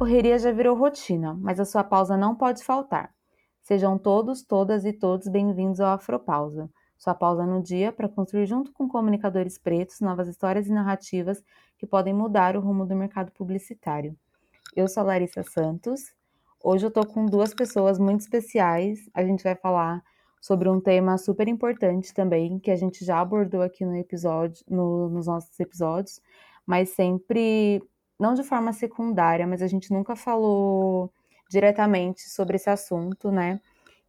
correria 0.00 0.38
já 0.38 0.50
virou 0.50 0.74
rotina, 0.74 1.34
mas 1.34 1.60
a 1.60 1.64
sua 1.66 1.84
pausa 1.84 2.16
não 2.16 2.34
pode 2.34 2.64
faltar. 2.64 3.12
Sejam 3.60 3.98
todos, 3.98 4.42
todas 4.42 4.86
e 4.86 4.94
todos 4.94 5.28
bem-vindos 5.28 5.78
ao 5.78 5.92
Afropausa, 5.92 6.70
sua 6.96 7.14
pausa 7.14 7.44
no 7.44 7.62
dia 7.62 7.92
para 7.92 8.08
construir 8.08 8.46
junto 8.46 8.72
com 8.72 8.88
comunicadores 8.88 9.58
pretos 9.58 10.00
novas 10.00 10.26
histórias 10.26 10.66
e 10.66 10.72
narrativas 10.72 11.44
que 11.76 11.86
podem 11.86 12.14
mudar 12.14 12.56
o 12.56 12.60
rumo 12.60 12.86
do 12.86 12.96
mercado 12.96 13.30
publicitário. 13.32 14.16
Eu 14.74 14.88
sou 14.88 15.02
a 15.02 15.04
Larissa 15.04 15.42
Santos. 15.42 16.00
Hoje 16.64 16.86
eu 16.86 16.88
estou 16.88 17.04
com 17.04 17.26
duas 17.26 17.52
pessoas 17.52 17.98
muito 17.98 18.22
especiais. 18.22 19.00
A 19.12 19.22
gente 19.22 19.44
vai 19.44 19.54
falar 19.54 20.02
sobre 20.40 20.66
um 20.70 20.80
tema 20.80 21.18
super 21.18 21.46
importante 21.46 22.14
também, 22.14 22.58
que 22.58 22.70
a 22.70 22.76
gente 22.76 23.04
já 23.04 23.20
abordou 23.20 23.60
aqui 23.60 23.84
no 23.84 23.94
episódio, 23.94 24.64
no, 24.66 25.10
nos 25.10 25.26
nossos 25.26 25.60
episódios, 25.60 26.22
mas 26.64 26.88
sempre 26.88 27.82
não 28.20 28.34
de 28.34 28.44
forma 28.44 28.72
secundária, 28.72 29.46
mas 29.46 29.62
a 29.62 29.66
gente 29.66 29.90
nunca 29.90 30.14
falou 30.14 31.10
diretamente 31.50 32.28
sobre 32.28 32.56
esse 32.56 32.68
assunto, 32.68 33.32
né? 33.32 33.60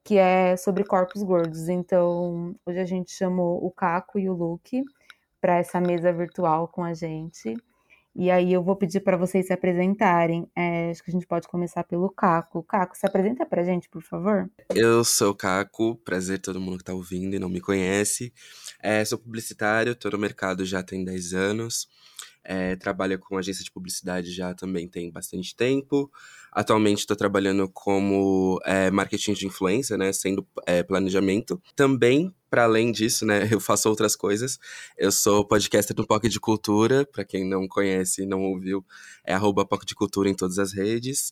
Que 0.03 0.17
é 0.17 0.57
sobre 0.57 0.83
corpos 0.83 1.23
gordos. 1.23 1.69
Então, 1.69 2.53
hoje 2.65 2.79
a 2.79 2.85
gente 2.85 3.11
chamou 3.11 3.65
o 3.65 3.71
Caco 3.71 4.19
e 4.19 4.29
o 4.29 4.33
Luke 4.33 4.83
para 5.39 5.57
essa 5.57 5.79
mesa 5.79 6.11
virtual 6.11 6.67
com 6.67 6.83
a 6.83 6.93
gente. 6.93 7.55
E 8.13 8.29
aí 8.29 8.51
eu 8.51 8.61
vou 8.61 8.75
pedir 8.75 8.99
para 8.99 9.15
vocês 9.15 9.47
se 9.47 9.53
apresentarem. 9.53 10.45
É, 10.53 10.91
acho 10.91 11.01
que 11.01 11.09
a 11.09 11.13
gente 11.13 11.25
pode 11.25 11.47
começar 11.47 11.83
pelo 11.85 12.09
Caco. 12.09 12.61
Caco, 12.63 12.97
se 12.97 13.05
apresenta 13.05 13.45
para 13.45 13.61
a 13.61 13.65
gente, 13.65 13.87
por 13.87 14.01
favor. 14.01 14.49
Eu 14.75 15.05
sou 15.05 15.31
o 15.31 15.35
Caco, 15.35 15.95
prazer 16.03 16.39
todo 16.39 16.59
mundo 16.59 16.75
que 16.75 16.83
está 16.83 16.93
ouvindo 16.93 17.33
e 17.35 17.39
não 17.39 17.47
me 17.47 17.61
conhece. 17.61 18.33
É, 18.83 19.03
sou 19.05 19.17
publicitário, 19.17 19.93
estou 19.93 20.11
no 20.11 20.17
mercado 20.17 20.65
já 20.65 20.83
tem 20.83 21.05
10 21.05 21.33
anos. 21.33 21.87
É, 22.43 22.75
trabalho 22.75 23.19
com 23.19 23.37
agência 23.37 23.63
de 23.63 23.71
publicidade 23.71 24.31
já 24.31 24.53
também 24.53 24.87
tem 24.87 25.11
bastante 25.11 25.55
tempo. 25.55 26.11
Atualmente 26.51 26.99
estou 26.99 27.15
trabalhando 27.15 27.69
como 27.69 28.59
é, 28.65 28.89
marketing 28.91 29.33
de 29.33 29.47
influência, 29.47 29.97
né, 29.97 30.11
sendo 30.11 30.45
é, 30.65 30.83
planejamento. 30.83 31.61
Também, 31.75 32.33
para 32.49 32.63
além 32.63 32.91
disso, 32.91 33.25
né, 33.25 33.47
eu 33.51 33.59
faço 33.59 33.87
outras 33.87 34.15
coisas. 34.15 34.57
Eu 34.97 35.11
sou 35.11 35.45
podcaster 35.47 35.95
do 35.95 36.05
POC 36.05 36.27
de 36.29 36.39
Cultura, 36.39 37.05
para 37.05 37.23
quem 37.23 37.47
não 37.47 37.67
conhece 37.67 38.23
e 38.23 38.25
não 38.25 38.41
ouviu, 38.41 38.85
é 39.23 39.33
arroba 39.33 39.65
POC 39.65 39.85
de 39.85 39.95
Cultura 39.95 40.29
em 40.29 40.33
todas 40.33 40.57
as 40.57 40.73
redes. 40.73 41.31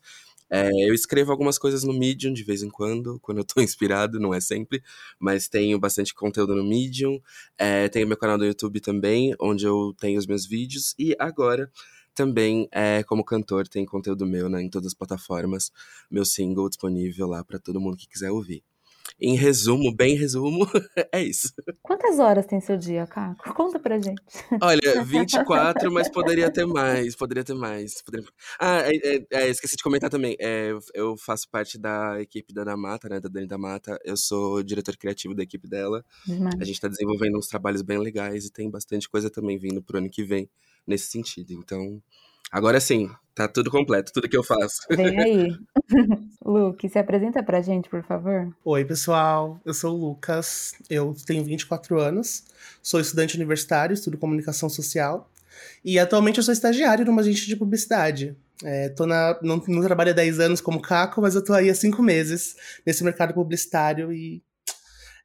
É, 0.50 0.70
eu 0.90 0.94
escrevo 0.94 1.32
algumas 1.32 1.58
coisas 1.58 1.84
no 1.84 1.94
Medium 1.94 2.34
de 2.34 2.44
vez 2.44 2.64
em 2.64 2.70
quando, 2.70 3.20
quando 3.20 3.40
eu 3.40 3.44
tô 3.44 3.60
inspirado, 3.62 4.20
não 4.20 4.34
é 4.34 4.42
sempre, 4.42 4.82
mas 5.20 5.48
tenho 5.48 5.80
bastante 5.80 6.14
conteúdo 6.14 6.56
no 6.56 6.64
Medium. 6.64 7.20
É, 7.58 7.88
tenho 7.90 8.08
meu 8.08 8.18
canal 8.18 8.38
do 8.38 8.46
YouTube 8.46 8.80
também, 8.80 9.36
onde 9.40 9.66
eu 9.66 9.94
tenho 10.00 10.18
os 10.18 10.26
meus 10.26 10.46
vídeos. 10.46 10.96
E 10.98 11.16
agora, 11.20 11.72
também, 12.16 12.68
é, 12.72 13.04
como 13.04 13.24
cantor, 13.24 13.68
tem 13.68 13.86
conteúdo 13.86 14.26
meu 14.26 14.50
né, 14.50 14.62
em 14.62 14.70
todas 14.70 14.88
as 14.88 14.94
plataformas. 14.94 15.72
Meu 16.12 16.26
single 16.26 16.68
disponível 16.70 17.28
lá 17.28 17.44
para 17.44 17.60
todo 17.60 17.80
mundo 17.80 17.98
que 17.98 18.08
quiser 18.08 18.32
ouvir. 18.32 18.64
Em 19.20 19.36
resumo, 19.36 19.94
bem 19.94 20.16
resumo, 20.16 20.66
é 21.14 21.22
isso. 21.22 21.54
Quantas 21.82 22.20
horas 22.20 22.46
tem 22.46 22.60
seu 22.60 22.78
dia, 22.78 23.06
Caco? 23.08 23.54
Conta 23.54 23.80
pra 23.80 23.98
gente. 23.98 24.22
Olha, 24.62 25.04
24, 25.04 25.92
mas 25.92 26.10
poderia 26.10 26.52
ter 26.52 26.66
mais, 26.66 27.16
poderia 27.16 27.44
ter 27.44 27.54
mais. 27.54 28.02
Poderia... 28.02 28.28
Ah, 28.60 28.82
é, 28.82 28.96
é, 28.96 29.26
é, 29.32 29.50
esqueci 29.50 29.76
de 29.76 29.84
comentar 29.84 30.10
também. 30.10 30.36
É, 30.40 30.72
eu 30.94 31.16
faço 31.18 31.50
parte 31.50 31.78
da 31.78 32.22
equipe 32.22 32.54
da 32.54 32.64
Damata, 32.64 33.10
né, 33.10 33.20
da 33.20 33.30
Dani 33.30 33.48
da 33.48 33.58
Mata. 33.58 34.00
Eu 34.04 34.18
sou 34.18 34.62
diretor 34.64 34.98
criativo 34.98 35.34
da 35.34 35.44
equipe 35.44 35.68
dela. 35.68 36.04
Demais. 36.26 36.56
A 36.60 36.64
gente 36.64 36.80
tá 36.80 36.88
desenvolvendo 36.88 37.38
uns 37.38 37.48
trabalhos 37.48 37.82
bem 37.82 37.98
legais 37.98 38.46
e 38.46 38.52
tem 38.52 38.70
bastante 38.70 39.10
coisa 39.10 39.30
também 39.30 39.58
vindo 39.58 39.82
pro 39.82 39.98
ano 39.98 40.10
que 40.10 40.24
vem 40.24 40.50
nesse 40.86 41.08
sentido. 41.08 41.54
Então, 41.54 42.02
Agora 42.52 42.80
sim, 42.80 43.10
tá 43.36 43.48
tudo 43.48 43.70
completo, 43.70 44.12
tudo 44.12 44.28
que 44.28 44.36
eu 44.36 44.44
faço. 44.44 44.82
Vem 44.90 45.20
aí. 45.20 45.58
Luke, 46.44 46.90
se 46.90 46.98
apresenta 46.98 47.44
pra 47.44 47.62
gente, 47.62 47.88
por 47.88 48.04
favor. 48.04 48.54
Oi, 48.66 48.86
pessoal. 48.86 49.60
Eu 49.64 49.74
sou 49.74 49.96
o 49.96 50.10
Lucas, 50.10 50.74
eu 50.90 51.16
tenho 51.26 51.44
24 51.44 52.00
anos, 52.00 52.46
sou 52.82 53.00
estudante 53.00 53.36
universitário, 53.36 53.94
estudo 53.94 54.18
comunicação 54.18 54.68
social. 54.68 55.30
E 55.86 56.00
atualmente 56.00 56.38
eu 56.38 56.44
sou 56.44 56.54
estagiário 56.54 57.06
numa 57.06 57.22
agência 57.22 57.46
de 57.46 57.56
publicidade. 57.56 58.36
É, 58.64 58.90
tô 58.90 59.06
na, 59.06 59.40
não, 59.42 59.64
não 59.68 59.82
trabalho 59.82 60.12
há 60.12 60.14
10 60.14 60.40
anos 60.40 60.60
como 60.60 60.82
caco, 60.82 61.22
mas 61.22 61.36
eu 61.36 61.44
tô 61.44 61.54
aí 61.54 61.70
há 61.70 61.76
5 61.76 62.02
meses 62.02 62.56
nesse 62.86 63.04
mercado 63.04 63.34
publicitário 63.34 64.12
e 64.12 64.42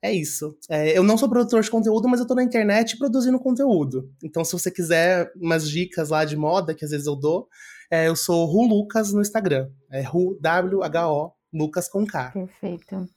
é 0.04 0.12
isso. 0.12 0.54
É, 0.68 0.96
eu 0.96 1.02
não 1.02 1.16
sou 1.16 1.30
produtor 1.30 1.62
de 1.62 1.70
conteúdo, 1.70 2.06
mas 2.06 2.20
eu 2.20 2.26
tô 2.26 2.34
na 2.34 2.42
internet 2.42 2.98
produzindo 2.98 3.38
conteúdo. 3.38 4.10
Então, 4.22 4.44
se 4.44 4.52
você 4.52 4.70
quiser 4.70 5.32
umas 5.34 5.66
dicas 5.66 6.10
lá 6.10 6.26
de 6.26 6.36
moda, 6.36 6.74
que 6.74 6.84
às 6.84 6.90
vezes 6.90 7.06
eu 7.06 7.16
dou, 7.16 7.48
é, 7.90 8.06
eu 8.06 8.14
sou 8.14 8.44
Ru 8.44 8.66
Lucas 8.66 9.14
no 9.14 9.22
Instagram. 9.22 9.70
É 9.90 10.02
Ru, 10.02 10.38
W-H-O, 10.42 11.32
Lucas 11.50 11.88
com 11.88 12.04
K. 12.06 12.32
Perfeito. 12.32 13.08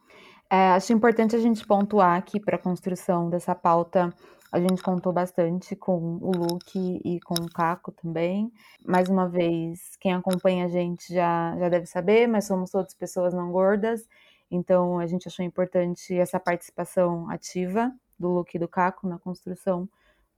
É, 0.49 0.69
acho 0.69 0.93
importante 0.93 1.35
a 1.35 1.39
gente 1.39 1.67
pontuar 1.67 2.17
aqui 2.17 2.39
para 2.39 2.55
a 2.55 2.59
construção 2.59 3.29
dessa 3.29 3.53
pauta. 3.53 4.13
A 4.49 4.57
gente 4.57 4.81
contou 4.81 5.11
bastante 5.11 5.75
com 5.75 6.19
o 6.21 6.31
Luke 6.31 7.01
e 7.03 7.19
com 7.19 7.33
o 7.33 7.51
Caco 7.51 7.91
também. 7.91 8.49
Mais 8.85 9.09
uma 9.09 9.27
vez, 9.27 9.97
quem 9.99 10.13
acompanha 10.13 10.63
a 10.63 10.69
gente 10.69 11.13
já, 11.13 11.53
já 11.59 11.67
deve 11.67 11.85
saber, 11.85 12.27
mas 12.29 12.45
somos 12.45 12.71
todas 12.71 12.93
pessoas 12.93 13.33
não 13.33 13.51
gordas. 13.51 14.07
Então, 14.49 14.99
a 14.99 15.05
gente 15.05 15.27
achou 15.27 15.43
importante 15.45 16.15
essa 16.15 16.39
participação 16.39 17.29
ativa 17.29 17.91
do 18.17 18.29
Luke 18.29 18.55
e 18.55 18.59
do 18.59 18.67
Caco 18.67 19.07
na 19.07 19.19
construção 19.19 19.87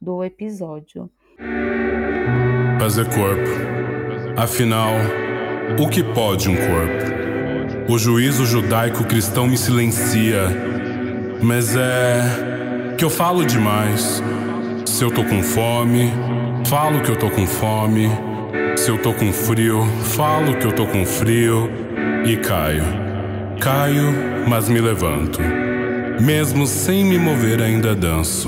do 0.01 0.23
episódio. 0.23 1.09
Fazer 2.79 3.05
corpo. 3.05 3.49
Afinal, 4.37 4.93
o 5.79 5.89
que 5.89 6.03
pode 6.03 6.49
um 6.49 6.55
corpo? 6.55 7.91
O 7.91 7.97
juízo 7.97 8.45
judaico-cristão 8.45 9.47
me 9.47 9.57
silencia, 9.57 10.43
mas 11.43 11.75
é 11.75 12.95
que 12.97 13.05
eu 13.05 13.09
falo 13.09 13.45
demais. 13.45 14.21
Se 14.85 15.03
eu 15.03 15.13
tô 15.13 15.23
com 15.23 15.41
fome, 15.43 16.11
falo 16.65 17.01
que 17.01 17.09
eu 17.09 17.17
tô 17.17 17.29
com 17.29 17.45
fome. 17.45 18.07
Se 18.77 18.89
eu 18.89 19.01
tô 19.01 19.13
com 19.13 19.31
frio, 19.31 19.83
falo 20.03 20.57
que 20.57 20.65
eu 20.65 20.73
tô 20.73 20.85
com 20.87 21.05
frio 21.05 21.69
e 22.25 22.37
caio. 22.37 23.08
Caio, 23.59 24.47
mas 24.47 24.69
me 24.69 24.79
levanto. 24.79 25.39
Mesmo 26.25 26.65
sem 26.65 27.03
me 27.03 27.19
mover, 27.19 27.61
ainda 27.61 27.93
danço. 27.93 28.47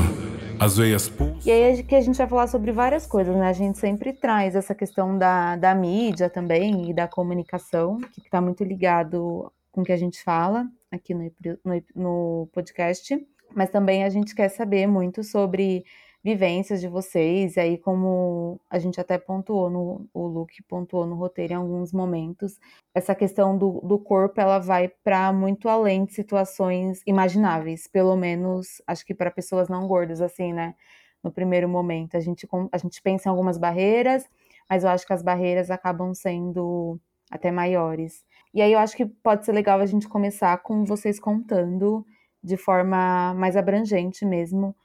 As 0.58 0.78
veias 0.78 1.10
pulsam. 1.10 1.42
E 1.46 1.52
aí 1.52 1.84
que 1.84 1.96
a 1.96 2.02
gente 2.02 2.18
vai 2.18 2.28
falar 2.28 2.48
sobre 2.48 2.72
várias 2.72 3.06
coisas, 3.06 3.36
né? 3.36 3.50
A 3.50 3.54
gente 3.54 3.78
sempre 3.78 4.14
traz 4.14 4.56
essa 4.56 4.74
questão 4.74 5.18
da, 5.18 5.58
da 5.58 5.76
mídia 5.76 6.30
também 6.30 6.90
e 6.90 6.94
da 6.94 7.10
comunicação, 7.10 7.98
que 8.14 8.22
está 8.22 8.40
muito 8.40 8.64
ligado 8.64 9.52
com 9.70 9.82
o 9.82 9.84
que 9.84 9.92
a 9.92 9.98
gente 9.98 10.24
fala 10.24 10.66
aqui 10.90 11.14
no, 11.14 11.30
no, 11.66 11.84
no 11.94 12.50
podcast. 12.54 13.14
Mas 13.54 13.70
também 13.70 14.06
a 14.06 14.10
gente 14.10 14.34
quer 14.34 14.48
saber 14.48 14.88
muito 14.88 15.26
sobre 15.26 15.84
vivências 16.24 16.80
de 16.80 16.88
vocês, 16.88 17.58
aí 17.58 17.78
como 17.78 18.60
a 18.70 18.78
gente 18.78 19.02
até 19.02 19.18
pontuou 19.18 19.70
no 19.70 20.08
o 20.14 20.28
Luke 20.28 20.62
pontuou 20.64 21.06
no 21.06 21.16
roteiro 21.16 21.54
em 21.54 21.56
alguns 21.56 21.92
momentos, 21.92 22.60
essa 22.94 23.16
questão 23.16 23.58
do, 23.58 23.82
do 23.82 23.98
corpo 23.98 24.40
ela 24.40 24.60
vai 24.60 24.88
para 25.04 25.34
muito 25.34 25.68
além 25.68 26.06
de 26.06 26.14
situações 26.14 27.02
imagináveis, 27.08 27.88
pelo 27.88 28.16
menos 28.16 28.82
acho 28.86 29.06
que 29.06 29.16
para 29.16 29.32
pessoas 29.32 29.68
não 29.70 29.88
gordas 29.88 30.22
assim, 30.22 30.54
né? 30.54 30.76
No 31.24 31.32
primeiro 31.32 31.70
momento, 31.70 32.18
a 32.18 32.20
gente 32.20 32.48
a 32.72 32.78
gente 32.78 33.02
pensa 33.02 33.30
em 33.30 33.32
algumas 33.32 33.58
barreiras, 33.58 34.28
mas 34.70 34.84
eu 34.84 34.90
acho 34.90 35.06
que 35.06 35.14
as 35.14 35.22
barreiras 35.24 35.72
acabam 35.72 36.14
sendo 36.14 37.00
até 37.32 37.52
maiores. 37.52 38.24
E 38.54 38.62
aí 38.62 38.74
eu 38.74 38.80
acho 38.80 38.96
que 38.98 39.06
pode 39.06 39.46
ser 39.46 39.54
legal 39.54 39.80
a 39.80 39.86
gente 39.86 40.08
começar 40.08 40.58
com 40.60 40.84
vocês 40.86 41.20
contando 41.20 42.06
de 42.44 42.58
forma 42.58 43.34
mais 43.36 43.56
abrangente 43.56 44.26
mesmo 44.26 44.76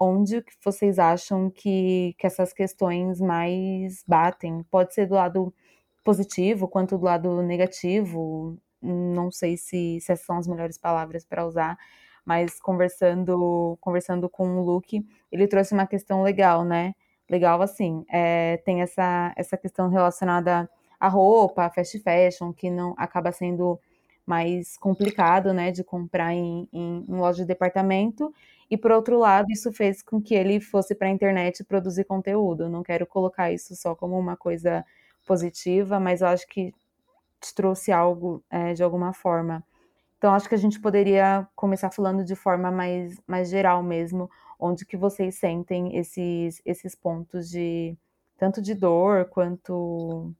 onde 0.00 0.42
vocês 0.64 0.98
acham 0.98 1.50
que, 1.50 2.14
que 2.18 2.26
essas 2.26 2.52
questões 2.54 3.20
mais 3.20 4.02
batem? 4.08 4.62
Pode 4.70 4.94
ser 4.94 5.06
do 5.06 5.14
lado 5.14 5.54
positivo 6.02 6.66
quanto 6.66 6.96
do 6.96 7.04
lado 7.04 7.42
negativo. 7.42 8.56
Não 8.82 9.30
sei 9.30 9.58
se, 9.58 10.00
se 10.00 10.12
essas 10.12 10.24
são 10.24 10.38
as 10.38 10.48
melhores 10.48 10.78
palavras 10.78 11.24
para 11.26 11.46
usar, 11.46 11.76
mas 12.24 12.58
conversando 12.60 13.76
conversando 13.80 14.28
com 14.28 14.58
o 14.58 14.64
Luke, 14.64 15.04
ele 15.30 15.46
trouxe 15.46 15.74
uma 15.74 15.86
questão 15.86 16.22
legal, 16.22 16.64
né? 16.64 16.94
Legal 17.28 17.60
assim, 17.62 18.04
é, 18.10 18.56
tem 18.64 18.82
essa, 18.82 19.32
essa 19.36 19.56
questão 19.56 19.88
relacionada 19.88 20.68
à 20.98 21.08
roupa, 21.08 21.64
à 21.66 21.70
fast 21.70 21.98
fashion, 22.00 22.52
que 22.52 22.70
não 22.70 22.94
acaba 22.96 23.32
sendo 23.32 23.78
mais 24.26 24.76
complicado, 24.76 25.52
né, 25.52 25.72
de 25.72 25.82
comprar 25.82 26.32
em, 26.32 26.68
em, 26.72 27.04
em 27.08 27.16
loja 27.16 27.42
de 27.42 27.48
departamento, 27.48 28.32
e 28.70 28.76
por 28.76 28.92
outro 28.92 29.18
lado, 29.18 29.50
isso 29.50 29.72
fez 29.72 30.00
com 30.02 30.22
que 30.22 30.34
ele 30.34 30.60
fosse 30.60 30.94
para 30.94 31.08
a 31.08 31.10
internet 31.10 31.64
produzir 31.64 32.04
conteúdo. 32.04 32.68
não 32.68 32.82
quero 32.82 33.06
colocar 33.06 33.52
isso 33.52 33.74
só 33.74 33.94
como 33.96 34.16
uma 34.18 34.36
coisa 34.36 34.84
positiva, 35.26 35.98
mas 35.98 36.20
eu 36.20 36.28
acho 36.28 36.46
que 36.46 36.72
te 37.40 37.54
trouxe 37.54 37.90
algo 37.90 38.44
é, 38.50 38.72
de 38.74 38.82
alguma 38.82 39.12
forma. 39.12 39.64
Então, 40.18 40.34
acho 40.34 40.48
que 40.48 40.54
a 40.54 40.58
gente 40.58 40.80
poderia 40.80 41.48
começar 41.56 41.90
falando 41.90 42.24
de 42.24 42.36
forma 42.36 42.70
mais, 42.70 43.18
mais 43.26 43.48
geral 43.50 43.82
mesmo, 43.82 44.30
onde 44.58 44.84
que 44.86 44.96
vocês 44.96 45.36
sentem 45.36 45.96
esses, 45.96 46.60
esses 46.64 46.94
pontos 46.94 47.48
de 47.50 47.96
tanto 48.38 48.62
de 48.62 48.74
dor 48.74 49.26
quanto 49.26 50.32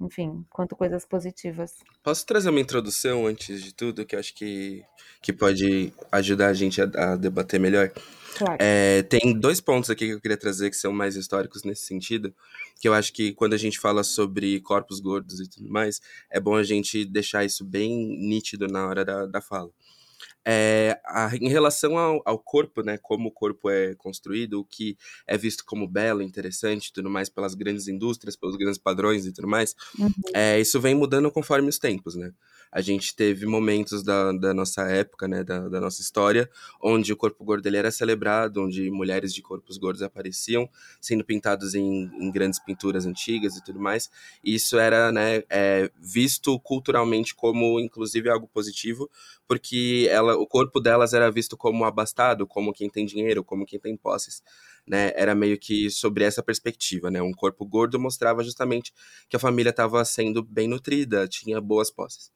enfim, 0.00 0.44
quanto 0.50 0.76
coisas 0.76 1.04
positivas. 1.04 1.74
Posso 2.02 2.24
trazer 2.26 2.50
uma 2.50 2.60
introdução 2.60 3.26
antes 3.26 3.62
de 3.62 3.74
tudo, 3.74 4.04
que 4.04 4.14
eu 4.14 4.20
acho 4.20 4.34
que, 4.34 4.84
que 5.22 5.32
pode 5.32 5.92
ajudar 6.12 6.48
a 6.48 6.54
gente 6.54 6.80
a, 6.80 6.84
a 6.84 7.16
debater 7.16 7.58
melhor? 7.58 7.90
Claro. 8.36 8.58
É, 8.60 9.02
tem 9.02 9.32
dois 9.32 9.62
pontos 9.62 9.88
aqui 9.88 10.06
que 10.06 10.12
eu 10.12 10.20
queria 10.20 10.36
trazer 10.36 10.68
que 10.68 10.76
são 10.76 10.92
mais 10.92 11.16
históricos 11.16 11.64
nesse 11.64 11.86
sentido, 11.86 12.34
que 12.78 12.86
eu 12.86 12.92
acho 12.92 13.12
que 13.12 13.32
quando 13.32 13.54
a 13.54 13.58
gente 13.58 13.80
fala 13.80 14.04
sobre 14.04 14.60
corpos 14.60 15.00
gordos 15.00 15.40
e 15.40 15.48
tudo 15.48 15.70
mais, 15.70 16.02
é 16.30 16.38
bom 16.38 16.54
a 16.54 16.62
gente 16.62 17.04
deixar 17.06 17.44
isso 17.44 17.64
bem 17.64 17.90
nítido 18.18 18.66
na 18.68 18.86
hora 18.86 19.04
da, 19.04 19.24
da 19.24 19.40
fala. 19.40 19.70
É, 20.48 21.00
a, 21.04 21.34
em 21.34 21.48
relação 21.48 21.98
ao, 21.98 22.22
ao, 22.24 22.38
corpo, 22.38 22.82
né, 22.82 22.96
como 22.98 23.30
o 23.30 23.32
corpo 23.32 23.68
é 23.68 23.96
construído, 23.96 24.60
o 24.60 24.64
que 24.64 24.96
é 25.26 25.36
visto 25.36 25.64
como 25.64 25.88
belo, 25.88 26.22
interessante, 26.22 26.92
tudo 26.92 27.10
mais 27.10 27.28
pelas 27.28 27.54
grandes 27.54 27.88
indústrias, 27.88 28.36
pelos 28.36 28.54
grandes 28.54 28.78
padrões 28.78 29.26
e 29.26 29.32
tudo 29.32 29.48
mais, 29.48 29.74
uhum. 29.98 30.08
é, 30.32 30.60
isso 30.60 30.80
vem 30.80 30.94
mudando 30.94 31.32
conforme 31.32 31.68
os 31.68 31.78
tempos, 31.78 32.14
né? 32.14 32.32
a 32.70 32.80
gente 32.80 33.14
teve 33.14 33.46
momentos 33.46 34.02
da, 34.02 34.32
da 34.32 34.52
nossa 34.52 34.82
época, 34.82 35.26
né, 35.26 35.42
da, 35.42 35.68
da, 35.68 35.80
nossa 35.80 36.00
história, 36.02 36.50
onde 36.80 37.12
o 37.12 37.16
corpo 37.16 37.44
gordo 37.44 37.66
ele 37.66 37.76
era 37.76 37.90
celebrado, 37.90 38.62
onde 38.62 38.90
mulheres 38.90 39.32
de 39.32 39.40
corpos 39.40 39.78
gordos 39.78 40.02
apareciam, 40.02 40.68
sendo 41.00 41.24
pintados 41.24 41.74
em, 41.74 42.10
em 42.20 42.30
grandes 42.30 42.58
pinturas 42.58 43.06
antigas 43.06 43.56
e 43.56 43.64
tudo 43.64 43.80
mais. 43.80 44.10
E 44.42 44.54
isso 44.54 44.78
era 44.78 45.10
né, 45.12 45.42
é, 45.48 45.90
visto 45.98 46.58
culturalmente 46.60 47.34
como, 47.34 47.80
inclusive, 47.80 48.28
algo 48.28 48.46
positivo, 48.46 49.10
porque 49.46 50.08
ela, 50.10 50.35
o 50.36 50.46
corpo 50.46 50.80
delas 50.80 51.12
era 51.12 51.30
visto 51.30 51.56
como 51.56 51.84
abastado, 51.84 52.46
como 52.46 52.72
quem 52.72 52.88
tem 52.88 53.06
dinheiro, 53.06 53.44
como 53.44 53.66
quem 53.66 53.78
tem 53.78 53.96
posses. 53.96 54.42
Né, 54.86 55.12
era 55.16 55.34
meio 55.34 55.58
que 55.58 55.90
sobre 55.90 56.22
essa 56.22 56.44
perspectiva, 56.44 57.10
né? 57.10 57.20
Um 57.20 57.32
corpo 57.32 57.66
gordo 57.66 57.98
mostrava 57.98 58.44
justamente 58.44 58.92
que 59.28 59.34
a 59.34 59.38
família 59.38 59.70
estava 59.70 60.04
sendo 60.04 60.44
bem 60.44 60.68
nutrida, 60.68 61.26
tinha 61.26 61.60
boas 61.60 61.90
posses. 61.90 62.30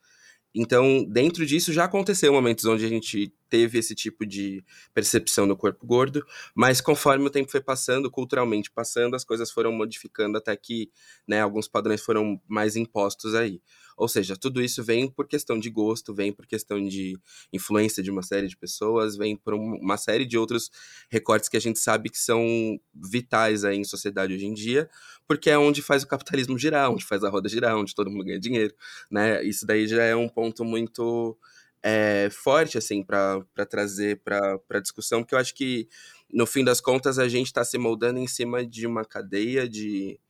Então, 0.53 1.05
dentro 1.09 1.47
disso, 1.47 1.73
já 1.73 1.85
aconteceu 1.85 2.33
momentos 2.33 2.65
onde 2.65 2.85
a 2.85 2.89
gente 2.89 3.33
teve 3.51 3.79
esse 3.79 3.95
tipo 3.95 4.25
de 4.25 4.65
percepção 4.95 5.45
no 5.45 5.57
corpo 5.57 5.85
gordo, 5.85 6.25
mas 6.55 6.81
conforme 6.81 7.27
o 7.27 7.31
tempo 7.31 7.51
foi 7.51 7.61
passando, 7.61 8.11
culturalmente 8.11 8.71
passando, 8.71 9.17
as 9.17 9.25
coisas 9.25 9.51
foram 9.51 9.73
modificando 9.73 10.39
até 10.39 10.57
que 10.57 10.91
né, 11.27 11.41
alguns 11.41 11.67
padrões 11.67 12.01
foram 12.01 12.41
mais 12.49 12.77
impostos 12.77 13.35
aí. 13.35 13.61
Ou 14.01 14.09
seja, 14.09 14.35
tudo 14.35 14.63
isso 14.63 14.83
vem 14.83 15.11
por 15.11 15.29
questão 15.29 15.59
de 15.59 15.69
gosto, 15.69 16.15
vem 16.15 16.33
por 16.33 16.47
questão 16.47 16.83
de 16.83 17.19
influência 17.53 18.03
de 18.03 18.11
uma 18.11 18.23
série 18.23 18.49
de 18.49 18.57
pessoas, 18.57 19.15
vem 19.15 19.37
por 19.37 19.53
uma 19.53 19.99
série 19.99 20.25
de 20.25 20.39
outros 20.39 20.71
recortes 21.11 21.51
que 21.51 21.57
a 21.59 21.61
gente 21.61 21.79
sabe 21.79 22.09
que 22.09 22.19
são 22.19 22.81
vitais 22.95 23.63
aí 23.63 23.77
em 23.77 23.85
sociedade 23.85 24.33
hoje 24.33 24.47
em 24.47 24.55
dia, 24.55 24.89
porque 25.29 25.51
é 25.51 25.59
onde 25.59 25.83
faz 25.83 26.03
o 26.03 26.09
capitalismo 26.09 26.59
girar, 26.59 26.91
onde 26.91 27.05
faz 27.05 27.23
a 27.23 27.29
roda 27.29 27.47
girar, 27.47 27.77
onde 27.77 27.95
todo 27.95 28.11
mundo 28.11 28.25
ganha 28.25 28.41
dinheiro, 28.41 28.75
né? 29.11 29.45
Isso 29.45 29.67
daí 29.67 29.87
já 29.87 30.03
é 30.03 30.17
um 30.17 30.31
ponto 30.31 30.65
muito 30.65 31.37
é, 31.83 32.29
forte, 32.31 32.79
assim, 32.79 33.03
para 33.03 33.45
trazer 33.69 34.21
para 34.23 34.81
discussão, 34.81 35.23
porque 35.23 35.35
eu 35.35 35.39
acho 35.39 35.55
que, 35.55 35.89
no 36.33 36.47
fim 36.47 36.65
das 36.65 36.81
contas, 36.81 37.19
a 37.19 37.29
gente 37.29 37.47
está 37.47 37.65
se 37.65 37.79
moldando 37.79 38.19
em 38.19 38.27
cima 38.27 38.65
de 38.65 38.87
uma 38.87 39.05
cadeia 39.05 39.69
de 39.69 40.21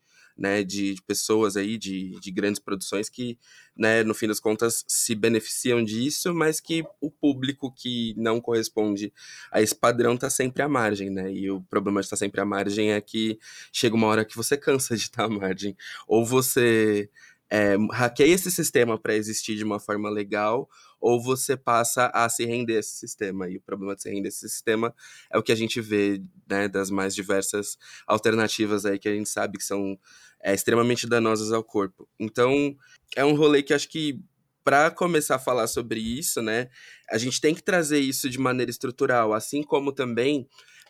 né, 0.41 0.65
de, 0.65 0.95
de 0.95 1.03
pessoas 1.03 1.55
aí, 1.55 1.77
de, 1.77 2.19
de 2.19 2.31
grandes 2.31 2.59
produções 2.59 3.11
que, 3.11 3.39
né, 3.77 4.03
no 4.03 4.15
fim 4.15 4.27
das 4.27 4.41
contas, 4.41 4.83
se 4.89 5.15
beneficiam 5.15 5.85
disso, 5.85 6.35
mas 6.35 6.61
que 6.61 6.83
o 6.99 7.11
público 7.11 7.71
que 7.71 8.15
não 8.17 8.41
corresponde 8.41 9.13
a 9.53 9.61
esse 9.61 9.75
padrão 9.75 10.15
está 10.15 10.31
sempre 10.31 10.63
à 10.63 10.69
margem, 10.69 11.11
né? 11.11 11.31
E 11.31 11.51
o 11.51 11.61
problema 11.61 12.01
de 12.01 12.07
estar 12.07 12.17
tá 12.17 12.19
sempre 12.19 12.41
à 12.41 12.45
margem 12.47 12.93
é 12.93 13.01
que 13.03 13.39
chega 13.71 13.95
uma 13.95 14.07
hora 14.07 14.25
que 14.25 14.35
você 14.35 14.57
cansa 14.57 14.97
de 14.97 15.03
estar 15.03 15.25
à 15.25 15.29
margem. 15.29 15.77
Ou 16.09 16.25
você 16.25 17.11
é, 17.51 17.77
hackeia 17.93 18.33
esse 18.33 18.51
sistema 18.51 18.97
para 18.97 19.15
existir 19.15 19.57
de 19.57 19.65
uma 19.65 19.81
forma 19.81 20.09
legal, 20.09 20.69
ou 21.01 21.21
você 21.21 21.57
passa 21.57 22.07
a 22.15 22.29
se 22.29 22.45
render 22.45 22.77
a 22.77 22.81
esse 22.81 22.97
sistema. 22.97 23.49
E 23.49 23.57
o 23.57 23.61
problema 23.61 23.97
de 23.97 24.03
se 24.03 24.11
render 24.11 24.29
a 24.29 24.31
esse 24.31 24.49
sistema 24.49 24.95
é 25.33 25.37
o 25.37 25.43
que 25.43 25.51
a 25.51 25.57
gente 25.57 25.81
vê 25.81 26.23
né, 26.49 26.69
das 26.69 26.91
mais 26.91 27.15
diversas 27.15 27.77
alternativas 28.07 28.87
aí 28.87 28.99
que 28.99 29.09
a 29.09 29.15
gente 29.15 29.29
sabe 29.29 29.59
que 29.59 29.65
são 29.65 29.99
é, 30.41 30.55
extremamente 30.55 31.09
danosas 31.09 31.53
ao 31.53 31.65
corpo. 31.65 32.09
Então, 32.19 32.77
é 33.17 33.25
um 33.25 33.35
rolê 33.35 33.63
que 33.63 33.75
acho 33.75 33.89
que 33.89 34.21
para 34.63 34.91
começar 34.91 35.37
a 35.37 35.41
falar 35.41 35.67
sobre 35.67 35.99
isso, 35.99 36.41
né, 36.41 36.69
a 37.11 37.19
gente 37.19 37.41
tem 37.41 37.55
que 37.55 37.63
trazer 37.63 37.99
isso 37.99 38.31
de 38.31 38.39
maneira 38.39 38.71
estrutural, 38.71 39.33
assim 39.33 39.63
como 39.63 39.91
também, 39.91 40.47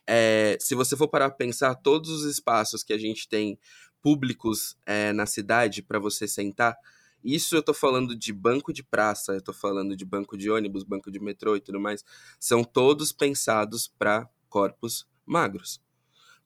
é, 0.07 0.59
se 0.61 0.75
você 0.75 0.97
for 0.97 1.09
parar 1.09 1.31
para 1.31 1.39
pensar, 1.39 1.75
todos 1.77 2.11
os 2.11 2.25
espaços 2.25 2.83
que 2.83 2.93
a 2.93 2.99
gente 2.99 3.29
tem 3.29 3.59
públicos 4.03 4.77
é, 4.87 5.13
na 5.13 5.27
cidade 5.27 5.83
para 5.83 5.99
você 5.99 6.27
sentar, 6.27 6.77
isso 7.23 7.55
eu 7.55 7.63
tô 7.63 7.75
falando 7.75 8.17
de 8.17 8.33
banco 8.33 8.73
de 8.73 8.83
praça, 8.83 9.33
eu 9.33 9.43
tô 9.43 9.53
falando 9.53 9.97
de 9.97 10.05
banco 10.05 10.39
de 10.39 10.51
ônibus, 10.51 10.83
banco 10.83 11.11
de 11.11 11.21
metrô 11.21 11.57
e 11.57 11.61
tudo 11.61 11.79
mais, 11.79 12.05
são 12.39 12.65
todos 12.65 13.13
pensados 13.13 13.93
para 13.99 14.29
corpos 14.49 15.07
magros 15.27 15.81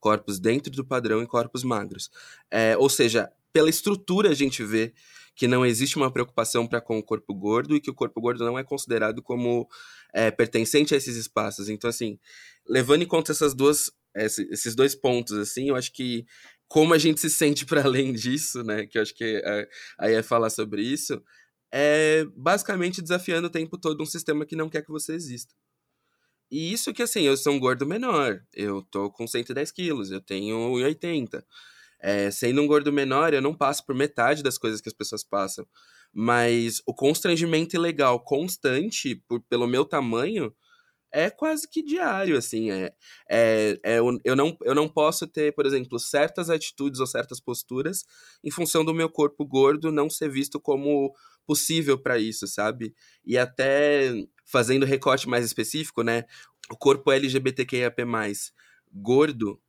corpos 0.05 0.39
dentro 0.39 0.71
do 0.71 0.85
padrão 0.85 1.23
e 1.23 1.27
corpos 1.27 1.65
magros. 1.65 2.11
É, 2.51 2.77
ou 2.77 2.91
seja, 2.91 3.33
pela 3.51 3.71
estrutura 3.71 4.29
a 4.29 4.35
gente 4.35 4.63
vê 4.63 4.93
que 5.35 5.49
não 5.49 5.65
existe 5.65 5.97
uma 5.97 6.11
preocupação 6.11 6.67
para 6.67 6.79
com 6.79 6.99
o 6.99 7.03
corpo 7.03 7.35
gordo 7.35 7.75
e 7.75 7.81
que 7.81 7.91
o 7.91 7.95
corpo 7.95 8.21
gordo 8.21 8.45
não 8.45 8.59
é 8.59 8.63
considerado 8.63 9.23
como 9.23 9.67
é, 10.13 10.31
pertencente 10.31 10.93
a 10.93 10.99
esses 10.99 11.17
espaços. 11.17 11.71
Então, 11.71 11.89
assim, 11.89 12.19
levando 12.69 13.01
em 13.01 13.07
conta 13.07 13.33
essas 13.33 13.55
duas, 13.55 13.91
esses 14.15 14.75
dois 14.75 14.95
pontos, 14.95 15.39
assim, 15.39 15.71
eu 15.71 15.75
acho 15.75 15.91
que 15.91 16.27
como 16.69 16.95
a 16.95 16.99
gente 16.99 17.21
se 17.21 17.31
sente 17.31 17.65
para 17.67 17.83
além 17.85 18.13
disso, 18.13 18.63
né, 18.65 18.87
que 18.87 18.99
eu 18.99 19.03
acho 19.03 19.15
que 19.15 19.43
aí 19.99 20.15
é 20.15 20.23
falar 20.23 20.51
sobre 20.51 20.83
isso, 20.83 21.23
é 21.73 22.25
basicamente 22.37 23.03
desafiando 23.03 23.49
o 23.49 23.51
tempo 23.51 23.77
todo 23.77 24.03
um 24.03 24.07
sistema 24.07 24.47
que 24.47 24.57
não 24.57 24.69
quer 24.69 24.83
que 24.83 24.93
você 24.93 25.15
exista. 25.15 25.55
E 26.51 26.73
isso 26.73 26.93
que, 26.93 27.03
assim, 27.03 27.23
eu 27.23 27.37
sou 27.37 27.53
um 27.53 27.59
gordo 27.59 27.85
menor. 27.85 28.41
Eu 28.53 28.83
tô 28.83 29.11
com 29.11 29.27
110 29.27 29.73
quilos, 29.73 30.13
eu 30.13 30.21
tenho 30.21 30.57
1,80. 30.57 31.45
É, 32.01 32.31
sendo 32.31 32.63
um 32.63 32.67
gordo 32.67 32.93
menor, 32.93 33.35
eu 33.35 33.43
não 33.43 33.53
passo 33.53 33.85
por 33.85 33.95
metade 33.95 34.43
das 34.43 34.57
coisas 34.57 34.81
que 34.81 34.89
as 34.89 34.95
pessoas 34.95 35.25
passam. 35.25 35.67
Mas 36.13 36.81
o 36.87 36.95
constrangimento 36.95 37.75
ilegal 37.75 38.21
constante, 38.23 39.17
por, 39.27 39.41
pelo 39.49 39.67
meu 39.67 39.85
tamanho, 39.85 40.55
é 41.15 41.31
quase 41.31 41.69
que 41.69 41.81
diário, 41.81 42.37
assim. 42.37 42.73
É, 42.73 42.93
é, 43.31 43.79
é, 43.85 43.99
eu, 43.99 44.35
não, 44.35 44.57
eu 44.63 44.75
não 44.75 44.89
posso 44.89 45.29
ter, 45.29 45.55
por 45.55 45.65
exemplo, 45.65 45.97
certas 45.99 46.51
atitudes 46.51 46.99
ou 46.99 47.07
certas 47.07 47.39
posturas 47.41 48.05
em 48.43 48.51
função 48.51 48.85
do 48.85 48.93
meu 48.93 49.09
corpo 49.09 49.47
gordo 49.47 49.93
não 49.93 50.11
ser 50.11 50.29
visto 50.29 50.59
como 50.61 51.15
possível 51.47 51.97
para 51.97 52.19
isso, 52.19 52.49
sabe? 52.49 52.93
E 53.25 53.39
até 53.39 54.13
fazendo 54.45 54.85
recorte 54.85 55.29
mais 55.29 55.45
específico, 55.45 56.03
né? 56.03 56.25
O 56.69 56.77
corpo 56.77 57.13
LGBTQIAP+, 57.13 58.03
gordo, 58.93 59.61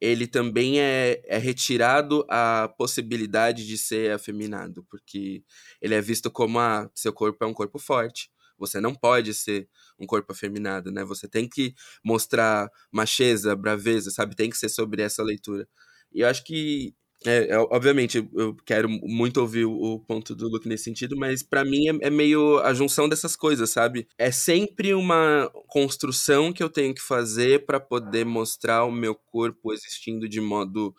ele 0.00 0.26
também 0.26 0.80
é, 0.80 1.20
é 1.26 1.36
retirado 1.36 2.24
a 2.30 2.72
possibilidade 2.78 3.66
de 3.66 3.76
ser 3.76 4.12
afeminado, 4.12 4.86
porque 4.88 5.44
ele 5.82 5.94
é 5.94 6.00
visto 6.00 6.30
como, 6.30 6.58
ah, 6.58 6.88
seu 6.94 7.12
corpo 7.12 7.44
é 7.44 7.46
um 7.46 7.52
corpo 7.52 7.78
forte, 7.78 8.30
você 8.58 8.80
não 8.80 8.94
pode 8.94 9.32
ser 9.34 9.68
um 9.98 10.06
corpo 10.06 10.32
afeminado, 10.32 10.90
né? 10.90 11.04
Você 11.04 11.28
tem 11.28 11.48
que 11.48 11.74
mostrar 12.04 12.70
macheza, 12.92 13.54
braveza, 13.56 14.10
sabe? 14.10 14.36
Tem 14.36 14.50
que 14.50 14.58
ser 14.58 14.68
sobre 14.68 15.02
essa 15.02 15.22
leitura. 15.22 15.68
E 16.12 16.20
eu 16.20 16.28
acho 16.28 16.44
que 16.44 16.94
é, 17.26 17.48
é, 17.50 17.58
obviamente, 17.58 18.28
eu 18.32 18.54
quero 18.64 18.88
muito 18.88 19.40
ouvir 19.40 19.64
o 19.64 19.98
ponto 20.06 20.36
do 20.36 20.48
Luke 20.48 20.68
nesse 20.68 20.84
sentido, 20.84 21.16
mas 21.16 21.42
para 21.42 21.64
mim 21.64 21.88
é, 21.88 22.06
é, 22.06 22.10
meio 22.10 22.58
a 22.60 22.72
junção 22.72 23.08
dessas 23.08 23.34
coisas, 23.34 23.70
sabe? 23.70 24.06
É 24.16 24.30
sempre 24.30 24.94
uma 24.94 25.50
construção 25.66 26.52
que 26.52 26.62
eu 26.62 26.70
tenho 26.70 26.94
que 26.94 27.02
fazer 27.02 27.66
para 27.66 27.80
poder 27.80 28.24
mostrar 28.24 28.84
o 28.84 28.92
meu 28.92 29.14
corpo 29.16 29.72
existindo 29.72 30.28
de 30.28 30.40
modo 30.40 30.94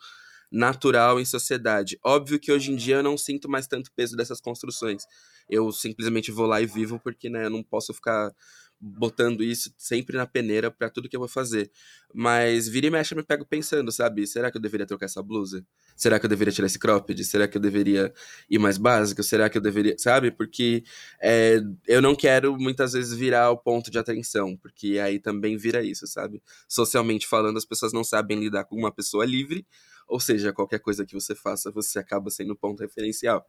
natural 0.50 1.20
em 1.20 1.24
sociedade. 1.24 1.98
Óbvio 2.04 2.38
que 2.38 2.50
hoje 2.50 2.72
em 2.72 2.76
dia 2.76 2.96
eu 2.96 3.02
não 3.02 3.16
sinto 3.16 3.48
mais 3.48 3.66
tanto 3.66 3.92
peso 3.92 4.16
dessas 4.16 4.40
construções. 4.40 5.04
Eu 5.48 5.70
simplesmente 5.72 6.30
vou 6.30 6.46
lá 6.46 6.60
e 6.60 6.66
vivo 6.66 6.98
porque, 6.98 7.28
né, 7.28 7.46
eu 7.46 7.50
não 7.50 7.62
posso 7.62 7.92
ficar 7.92 8.32
botando 8.80 9.44
isso 9.44 9.72
sempre 9.76 10.16
na 10.16 10.26
peneira 10.26 10.70
para 10.70 10.88
tudo 10.88 11.08
que 11.08 11.14
eu 11.14 11.20
vou 11.20 11.28
fazer. 11.28 11.70
Mas 12.14 12.66
vira 12.66 12.86
e 12.86 12.90
mexe 12.90 13.12
eu 13.12 13.16
me 13.18 13.22
pego 13.22 13.44
pensando, 13.44 13.92
sabe? 13.92 14.26
Será 14.26 14.50
que 14.50 14.56
eu 14.56 14.60
deveria 14.60 14.86
trocar 14.86 15.04
essa 15.04 15.22
blusa? 15.22 15.64
Será 15.94 16.18
que 16.18 16.24
eu 16.24 16.30
deveria 16.30 16.52
tirar 16.52 16.66
esse 16.66 16.78
cropped? 16.78 17.22
Será 17.24 17.46
que 17.46 17.58
eu 17.58 17.60
deveria 17.60 18.12
ir 18.48 18.58
mais 18.58 18.78
básico? 18.78 19.22
Será 19.22 19.50
que 19.50 19.58
eu 19.58 19.62
deveria. 19.62 19.96
Sabe? 19.98 20.30
Porque 20.30 20.82
é, 21.20 21.60
eu 21.86 22.00
não 22.00 22.16
quero 22.16 22.56
muitas 22.58 22.94
vezes 22.94 23.12
virar 23.12 23.50
o 23.50 23.58
ponto 23.58 23.90
de 23.90 23.98
atenção, 23.98 24.56
porque 24.56 24.98
aí 24.98 25.18
também 25.18 25.58
vira 25.58 25.82
isso, 25.84 26.06
sabe? 26.06 26.42
Socialmente 26.66 27.26
falando, 27.26 27.58
as 27.58 27.66
pessoas 27.66 27.92
não 27.92 28.02
sabem 28.02 28.40
lidar 28.40 28.64
com 28.64 28.76
uma 28.76 28.90
pessoa 28.90 29.26
livre, 29.26 29.66
ou 30.06 30.20
seja, 30.20 30.52
qualquer 30.52 30.80
coisa 30.80 31.04
que 31.04 31.14
você 31.14 31.34
faça, 31.34 31.70
você 31.70 31.98
acaba 31.98 32.30
sendo 32.30 32.56
ponto 32.56 32.80
referencial. 32.80 33.46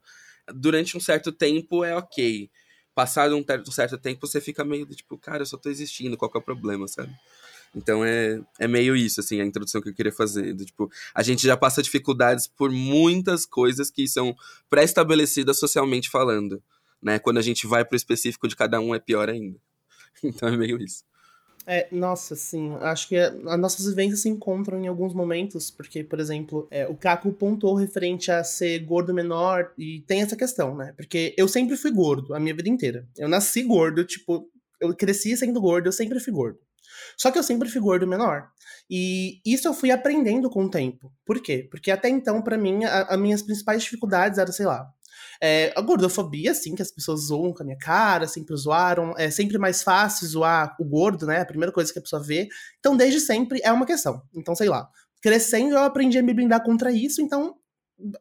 Durante 0.54 0.96
um 0.96 1.00
certo 1.00 1.32
tempo 1.32 1.84
é 1.84 1.94
ok 1.96 2.50
passado 2.94 3.36
um, 3.36 3.72
certo 3.72 3.98
tempo, 3.98 4.26
você 4.26 4.40
fica 4.40 4.64
meio 4.64 4.86
tipo, 4.86 5.16
cara, 5.18 5.42
eu 5.42 5.46
só 5.46 5.56
tô 5.56 5.68
existindo, 5.70 6.16
qual 6.16 6.30
que 6.30 6.36
é 6.36 6.40
o 6.40 6.44
problema, 6.44 6.86
sabe? 6.86 7.12
Então 7.74 8.04
é, 8.04 8.40
é 8.58 8.68
meio 8.68 8.94
isso, 8.94 9.20
assim, 9.20 9.40
a 9.40 9.44
introdução 9.44 9.80
que 9.80 9.88
eu 9.88 9.94
queria 9.94 10.12
fazer. 10.12 10.52
Do, 10.52 10.64
tipo, 10.64 10.90
a 11.14 11.22
gente 11.22 11.46
já 11.46 11.56
passa 11.56 11.82
dificuldades 11.82 12.46
por 12.46 12.70
muitas 12.70 13.46
coisas 13.46 13.90
que 13.90 14.06
são 14.06 14.36
pré-estabelecidas 14.68 15.58
socialmente 15.58 16.10
falando. 16.10 16.62
Né? 17.02 17.18
Quando 17.18 17.38
a 17.38 17.42
gente 17.42 17.66
vai 17.66 17.84
pro 17.84 17.96
específico 17.96 18.46
de 18.46 18.54
cada 18.54 18.78
um, 18.78 18.94
é 18.94 18.98
pior 18.98 19.28
ainda. 19.28 19.58
Então 20.22 20.48
é 20.48 20.56
meio 20.56 20.80
isso. 20.80 21.02
É, 21.66 21.86
nossa, 21.92 22.34
sim. 22.34 22.74
Acho 22.80 23.08
que 23.08 23.16
as 23.16 23.58
nossas 23.58 23.86
vivências 23.86 24.20
se 24.20 24.28
encontram 24.28 24.80
em 24.82 24.88
alguns 24.88 25.14
momentos, 25.14 25.70
porque, 25.70 26.02
por 26.02 26.18
exemplo, 26.18 26.66
é, 26.70 26.86
o 26.86 26.96
Caco 26.96 27.32
pontuou 27.32 27.74
referente 27.74 28.30
a 28.30 28.42
ser 28.42 28.80
gordo 28.80 29.14
menor, 29.14 29.72
e 29.78 30.00
tem 30.06 30.22
essa 30.22 30.36
questão, 30.36 30.76
né? 30.76 30.92
Porque 30.96 31.34
eu 31.38 31.46
sempre 31.46 31.76
fui 31.76 31.92
gordo 31.92 32.34
a 32.34 32.40
minha 32.40 32.54
vida 32.54 32.68
inteira. 32.68 33.06
Eu 33.16 33.28
nasci 33.28 33.62
gordo, 33.62 34.04
tipo, 34.04 34.48
eu 34.80 34.94
cresci 34.94 35.36
sendo 35.36 35.60
gordo, 35.60 35.86
eu 35.86 35.92
sempre 35.92 36.18
fui 36.18 36.32
gordo. 36.32 36.58
Só 37.16 37.30
que 37.30 37.38
eu 37.38 37.42
sempre 37.42 37.68
fui 37.68 37.80
gordo 37.80 38.06
menor. 38.06 38.48
E 38.90 39.40
isso 39.46 39.68
eu 39.68 39.74
fui 39.74 39.90
aprendendo 39.90 40.50
com 40.50 40.64
o 40.64 40.70
tempo. 40.70 41.12
Por 41.24 41.40
quê? 41.40 41.66
Porque 41.70 41.90
até 41.90 42.08
então, 42.08 42.42
para 42.42 42.58
mim, 42.58 42.84
as 42.84 43.18
minhas 43.18 43.42
principais 43.42 43.82
dificuldades 43.82 44.38
eram, 44.38 44.52
sei 44.52 44.66
lá, 44.66 44.88
é, 45.44 45.72
a 45.74 45.80
gordofobia, 45.80 46.52
assim, 46.52 46.76
que 46.76 46.82
as 46.82 46.92
pessoas 46.92 47.22
zoam 47.22 47.52
com 47.52 47.64
a 47.64 47.66
minha 47.66 47.76
cara, 47.76 48.28
sempre 48.28 48.54
zoaram. 48.56 49.12
É 49.18 49.28
sempre 49.28 49.58
mais 49.58 49.82
fácil 49.82 50.28
zoar 50.28 50.76
o 50.78 50.84
gordo, 50.84 51.26
né? 51.26 51.40
A 51.40 51.44
primeira 51.44 51.72
coisa 51.72 51.92
que 51.92 51.98
a 51.98 52.02
pessoa 52.02 52.22
vê. 52.22 52.46
Então, 52.78 52.96
desde 52.96 53.18
sempre 53.18 53.60
é 53.64 53.72
uma 53.72 53.84
questão. 53.84 54.22
Então, 54.36 54.54
sei 54.54 54.68
lá. 54.68 54.88
Crescendo, 55.20 55.74
eu 55.74 55.80
aprendi 55.80 56.16
a 56.16 56.22
me 56.22 56.32
blindar 56.32 56.62
contra 56.62 56.92
isso, 56.92 57.20
então 57.20 57.56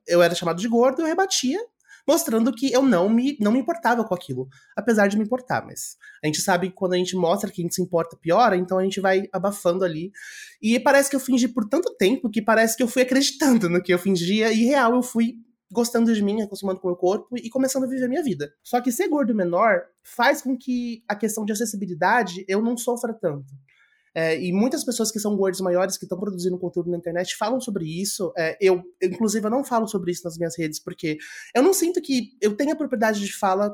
eu 0.08 0.22
era 0.22 0.34
chamado 0.34 0.60
de 0.60 0.68
gordo, 0.68 1.02
eu 1.02 1.08
rebatia, 1.08 1.60
mostrando 2.08 2.52
que 2.54 2.72
eu 2.72 2.84
não 2.84 3.10
me, 3.10 3.38
não 3.40 3.52
me 3.52 3.60
importava 3.60 4.04
com 4.04 4.14
aquilo, 4.14 4.48
apesar 4.76 5.08
de 5.08 5.18
me 5.18 5.24
importar, 5.24 5.66
mas 5.66 5.98
a 6.24 6.28
gente 6.28 6.42
sabe 6.42 6.70
que 6.70 6.76
quando 6.76 6.94
a 6.94 6.98
gente 6.98 7.16
mostra 7.16 7.50
que 7.50 7.62
a 7.62 7.64
gente 7.64 7.74
se 7.74 7.82
importa, 7.82 8.16
piora, 8.18 8.56
então 8.56 8.78
a 8.78 8.84
gente 8.84 9.00
vai 9.00 9.28
abafando 9.34 9.84
ali. 9.84 10.12
E 10.62 10.80
parece 10.80 11.10
que 11.10 11.16
eu 11.16 11.20
fingi 11.20 11.48
por 11.48 11.68
tanto 11.68 11.96
tempo 11.96 12.30
que 12.30 12.42
parece 12.42 12.78
que 12.78 12.84
eu 12.84 12.88
fui 12.88 13.02
acreditando 13.02 13.68
no 13.68 13.82
que 13.82 13.92
eu 13.92 13.98
fingia, 13.98 14.52
e 14.52 14.66
real 14.66 14.94
eu 14.94 15.02
fui 15.02 15.38
gostando 15.72 16.14
de 16.14 16.22
mim, 16.22 16.42
acostumando 16.42 16.80
com 16.80 16.88
o 16.88 16.92
meu 16.92 16.98
corpo 16.98 17.38
e 17.38 17.50
começando 17.50 17.86
a 17.86 17.88
viver 17.88 18.06
a 18.06 18.10
minha 18.10 18.24
vida. 18.24 18.54
Só 18.62 18.82
que 18.82 18.92
ser 18.92 19.08
gordo 19.08 19.34
menor 19.34 19.84
faz 20.04 20.42
com 20.42 20.58
que 20.58 21.04
a 21.08 21.16
questão 21.16 21.46
de 21.46 21.54
acessibilidade 21.54 22.44
eu 22.48 22.62
não 22.62 22.76
sofra 22.76 23.14
tanto. 23.14 23.54
É, 24.14 24.42
e 24.42 24.52
muitas 24.52 24.84
pessoas 24.84 25.10
que 25.10 25.20
são 25.20 25.38
gordos 25.38 25.62
maiores, 25.62 25.98
que 25.98 26.04
estão 26.04 26.20
produzindo 26.20 26.60
conteúdo 26.60 26.92
na 26.92 26.98
internet, 26.98 27.38
falam 27.38 27.62
sobre 27.62 27.86
isso. 27.86 28.34
É, 28.38 28.58
eu, 28.60 28.84
inclusive, 29.02 29.46
eu 29.46 29.50
não 29.50 29.64
falo 29.64 29.88
sobre 29.88 30.12
isso 30.12 30.24
nas 30.26 30.38
minhas 30.38 30.58
redes, 30.58 30.80
porque 30.80 31.18
eu 31.56 31.64
não 31.64 31.74
sinto 31.74 32.02
que 32.02 32.32
eu 32.42 32.56
tenha 32.56 32.76
propriedade 32.76 33.22
de 33.22 33.34
fala 33.34 33.74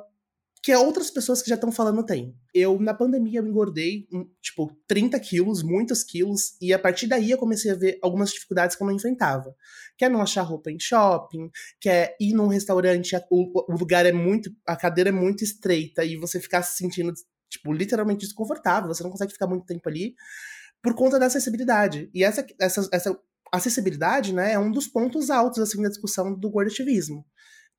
que 0.61 0.75
outras 0.75 1.09
pessoas 1.09 1.41
que 1.41 1.49
já 1.49 1.55
estão 1.55 1.71
falando 1.71 2.03
têm. 2.03 2.35
Eu, 2.53 2.79
na 2.79 2.93
pandemia, 2.93 3.39
eu 3.39 3.47
engordei, 3.47 4.07
tipo, 4.41 4.75
30 4.87 5.19
quilos, 5.19 5.63
muitos 5.63 6.03
quilos, 6.03 6.57
e 6.61 6.73
a 6.73 6.79
partir 6.79 7.07
daí 7.07 7.31
eu 7.31 7.37
comecei 7.37 7.71
a 7.71 7.75
ver 7.75 7.99
algumas 8.01 8.31
dificuldades 8.31 8.75
que 8.75 8.83
eu 8.83 8.87
não 8.87 8.95
enfrentava. 8.95 9.55
Que 9.97 10.05
é 10.05 10.09
não 10.09 10.21
achar 10.21 10.41
roupa 10.41 10.71
em 10.71 10.79
shopping, 10.79 11.49
que 11.79 11.89
é 11.89 12.15
ir 12.19 12.33
num 12.33 12.47
restaurante, 12.47 13.15
o, 13.29 13.73
lugar 13.73 14.05
é 14.05 14.11
muito, 14.11 14.51
a 14.65 14.75
cadeira 14.75 15.09
é 15.09 15.13
muito 15.13 15.43
estreita, 15.43 16.03
e 16.03 16.17
você 16.17 16.39
ficar 16.39 16.63
se 16.63 16.77
sentindo, 16.77 17.13
tipo, 17.49 17.71
literalmente 17.71 18.25
desconfortável, 18.25 18.93
você 18.93 19.03
não 19.03 19.11
consegue 19.11 19.33
ficar 19.33 19.47
muito 19.47 19.65
tempo 19.65 19.87
ali, 19.87 20.15
por 20.81 20.95
conta 20.95 21.19
da 21.19 21.27
acessibilidade. 21.27 22.09
E 22.13 22.23
essa, 22.23 22.45
essa, 22.59 22.89
essa 22.91 23.19
acessibilidade, 23.51 24.33
né, 24.33 24.53
é 24.53 24.59
um 24.59 24.71
dos 24.71 24.87
pontos 24.87 25.29
altos, 25.29 25.59
assim, 25.59 25.81
da 25.81 25.89
discussão 25.89 26.33
do 26.33 26.49
gordetivismo 26.49 27.25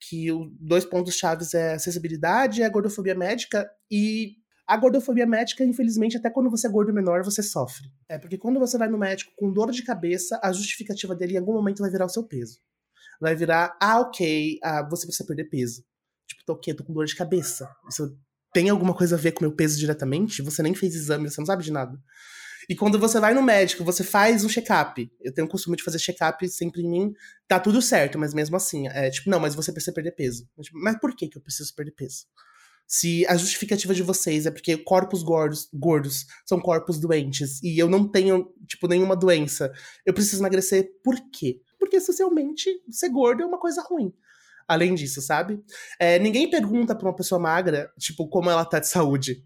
que 0.00 0.30
os 0.32 0.48
dois 0.60 0.84
pontos 0.84 1.14
chaves 1.14 1.54
é 1.54 1.74
acessibilidade 1.74 2.60
e 2.60 2.64
a 2.64 2.68
gordofobia 2.68 3.14
médica 3.14 3.68
e 3.90 4.36
a 4.66 4.76
gordofobia 4.76 5.26
médica, 5.26 5.64
infelizmente, 5.64 6.18
até 6.18 6.28
quando 6.28 6.50
você 6.50 6.66
é 6.66 6.70
gordo 6.70 6.92
menor, 6.92 7.24
você 7.24 7.42
sofre. 7.42 7.88
É 8.06 8.18
porque 8.18 8.36
quando 8.36 8.60
você 8.60 8.76
vai 8.76 8.86
no 8.86 8.98
médico 8.98 9.32
com 9.34 9.50
dor 9.50 9.70
de 9.70 9.82
cabeça, 9.82 10.38
a 10.42 10.52
justificativa 10.52 11.14
dele 11.16 11.34
em 11.34 11.38
algum 11.38 11.54
momento 11.54 11.80
vai 11.80 11.90
virar 11.90 12.04
o 12.04 12.10
seu 12.10 12.22
peso. 12.22 12.58
Vai 13.18 13.34
virar, 13.34 13.76
ah, 13.80 14.00
ok, 14.00 14.58
ah, 14.62 14.86
você 14.88 15.06
precisa 15.06 15.26
perder 15.26 15.44
peso. 15.44 15.82
Tipo, 16.26 16.44
tô 16.44 16.52
ok, 16.52 16.74
tô 16.74 16.84
com 16.84 16.92
dor 16.92 17.06
de 17.06 17.16
cabeça. 17.16 17.66
Isso 17.88 18.14
tem 18.52 18.68
alguma 18.68 18.94
coisa 18.94 19.16
a 19.16 19.18
ver 19.18 19.32
com 19.32 19.42
meu 19.42 19.54
peso 19.56 19.78
diretamente? 19.78 20.42
Você 20.42 20.62
nem 20.62 20.74
fez 20.74 20.94
exame, 20.94 21.30
você 21.30 21.40
não 21.40 21.46
sabe 21.46 21.64
de 21.64 21.72
nada. 21.72 21.98
E 22.68 22.76
quando 22.76 22.98
você 22.98 23.18
vai 23.18 23.32
no 23.32 23.42
médico, 23.42 23.82
você 23.82 24.04
faz 24.04 24.44
um 24.44 24.48
check-up. 24.48 25.10
Eu 25.22 25.32
tenho 25.32 25.46
o 25.46 25.50
costume 25.50 25.76
de 25.76 25.82
fazer 25.82 25.98
check-up 25.98 26.46
sempre 26.48 26.82
em 26.82 26.90
mim. 26.90 27.12
Tá 27.46 27.58
tudo 27.58 27.80
certo, 27.80 28.18
mas 28.18 28.34
mesmo 28.34 28.56
assim, 28.56 28.86
é 28.88 29.08
tipo, 29.08 29.30
não, 29.30 29.40
mas 29.40 29.54
você 29.54 29.72
precisa 29.72 29.92
perder 29.92 30.12
peso. 30.12 30.46
Tipo, 30.60 30.78
mas 30.78 30.98
por 31.00 31.16
que, 31.16 31.28
que 31.28 31.38
eu 31.38 31.42
preciso 31.42 31.74
perder 31.74 31.92
peso? 31.92 32.26
Se 32.86 33.26
a 33.26 33.36
justificativa 33.36 33.94
de 33.94 34.02
vocês 34.02 34.46
é 34.46 34.50
porque 34.50 34.76
corpos 34.76 35.22
gordos, 35.22 35.68
gordos 35.72 36.26
são 36.46 36.60
corpos 36.60 36.98
doentes 36.98 37.62
e 37.62 37.78
eu 37.78 37.88
não 37.88 38.06
tenho, 38.06 38.52
tipo, 38.66 38.86
nenhuma 38.86 39.16
doença, 39.16 39.72
eu 40.06 40.12
preciso 40.12 40.42
emagrecer, 40.42 40.90
por 41.02 41.16
quê? 41.30 41.60
Porque 41.78 42.00
socialmente 42.00 42.70
ser 42.90 43.10
gordo 43.10 43.42
é 43.42 43.46
uma 43.46 43.58
coisa 43.58 43.82
ruim 43.82 44.12
além 44.68 44.94
disso, 44.94 45.22
sabe? 45.22 45.64
É, 45.98 46.18
ninguém 46.18 46.50
pergunta 46.50 46.94
pra 46.94 47.08
uma 47.08 47.16
pessoa 47.16 47.40
magra, 47.40 47.90
tipo, 47.98 48.28
como 48.28 48.50
ela 48.50 48.66
tá 48.66 48.78
de 48.78 48.86
saúde. 48.86 49.42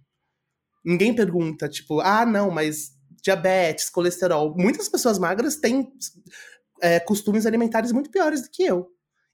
Ninguém 0.85 1.15
pergunta, 1.15 1.69
tipo, 1.69 2.01
ah, 2.01 2.27
não, 2.27 2.51
mas 2.51 2.91
diabetes, 3.23 3.89
colesterol. 3.89 4.55
Muitas 4.57 4.89
pessoas 4.89 5.19
magras 5.19 5.57
têm 5.57 5.93
é, 6.81 6.99
costumes 6.99 7.47
alimentares 7.47 7.93
muito 7.93 8.11
piores 8.11 8.43
do 8.43 8.51
que 8.51 8.65
eu. 8.65 8.89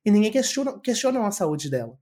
E 0.04 0.10
ninguém 0.10 0.30
questiona, 0.30 1.26
a 1.26 1.30
saúde 1.30 1.70
dela. 1.70 1.98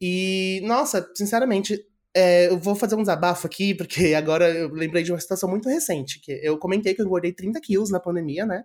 E, 0.00 0.62
nossa, 0.64 1.06
sinceramente, 1.14 1.78
é, 2.14 2.48
eu 2.48 2.58
vou 2.58 2.74
fazer 2.74 2.94
um 2.94 3.02
desabafo 3.02 3.46
aqui, 3.46 3.74
porque 3.74 4.14
agora 4.16 4.48
eu 4.48 4.70
lembrei 4.70 5.02
de 5.02 5.12
uma 5.12 5.20
situação 5.20 5.48
muito 5.48 5.68
recente. 5.68 6.20
que 6.20 6.32
Eu 6.42 6.58
comentei 6.58 6.94
que 6.94 7.02
eu 7.02 7.06
engordei 7.06 7.32
30 7.32 7.60
quilos 7.60 7.90
na 7.90 8.00
pandemia, 8.00 8.46
né? 8.46 8.64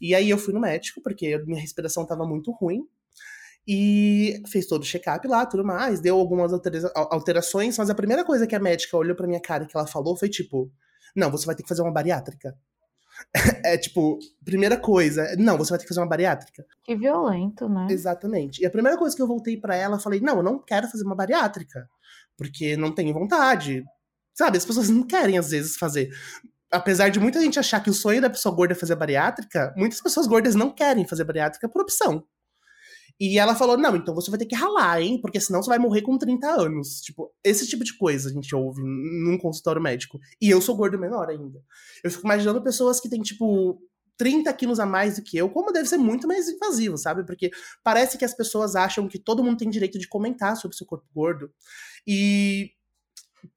E 0.00 0.14
aí 0.14 0.30
eu 0.30 0.38
fui 0.38 0.52
no 0.52 0.60
médico, 0.60 1.00
porque 1.02 1.38
minha 1.46 1.60
respiração 1.60 2.02
estava 2.02 2.26
muito 2.26 2.52
ruim. 2.52 2.82
E 3.66 4.42
fez 4.50 4.66
todo 4.66 4.82
o 4.82 4.86
check-up 4.86 5.26
lá, 5.28 5.44
tudo 5.44 5.62
mais, 5.62 6.00
deu 6.00 6.18
algumas 6.18 6.52
alterações, 6.94 7.76
mas 7.76 7.90
a 7.90 7.94
primeira 7.94 8.24
coisa 8.24 8.46
que 8.46 8.56
a 8.56 8.58
médica 8.58 8.96
olhou 8.96 9.14
pra 9.14 9.26
minha 9.26 9.40
cara 9.40 9.66
que 9.66 9.76
ela 9.76 9.86
falou 9.86 10.16
foi 10.16 10.30
tipo: 10.30 10.72
não, 11.14 11.30
você 11.30 11.46
vai 11.46 11.54
ter 11.54 11.62
que 11.62 11.68
fazer 11.68 11.82
uma 11.82 11.92
bariátrica. 11.92 12.56
é 13.64 13.76
tipo, 13.76 14.18
primeira 14.44 14.76
coisa, 14.76 15.34
não, 15.36 15.56
você 15.56 15.70
vai 15.70 15.78
ter 15.78 15.84
que 15.84 15.88
fazer 15.88 16.00
uma 16.00 16.08
bariátrica. 16.08 16.64
Que 16.84 16.94
violento, 16.94 17.68
né? 17.68 17.86
Exatamente. 17.90 18.62
E 18.62 18.66
a 18.66 18.70
primeira 18.70 18.96
coisa 18.96 19.14
que 19.14 19.22
eu 19.22 19.26
voltei 19.26 19.56
para 19.56 19.74
ela, 19.74 19.98
falei, 19.98 20.20
não, 20.20 20.36
eu 20.36 20.42
não 20.42 20.58
quero 20.58 20.88
fazer 20.88 21.04
uma 21.04 21.16
bariátrica, 21.16 21.88
porque 22.36 22.76
não 22.76 22.94
tenho 22.94 23.12
vontade. 23.12 23.84
Sabe, 24.34 24.56
as 24.56 24.64
pessoas 24.64 24.88
não 24.88 25.02
querem 25.02 25.36
às 25.36 25.50
vezes 25.50 25.76
fazer. 25.76 26.10
Apesar 26.70 27.08
de 27.08 27.18
muita 27.18 27.40
gente 27.40 27.58
achar 27.58 27.82
que 27.82 27.90
o 27.90 27.94
sonho 27.94 28.20
da 28.20 28.30
pessoa 28.30 28.54
gorda 28.54 28.74
é 28.74 28.76
fazer 28.76 28.94
bariátrica, 28.94 29.74
muitas 29.76 30.00
pessoas 30.00 30.26
gordas 30.26 30.54
não 30.54 30.70
querem 30.70 31.06
fazer 31.06 31.24
bariátrica 31.24 31.68
por 31.68 31.82
opção. 31.82 32.24
E 33.20 33.38
ela 33.38 33.54
falou: 33.54 33.76
não, 33.76 33.96
então 33.96 34.14
você 34.14 34.30
vai 34.30 34.38
ter 34.38 34.46
que 34.46 34.54
ralar, 34.54 35.00
hein? 35.02 35.20
Porque 35.20 35.40
senão 35.40 35.62
você 35.62 35.68
vai 35.68 35.78
morrer 35.78 36.02
com 36.02 36.16
30 36.16 36.48
anos. 36.48 37.00
Tipo, 37.00 37.32
esse 37.42 37.66
tipo 37.66 37.82
de 37.84 37.96
coisa 37.96 38.28
a 38.28 38.32
gente 38.32 38.54
ouve 38.54 38.80
num 38.82 39.38
consultório 39.38 39.82
médico. 39.82 40.18
E 40.40 40.48
eu 40.48 40.60
sou 40.60 40.76
gordo 40.76 40.98
menor 40.98 41.28
ainda. 41.28 41.60
Eu 42.04 42.10
fico 42.10 42.26
imaginando 42.26 42.62
pessoas 42.62 43.00
que 43.00 43.08
têm, 43.08 43.20
tipo, 43.20 43.80
30 44.16 44.52
quilos 44.52 44.80
a 44.80 44.86
mais 44.86 45.16
do 45.16 45.22
que 45.22 45.36
eu, 45.36 45.48
como 45.48 45.72
deve 45.72 45.88
ser 45.88 45.96
muito 45.96 46.28
mais 46.28 46.48
invasivo, 46.48 46.98
sabe? 46.98 47.24
Porque 47.24 47.50
parece 47.82 48.18
que 48.18 48.24
as 48.24 48.34
pessoas 48.34 48.76
acham 48.76 49.08
que 49.08 49.18
todo 49.18 49.42
mundo 49.42 49.58
tem 49.58 49.70
direito 49.70 49.98
de 49.98 50.08
comentar 50.08 50.56
sobre 50.56 50.76
seu 50.76 50.86
corpo 50.86 51.06
gordo. 51.14 51.50
E 52.06 52.72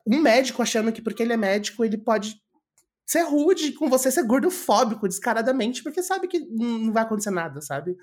um 0.06 0.20
médico 0.20 0.62
achando 0.62 0.92
que 0.92 1.02
porque 1.02 1.24
ele 1.24 1.34
é 1.34 1.38
médico, 1.38 1.84
ele 1.84 1.98
pode 1.98 2.36
ser 3.06 3.24
rude 3.24 3.74
com 3.74 3.90
você, 3.90 4.12
ser 4.12 4.24
gordofóbico 4.24 5.08
descaradamente, 5.08 5.84
porque 5.84 6.02
sabe 6.02 6.28
que 6.28 6.40
não 6.40 6.94
vai 6.94 7.04
acontecer 7.04 7.32
nada, 7.32 7.60
sabe? 7.62 7.98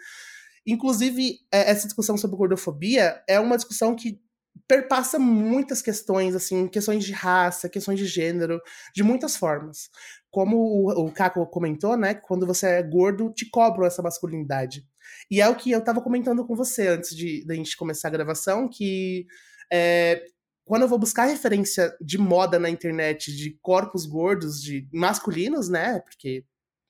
Inclusive, 0.68 1.40
é, 1.50 1.70
essa 1.70 1.86
discussão 1.86 2.18
sobre 2.18 2.36
gordofobia 2.36 3.22
é 3.26 3.40
uma 3.40 3.56
discussão 3.56 3.96
que 3.96 4.20
perpassa 4.66 5.18
muitas 5.18 5.80
questões, 5.80 6.34
assim, 6.34 6.68
questões 6.68 7.02
de 7.04 7.12
raça, 7.12 7.70
questões 7.70 7.98
de 7.98 8.04
gênero, 8.04 8.60
de 8.94 9.02
muitas 9.02 9.34
formas. 9.34 9.88
Como 10.30 10.90
o, 10.90 11.10
Caco 11.10 11.46
comentou, 11.46 11.96
né, 11.96 12.12
quando 12.12 12.46
você 12.46 12.66
é 12.66 12.82
gordo, 12.82 13.32
te 13.32 13.48
cobram 13.48 13.86
essa 13.86 14.02
masculinidade. 14.02 14.84
E 15.30 15.40
é 15.40 15.48
o 15.48 15.56
que 15.56 15.70
eu 15.70 15.82
tava 15.82 16.02
comentando 16.02 16.46
com 16.46 16.54
você 16.54 16.88
antes 16.88 17.16
de 17.16 17.46
da 17.46 17.54
gente 17.54 17.74
começar 17.74 18.08
a 18.08 18.10
gravação, 18.10 18.68
que 18.68 19.26
é, 19.72 20.22
quando 20.66 20.82
eu 20.82 20.88
vou 20.88 20.98
buscar 20.98 21.24
referência 21.24 21.96
de 21.98 22.18
moda 22.18 22.58
na 22.58 22.68
internet 22.68 23.34
de 23.34 23.58
corpos 23.62 24.04
gordos, 24.04 24.60
de 24.60 24.86
masculinos, 24.92 25.70
né, 25.70 26.00
porque 26.00 26.44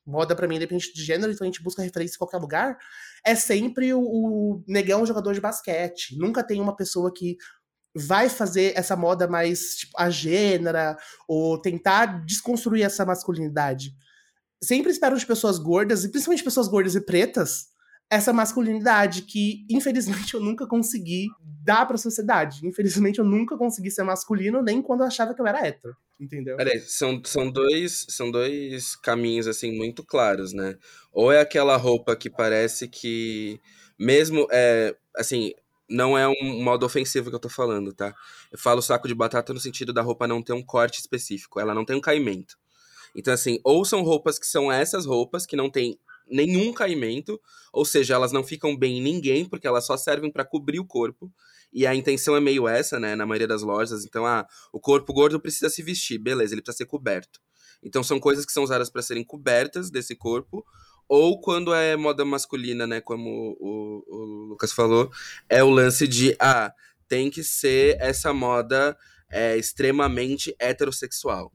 moda 0.09 0.35
para 0.35 0.47
mim 0.47 0.55
independente 0.55 0.93
de 0.93 1.03
gênero, 1.03 1.31
então 1.31 1.45
a 1.45 1.49
gente 1.49 1.63
busca 1.63 1.81
referência 1.81 2.15
em 2.15 2.17
qualquer 2.17 2.37
lugar, 2.37 2.77
é 3.25 3.35
sempre 3.35 3.93
o, 3.93 4.01
o 4.01 4.63
negão 4.67 5.05
jogador 5.05 5.33
de 5.33 5.41
basquete. 5.41 6.17
Nunca 6.17 6.43
tem 6.43 6.59
uma 6.59 6.75
pessoa 6.75 7.13
que 7.13 7.37
vai 7.95 8.29
fazer 8.29 8.73
essa 8.75 8.95
moda 8.95 9.27
mais 9.27 9.75
tipo, 9.75 9.93
a 9.97 10.09
gênera 10.09 10.97
ou 11.27 11.59
tentar 11.61 12.25
desconstruir 12.25 12.83
essa 12.83 13.05
masculinidade. 13.05 13.91
Sempre 14.63 14.91
espero 14.91 15.17
de 15.17 15.25
pessoas 15.25 15.57
gordas, 15.57 16.03
e 16.03 16.09
principalmente 16.09 16.43
pessoas 16.43 16.67
gordas 16.67 16.95
e 16.95 17.01
pretas, 17.01 17.67
essa 18.09 18.33
masculinidade 18.33 19.21
que, 19.21 19.65
infelizmente, 19.69 20.33
eu 20.33 20.39
nunca 20.39 20.65
consegui 20.65 21.27
dar 21.63 21.85
pra 21.85 21.97
sociedade. 21.97 22.65
Infelizmente, 22.65 23.19
eu 23.19 23.25
nunca 23.25 23.55
consegui 23.55 23.91
ser 23.91 24.03
masculino, 24.03 24.61
nem 24.63 24.81
quando 24.81 25.01
eu 25.01 25.07
achava 25.07 25.33
que 25.33 25.41
eu 25.41 25.45
era 25.45 25.65
hétero. 25.65 25.95
Entendeu? 26.19 26.57
Peraí, 26.57 26.79
são, 26.79 27.21
são, 27.23 27.51
dois, 27.51 28.07
são 28.09 28.31
dois 28.31 28.95
caminhos, 28.95 29.47
assim, 29.47 29.77
muito 29.77 30.03
claros, 30.03 30.53
né? 30.53 30.75
Ou 31.13 31.31
é 31.31 31.39
aquela 31.39 31.77
roupa 31.77 32.15
que 32.15 32.29
parece 32.29 32.87
que, 32.87 33.61
mesmo, 33.97 34.47
é, 34.51 34.95
assim, 35.15 35.53
não 35.87 36.17
é 36.17 36.27
um 36.27 36.63
modo 36.63 36.85
ofensivo 36.85 37.29
que 37.29 37.35
eu 37.35 37.39
tô 37.39 37.49
falando, 37.49 37.93
tá? 37.93 38.13
Eu 38.51 38.57
falo 38.57 38.81
saco 38.81 39.07
de 39.07 39.13
batata 39.13 39.53
no 39.53 39.59
sentido 39.59 39.93
da 39.93 40.01
roupa 40.01 40.27
não 40.27 40.41
ter 40.41 40.53
um 40.53 40.63
corte 40.63 40.99
específico, 40.99 41.59
ela 41.59 41.75
não 41.75 41.85
tem 41.85 41.95
um 41.95 42.01
caimento. 42.01 42.57
Então, 43.15 43.33
assim, 43.33 43.59
ou 43.63 43.85
são 43.85 44.01
roupas 44.01 44.39
que 44.39 44.45
são 44.45 44.71
essas 44.71 45.05
roupas 45.05 45.45
que 45.45 45.55
não 45.55 45.69
tem 45.69 45.97
nenhum 46.29 46.71
caimento, 46.73 47.39
ou 47.73 47.85
seja, 47.85 48.13
elas 48.13 48.31
não 48.31 48.43
ficam 48.43 48.75
bem 48.75 48.97
em 48.97 49.01
ninguém, 49.01 49.45
porque 49.45 49.67
elas 49.67 49.85
só 49.85 49.97
servem 49.97 50.31
para 50.31 50.45
cobrir 50.45 50.79
o 50.79 50.85
corpo. 50.85 51.31
E 51.71 51.85
a 51.85 51.93
intenção 51.93 52.35
é 52.35 52.39
meio 52.39 52.67
essa, 52.67 52.99
né, 52.99 53.15
na 53.15 53.25
maioria 53.25 53.47
das 53.47 53.61
lojas. 53.61 54.05
Então, 54.05 54.25
ah, 54.25 54.47
o 54.71 54.79
corpo 54.79 55.13
gordo 55.13 55.39
precisa 55.39 55.69
se 55.69 55.83
vestir, 55.83 56.17
beleza, 56.17 56.53
ele 56.53 56.61
precisa 56.61 56.77
ser 56.77 56.85
coberto. 56.85 57.39
Então, 57.83 58.03
são 58.03 58.19
coisas 58.19 58.45
que 58.45 58.51
são 58.51 58.63
usadas 58.63 58.89
para 58.89 59.01
serem 59.01 59.23
cobertas 59.23 59.89
desse 59.89 60.15
corpo, 60.15 60.65
ou 61.07 61.39
quando 61.39 61.73
é 61.73 61.95
moda 61.95 62.25
masculina, 62.25 62.85
né, 62.85 63.01
como 63.01 63.57
o, 63.59 64.03
o, 64.07 64.25
Lucas 64.49 64.71
falou, 64.71 65.09
é 65.47 65.63
o 65.63 65.69
lance 65.69 66.07
de, 66.07 66.35
ah, 66.39 66.73
tem 67.07 67.29
que 67.29 67.43
ser 67.43 67.97
essa 67.99 68.33
moda 68.33 68.97
é, 69.31 69.57
extremamente 69.57 70.55
heterossexual 70.59 71.51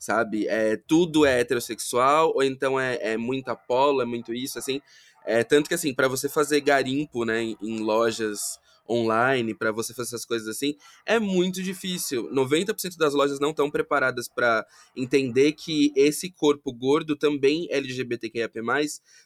sabe? 0.00 0.48
É, 0.48 0.76
tudo 0.76 1.26
é 1.26 1.38
heterossexual, 1.38 2.32
ou 2.34 2.42
então 2.42 2.80
é, 2.80 2.98
é 3.12 3.16
muito 3.16 3.50
apolo, 3.50 4.00
é 4.00 4.04
muito 4.04 4.34
isso, 4.34 4.58
assim. 4.58 4.80
É, 5.24 5.44
tanto 5.44 5.68
que, 5.68 5.74
assim, 5.74 5.94
para 5.94 6.08
você 6.08 6.28
fazer 6.28 6.60
garimpo, 6.62 7.24
né, 7.24 7.42
em, 7.42 7.56
em 7.62 7.78
lojas 7.80 8.58
online, 8.90 9.54
para 9.54 9.70
você 9.70 9.94
fazer 9.94 10.08
essas 10.08 10.24
coisas 10.24 10.48
assim, 10.48 10.74
é 11.06 11.20
muito 11.20 11.62
difícil. 11.62 12.28
90% 12.32 12.96
das 12.96 13.14
lojas 13.14 13.38
não 13.38 13.50
estão 13.50 13.70
preparadas 13.70 14.26
para 14.28 14.66
entender 14.96 15.52
que 15.52 15.92
esse 15.94 16.30
corpo 16.30 16.72
gordo 16.72 17.14
também 17.14 17.68
LGBTQIA+, 17.70 18.50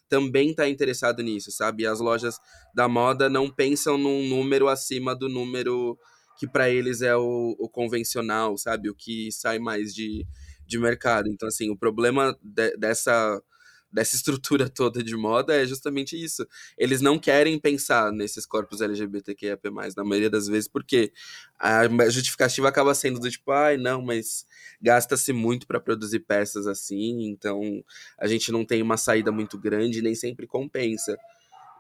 também 0.07 0.51
está 0.51 0.69
interessado 0.69 1.23
nisso, 1.23 1.51
sabe? 1.51 1.87
As 1.87 1.99
lojas 1.99 2.39
da 2.75 2.87
moda 2.89 3.31
não 3.31 3.51
pensam 3.51 3.97
num 3.97 4.29
número 4.29 4.69
acima 4.69 5.15
do 5.15 5.29
número 5.29 5.99
que 6.37 6.49
para 6.49 6.69
eles 6.69 7.01
é 7.01 7.17
o, 7.17 7.57
o, 7.59 7.69
convencional, 7.69 8.59
sabe? 8.59 8.91
O 8.91 8.95
que 8.95 9.31
sai 9.31 9.59
mais 9.59 9.95
de, 9.95 10.27
de 10.67 10.79
mercado. 10.79 11.29
Então, 11.29 11.49
assim, 11.49 11.71
o 11.71 11.77
problema 11.77 12.37
de, 12.43 12.77
dessa, 12.77 13.43
dessa 13.93 14.17
estrutura 14.17 14.69
toda 14.71 15.03
de 15.03 15.17
moda 15.17 15.55
é 15.55 15.65
justamente 15.67 16.23
isso. 16.23 16.47
Eles 16.77 17.01
não 17.01 17.19
querem 17.19 17.59
pensar 17.59 18.11
nesses 18.11 18.45
corpos 18.45 18.81
LGBTQIA+, 18.81 19.59
na 19.97 20.05
maioria 20.05 20.31
das 20.31 20.49
vezes, 20.49 20.69
porque 20.69 21.13
a 21.59 21.87
justificativa 22.11 22.69
acaba 22.69 22.95
sendo 22.95 23.21
do 23.21 23.31
tipo, 23.31 23.53
ai, 23.53 23.77
não, 23.77 24.03
mas 24.03 24.45
gasta-se 24.83 25.33
muito 25.33 25.67
para 25.67 25.81
produzir 25.81 26.21
peças 26.21 26.67
assim, 26.67 27.29
então 27.29 27.83
a 28.19 28.27
gente 28.27 28.51
não 28.51 28.65
tem 28.65 28.83
uma 28.83 28.97
saída 28.97 29.31
muito 29.31 29.59
grande, 29.59 30.03
nem 30.03 30.15
sempre 30.15 30.47
compensa. 30.47 31.17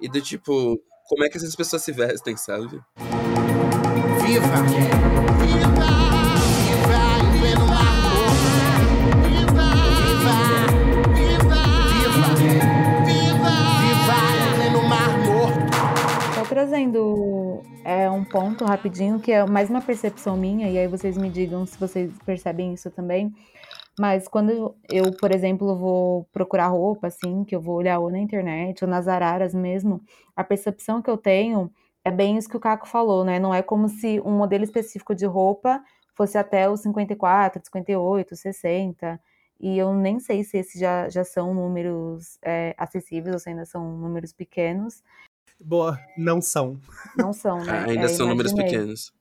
E 0.01 0.09
do 0.09 0.21
tipo, 0.21 0.81
como 1.09 1.25
é 1.25 1.29
que 1.29 1.37
essas 1.37 1.55
pessoas 1.55 1.83
se 1.83 1.93
vestem, 1.93 2.37
sabe? 2.37 2.81
Viva! 4.25 6.14
Trazendo 16.65 17.63
é, 17.85 18.11
um 18.11 18.25
ponto 18.25 18.65
rapidinho, 18.65 19.21
que 19.21 19.31
é 19.31 19.45
mais 19.45 19.69
uma 19.69 19.83
percepção 19.83 20.35
minha, 20.35 20.71
e 20.71 20.79
aí 20.79 20.89
vocês 20.89 21.15
me 21.19 21.29
digam 21.29 21.67
se 21.67 21.79
vocês 21.79 22.11
percebem 22.25 22.73
isso 22.73 22.91
também. 22.91 23.35
Mas 23.99 24.27
quando 24.27 24.75
eu, 24.91 25.13
por 25.21 25.31
exemplo, 25.31 25.77
vou 25.77 26.25
procurar 26.33 26.69
roupa, 26.69 27.09
assim, 27.09 27.45
que 27.45 27.55
eu 27.55 27.61
vou 27.61 27.77
olhar 27.77 27.99
ou 27.99 28.11
na 28.11 28.19
internet 28.19 28.83
ou 28.83 28.89
nas 28.89 29.07
araras 29.07 29.55
mesmo, 29.55 30.01
a 30.35 30.43
percepção 30.43 31.03
que 31.03 31.11
eu 31.11 31.19
tenho 31.19 31.71
é 32.03 32.11
bem 32.11 32.39
isso 32.39 32.49
que 32.49 32.57
o 32.57 32.61
Caco 32.61 32.89
falou, 32.89 33.27
né? 33.27 33.39
Não 33.39 33.55
é 33.55 33.61
como 33.61 33.87
se 33.87 34.19
um 34.21 34.33
modelo 34.33 34.65
específico 34.65 35.15
de 35.15 35.27
roupa 35.27 35.83
fosse 36.15 36.39
até 36.39 36.69
os 36.71 36.81
54, 36.81 37.61
58, 37.63 38.37
60. 38.37 39.21
E 39.61 39.77
eu 39.77 39.93
nem 39.93 40.19
sei 40.19 40.43
se 40.43 40.57
esses 40.57 40.81
já, 40.81 41.11
já 41.11 41.25
são 41.25 41.53
números 41.53 42.39
é, 42.43 42.75
acessíveis 42.79 43.35
ou 43.35 43.39
se 43.39 43.51
ainda 43.51 43.67
são 43.67 43.99
números 43.99 44.33
pequenos. 44.33 45.03
Boa, 45.61 45.99
não 46.17 46.41
são. 46.41 46.79
Não 47.17 47.33
são, 47.33 47.59
né? 47.65 47.85
ainda 47.89 48.05
é, 48.05 48.09
são 48.09 48.29
números 48.29 48.53
pequenos. 48.53 49.13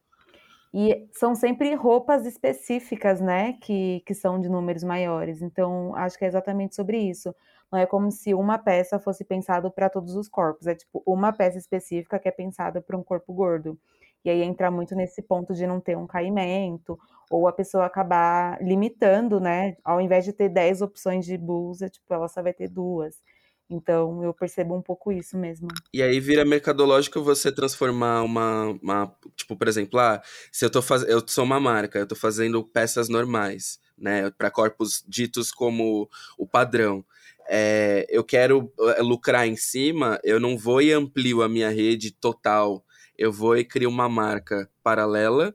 E 0.74 1.08
são 1.12 1.36
sempre 1.36 1.76
roupas 1.76 2.26
específicas, 2.26 3.22
né, 3.22 3.54
que, 3.62 4.02
que 4.08 4.15
são 4.15 4.39
de 4.39 4.50
números 4.50 4.84
maiores. 4.84 5.41
Então, 5.43 5.96
acho 5.96 6.17
que 6.17 6.26
é 6.26 6.28
exatamente 6.28 6.76
sobre 6.76 6.98
isso. 6.98 7.34
Não 7.72 7.78
é 7.78 7.86
como 7.86 8.12
se 8.12 8.34
uma 8.34 8.58
peça 8.58 9.00
fosse 9.00 9.24
pensada 9.24 9.69
para 9.69 9.89
todos 9.89 10.15
os 10.15 10.28
corpos. 10.28 10.65
É 10.65 10.74
tipo 10.74 11.04
uma 11.06 11.32
peça 11.32 11.60
específica 11.60 12.17
que 12.17 12.28
é 12.28 12.32
pensada 12.32 12.82
para 12.82 12.98
um 12.98 13.04
corpo 13.04 13.32
gordo. 13.34 13.78
E 14.26 14.30
aí 14.30 14.41
entra 14.41 14.72
muito 14.72 14.96
nesse 14.96 15.22
ponto 15.22 15.54
de 15.54 15.67
não 15.67 15.80
ter 15.82 15.98
um 15.98 16.08
caimento, 16.08 16.98
ou 17.30 17.48
a 17.48 17.52
pessoa 17.52 17.86
acabar 17.86 18.62
limitando, 18.62 19.39
né? 19.39 19.76
Ao 19.84 20.00
invés 20.00 20.24
de 20.24 20.32
ter 20.32 20.50
10 20.50 20.82
opções 20.82 21.26
de 21.26 21.38
blusa, 21.38 21.89
tipo, 21.89 22.12
ela 22.13 22.28
só 22.28 22.41
vai 22.41 22.54
ter 22.54 22.69
duas. 22.69 23.22
Então 23.69 24.23
eu 24.23 24.34
percebo 24.34 24.76
um 24.76 24.82
pouco 24.82 25.12
isso 25.12 25.38
mesmo. 25.38 25.67
E 25.93 26.02
aí 26.02 26.19
vira 26.19 26.45
mercadológico 26.45 27.23
você 27.23 27.52
transformar 27.52 28.21
uma, 28.23 28.65
uma 28.82 29.15
tipo, 29.36 29.56
por 29.56 29.67
exemplo, 29.67 29.99
ah, 29.99 30.21
se 30.52 30.65
eu 30.65 30.69
tô 30.69 30.82
fazendo, 30.82 31.10
eu 31.10 31.23
sou 31.28 31.43
uma 31.43 31.60
marca, 31.60 31.99
eu 31.99 32.08
tô 32.08 32.15
fazendo 32.15 32.63
peças 32.63 33.10
normais, 33.10 33.80
né, 33.97 34.30
para 34.32 34.52
corpos 34.52 35.04
ditos 35.08 35.52
como 35.52 36.10
o 36.38 36.47
padrão. 36.47 37.04
É, 37.47 38.06
eu 38.10 38.23
quero 38.23 38.71
eh, 38.80 39.02
lucrar 39.02 39.45
em 39.45 39.56
cima, 39.58 40.17
eu 40.23 40.39
não 40.39 40.58
vou 40.58 40.82
e 40.82 40.93
amplio 40.93 41.41
a 41.41 41.49
minha 41.49 41.69
rede 41.69 42.12
total. 42.12 42.86
Eu 43.17 43.32
vou 43.34 43.58
e 43.58 43.65
crio 43.65 43.89
uma 43.89 44.08
marca 44.08 44.69
paralela, 44.82 45.54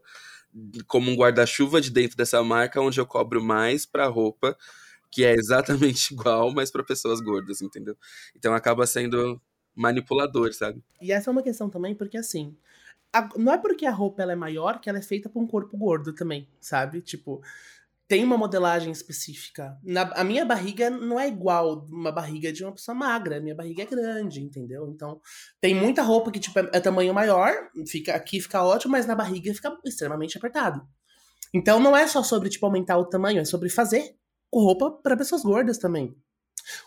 como 0.87 1.11
um 1.11 1.17
guarda-chuva 1.17 1.81
de 1.81 1.91
dentro 1.91 2.17
dessa 2.17 2.43
marca, 2.43 2.81
onde 2.81 3.01
eu 3.01 3.07
cobro 3.07 3.43
mais 3.43 3.87
para 3.87 4.07
roupa 4.07 4.57
que 5.11 5.25
é 5.25 5.33
exatamente 5.33 6.13
igual, 6.15 6.53
mas 6.53 6.71
para 6.71 6.85
pessoas 6.85 7.21
gordas, 7.21 7.61
entendeu? 7.61 7.97
Então 8.37 8.55
acaba 8.55 8.87
sendo 8.87 9.41
manipulador, 9.75 10.53
sabe? 10.53 10.83
E 11.01 11.13
essa 11.13 11.31
é 11.31 11.33
uma 11.33 11.43
questão 11.43 11.71
também, 11.71 11.95
porque 11.95 12.19
assim, 12.19 12.57
a, 13.13 13.29
não 13.37 13.53
é 13.53 13.59
porque 13.59 13.87
a 13.87 13.93
roupa 13.93 14.23
ela 14.23 14.33
é 14.33 14.37
maior 14.37 14.81
que 14.81 14.89
ela 14.89 14.99
é 14.99 15.03
feita 15.03 15.29
para 15.29 15.41
um 15.41 15.47
corpo 15.47 15.77
gordo 15.77 16.13
também, 16.13 16.49
sabe? 16.61 17.01
Tipo, 17.01 17.41
tem 18.09 18.25
uma 18.25 18.39
modelagem 18.39 18.91
específica. 18.91 19.79
Na, 19.85 20.03
a 20.15 20.25
minha 20.25 20.45
barriga 20.45 20.89
não 20.89 21.21
é 21.21 21.29
igual 21.29 21.87
uma 21.91 22.11
barriga 22.11 22.51
de 22.51 22.65
uma 22.65 22.73
pessoa 22.73 22.95
magra, 22.95 23.37
a 23.37 23.41
minha 23.41 23.55
barriga 23.55 23.83
é 23.83 23.87
grande, 23.87 24.41
entendeu? 24.41 24.89
Então, 24.89 25.21
tem 25.61 25.75
muita 25.75 26.03
roupa 26.03 26.31
que 26.31 26.41
tipo 26.41 26.59
é, 26.59 26.71
é 26.73 26.81
tamanho 26.81 27.13
maior, 27.13 27.53
fica 27.87 28.15
aqui 28.15 28.41
fica 28.41 28.63
ótimo, 28.63 28.93
mas 28.93 29.07
na 29.07 29.15
barriga 29.15 29.53
fica 29.55 29.77
extremamente 29.85 30.39
apertado. 30.39 30.87
Então 31.53 31.79
não 31.79 31.97
é 31.97 32.07
só 32.07 32.23
sobre 32.23 32.49
tipo 32.49 32.65
aumentar 32.67 32.99
o 32.99 33.05
tamanho, 33.05 33.41
é 33.41 33.45
sobre 33.45 33.69
fazer 33.69 34.15
roupa 34.53 34.91
para 34.91 35.17
pessoas 35.17 35.43
gordas 35.43 35.79
também. 35.79 36.15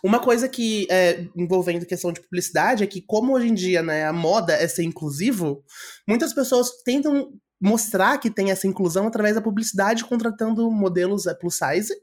Uma 0.04 0.20
coisa 0.20 0.48
que, 0.48 0.88
é, 0.90 1.26
envolvendo 1.36 1.86
questão 1.86 2.12
de 2.12 2.22
publicidade, 2.22 2.84
é 2.84 2.88
que, 2.88 3.02
como 3.02 3.34
hoje 3.34 3.48
em 3.48 3.54
dia 3.54 3.82
né, 3.82 4.06
a 4.06 4.14
moda 4.14 4.54
é 4.54 4.68
ser 4.68 4.84
inclusivo, 4.84 5.64
muitas 6.08 6.34
pessoas 6.34 6.70
tentam 6.84 7.32
mostrar 7.60 8.18
que 8.18 8.30
tem 8.30 8.52
essa 8.52 8.68
inclusão 8.68 9.08
através 9.08 9.36
da 9.36 9.42
publicidade, 9.42 10.06
contratando 10.06 10.70
modelos 10.72 11.28
é, 11.28 11.34
plus 11.34 11.56
size, 11.56 11.94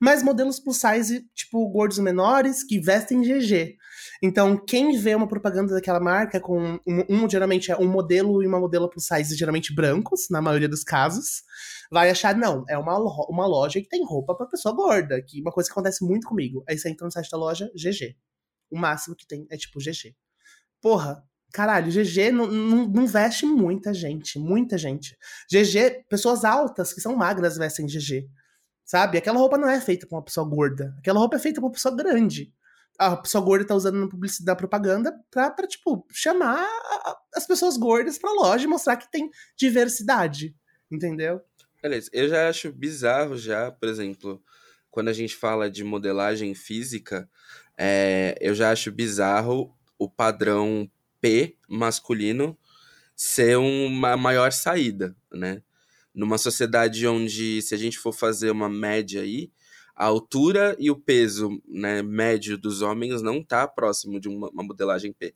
mas 0.00 0.22
modelos 0.24 0.58
plus 0.58 0.78
size, 0.78 1.24
tipo, 1.34 1.68
gordos 1.70 1.98
menores, 1.98 2.64
que 2.64 2.80
vestem 2.80 3.22
GG. 3.22 3.76
Então, 4.22 4.56
quem 4.56 4.98
vê 4.98 5.14
uma 5.14 5.28
propaganda 5.28 5.72
daquela 5.72 6.00
marca 6.00 6.40
com 6.40 6.80
um, 6.86 7.04
um, 7.08 7.30
geralmente 7.30 7.70
é 7.70 7.76
um 7.76 7.86
modelo 7.86 8.42
e 8.42 8.46
uma 8.46 8.58
modelo 8.58 8.90
plus 8.90 9.06
size, 9.06 9.36
geralmente 9.36 9.72
brancos, 9.72 10.26
na 10.30 10.42
maioria 10.42 10.68
dos 10.68 10.82
casos, 10.82 11.42
vai 11.90 12.10
achar, 12.10 12.36
não, 12.36 12.64
é 12.68 12.76
uma, 12.76 12.98
uma 13.28 13.46
loja 13.46 13.80
que 13.80 13.88
tem 13.88 14.04
roupa 14.04 14.34
para 14.34 14.46
pessoa 14.46 14.74
gorda, 14.74 15.22
que 15.22 15.40
uma 15.40 15.52
coisa 15.52 15.68
que 15.68 15.72
acontece 15.72 16.04
muito 16.04 16.26
comigo. 16.28 16.64
Aí 16.68 16.78
você 16.78 16.88
entra 16.90 17.04
no 17.04 17.12
site 17.12 17.30
da 17.30 17.38
loja, 17.38 17.70
GG. 17.74 18.16
O 18.70 18.78
máximo 18.78 19.16
que 19.16 19.26
tem 19.26 19.46
é 19.50 19.56
tipo 19.56 19.78
GG. 19.78 20.14
Porra, 20.80 21.24
caralho, 21.52 21.90
GG 21.90 22.30
não, 22.30 22.46
não, 22.46 23.06
veste 23.06 23.46
muita 23.46 23.94
gente, 23.94 24.38
muita 24.38 24.76
gente. 24.76 25.16
GG, 25.50 26.04
pessoas 26.08 26.44
altas 26.44 26.92
que 26.92 27.00
são 27.00 27.16
magras 27.16 27.56
vestem 27.56 27.86
GG. 27.86 28.28
Sabe? 28.84 29.18
Aquela 29.18 29.38
roupa 29.38 29.58
não 29.58 29.68
é 29.68 29.80
feita 29.80 30.06
pra 30.06 30.16
uma 30.16 30.24
pessoa 30.24 30.48
gorda. 30.48 30.94
Aquela 30.98 31.18
roupa 31.18 31.36
é 31.36 31.38
feita 31.38 31.60
pra 31.60 31.66
uma 31.66 31.72
pessoa 31.72 31.94
grande. 31.94 32.52
A 32.98 33.16
pessoa 33.16 33.44
gorda 33.44 33.66
tá 33.66 33.74
usando 33.74 33.98
na 33.98 34.08
publicidade, 34.08 34.46
da 34.46 34.56
propaganda 34.56 35.14
pra, 35.30 35.50
pra, 35.50 35.66
tipo, 35.68 36.06
chamar 36.10 36.66
as 37.34 37.46
pessoas 37.46 37.76
gordas 37.76 38.18
pra 38.18 38.32
loja 38.32 38.64
e 38.64 38.66
mostrar 38.66 38.96
que 38.96 39.10
tem 39.10 39.30
diversidade. 39.56 40.56
Entendeu? 40.90 41.40
Beleza, 41.82 42.10
eu 42.12 42.28
já 42.28 42.48
acho 42.48 42.72
bizarro 42.72 43.36
já, 43.36 43.70
por 43.70 43.88
exemplo, 43.88 44.42
quando 44.90 45.08
a 45.08 45.12
gente 45.12 45.36
fala 45.36 45.70
de 45.70 45.84
modelagem 45.84 46.54
física, 46.54 47.28
é, 47.76 48.34
eu 48.40 48.54
já 48.54 48.70
acho 48.72 48.90
bizarro 48.90 49.72
o 49.98 50.08
padrão 50.10 50.90
P 51.20 51.56
masculino 51.68 52.58
ser 53.16 53.58
uma 53.58 54.16
maior 54.16 54.52
saída, 54.52 55.16
né? 55.32 55.62
Numa 56.14 56.38
sociedade 56.38 57.06
onde, 57.06 57.62
se 57.62 57.74
a 57.74 57.78
gente 57.78 57.98
for 57.98 58.12
fazer 58.12 58.50
uma 58.50 58.68
média 58.68 59.22
aí, 59.22 59.52
a 59.96 60.06
altura 60.06 60.76
e 60.78 60.90
o 60.90 60.96
peso 60.96 61.62
né, 61.68 62.02
médio 62.02 62.58
dos 62.58 62.82
homens 62.82 63.22
não 63.22 63.42
tá 63.44 63.68
próximo 63.68 64.20
de 64.20 64.28
uma 64.28 64.50
modelagem 64.54 65.12
P. 65.12 65.34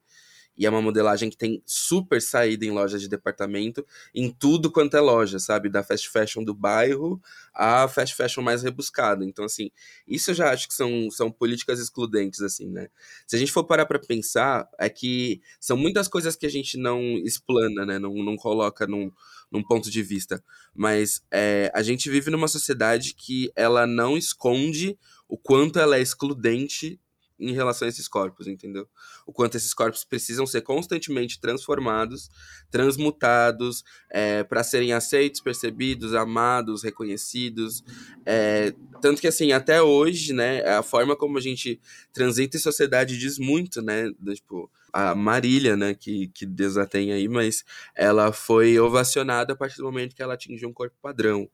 E 0.57 0.67
é 0.67 0.71
uma 0.71 0.83
modelagem 0.83 1.31
que 1.31 1.37
tem 1.37 1.63
super 1.65 2.21
saída 2.21 2.65
em 2.65 2.71
lojas 2.71 3.01
de 3.01 3.09
departamento, 3.09 3.85
em 4.15 4.31
tudo 4.31 4.71
quanto 4.71 4.97
é 4.97 5.01
loja, 5.01 5.39
sabe? 5.39 5.69
Da 5.69 5.83
fast 5.83 6.09
fashion 6.09 6.45
do 6.45 6.55
bairro 6.55 7.21
à 7.55 7.89
fast 7.89 8.15
fashion 8.15 8.43
mais 8.43 8.63
rebuscada. 8.63 9.25
Então, 9.25 9.45
assim, 9.45 9.71
isso 10.07 10.31
eu 10.31 10.35
já 10.35 10.51
acho 10.53 10.69
que 10.69 10.75
são, 10.75 11.11
são 11.11 11.31
políticas 11.31 11.81
excludentes, 11.81 12.41
assim, 12.41 12.69
né? 12.69 12.89
Se 13.27 13.37
a 13.37 13.39
gente 13.39 13.53
for 13.53 13.65
parar 13.65 13.87
pra 13.87 13.99
pensar, 13.99 14.69
é 14.79 14.89
que 14.89 15.41
são 15.61 15.77
muitas 15.77 16.07
coisas 16.09 16.37
que 16.37 16.47
a 16.47 16.51
gente 16.51 16.77
não 16.77 17.01
explana, 17.25 17.87
né? 17.87 17.99
Não, 17.99 18.15
não 18.15 18.37
coloca 18.37 18.87
num, 18.87 19.11
num 19.51 19.63
ponto 19.63 19.91
de 19.91 20.03
vista. 20.03 20.43
Mas 20.75 21.23
é, 21.31 21.71
a 21.75 21.83
gente 21.83 22.11
vive 22.11 22.31
numa 22.31 22.49
sociedade 22.49 23.15
que 23.15 23.51
ela 23.57 23.87
não 23.87 24.17
esconde 24.17 24.99
o 25.29 25.39
quanto 25.39 25.79
ela 25.79 25.97
é 25.97 26.03
excludente 26.03 27.01
em 27.43 27.53
relação 27.53 27.87
a 27.87 27.89
esses 27.89 28.07
corpos, 28.07 28.47
entendeu? 28.47 28.89
O 29.27 29.33
quanto 29.33 29.57
esses 29.57 29.75
corpos 29.75 30.05
precisam 30.05 30.47
ser 30.47 30.63
constantemente 30.63 31.41
transformados, 31.41 32.31
transmutados, 32.71 33.85
é, 34.11 34.45
para 34.45 34.63
serem 34.63 34.93
aceitos, 34.93 35.41
percebidos, 35.41 36.15
amados, 36.15 36.83
reconhecidos. 36.83 37.83
É, 38.25 38.73
tanto 39.01 39.21
que, 39.21 39.27
assim, 39.27 39.53
até 39.53 39.83
hoje, 39.83 40.33
né, 40.33 40.63
a 40.65 40.83
forma 40.83 41.17
como 41.17 41.37
a 41.37 41.41
gente 41.41 41.81
transita 42.13 42.57
em 42.57 42.61
sociedade 42.61 43.19
diz 43.19 43.39
muito, 43.39 43.83
né? 43.83 44.11
Do, 44.19 44.33
tipo, 44.35 44.71
a 44.93 45.15
Marília, 45.15 45.77
né, 45.77 45.95
que, 45.95 46.29
que 46.29 46.47
Deus 46.47 46.77
a 46.77 46.87
tem 46.87 47.13
aí, 47.13 47.27
mas 47.27 47.65
ela 47.95 48.31
foi 48.33 48.79
ovacionada 48.79 49.55
a 49.55 49.57
partir 49.57 49.79
do 49.79 49.85
momento 49.85 50.15
que 50.15 50.23
ela 50.23 50.35
atingiu 50.35 50.69
um 50.69 50.73
corpo 50.73 50.95
padrão. 51.01 51.49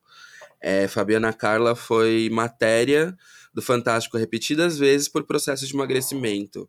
É, 0.60 0.88
Fabiana 0.88 1.32
Carla 1.32 1.76
foi 1.76 2.28
matéria 2.32 3.16
do 3.54 3.62
Fantástico 3.62 4.16
repetidas 4.16 4.78
vezes 4.78 5.08
por 5.08 5.24
processos 5.24 5.68
de 5.68 5.74
emagrecimento. 5.74 6.68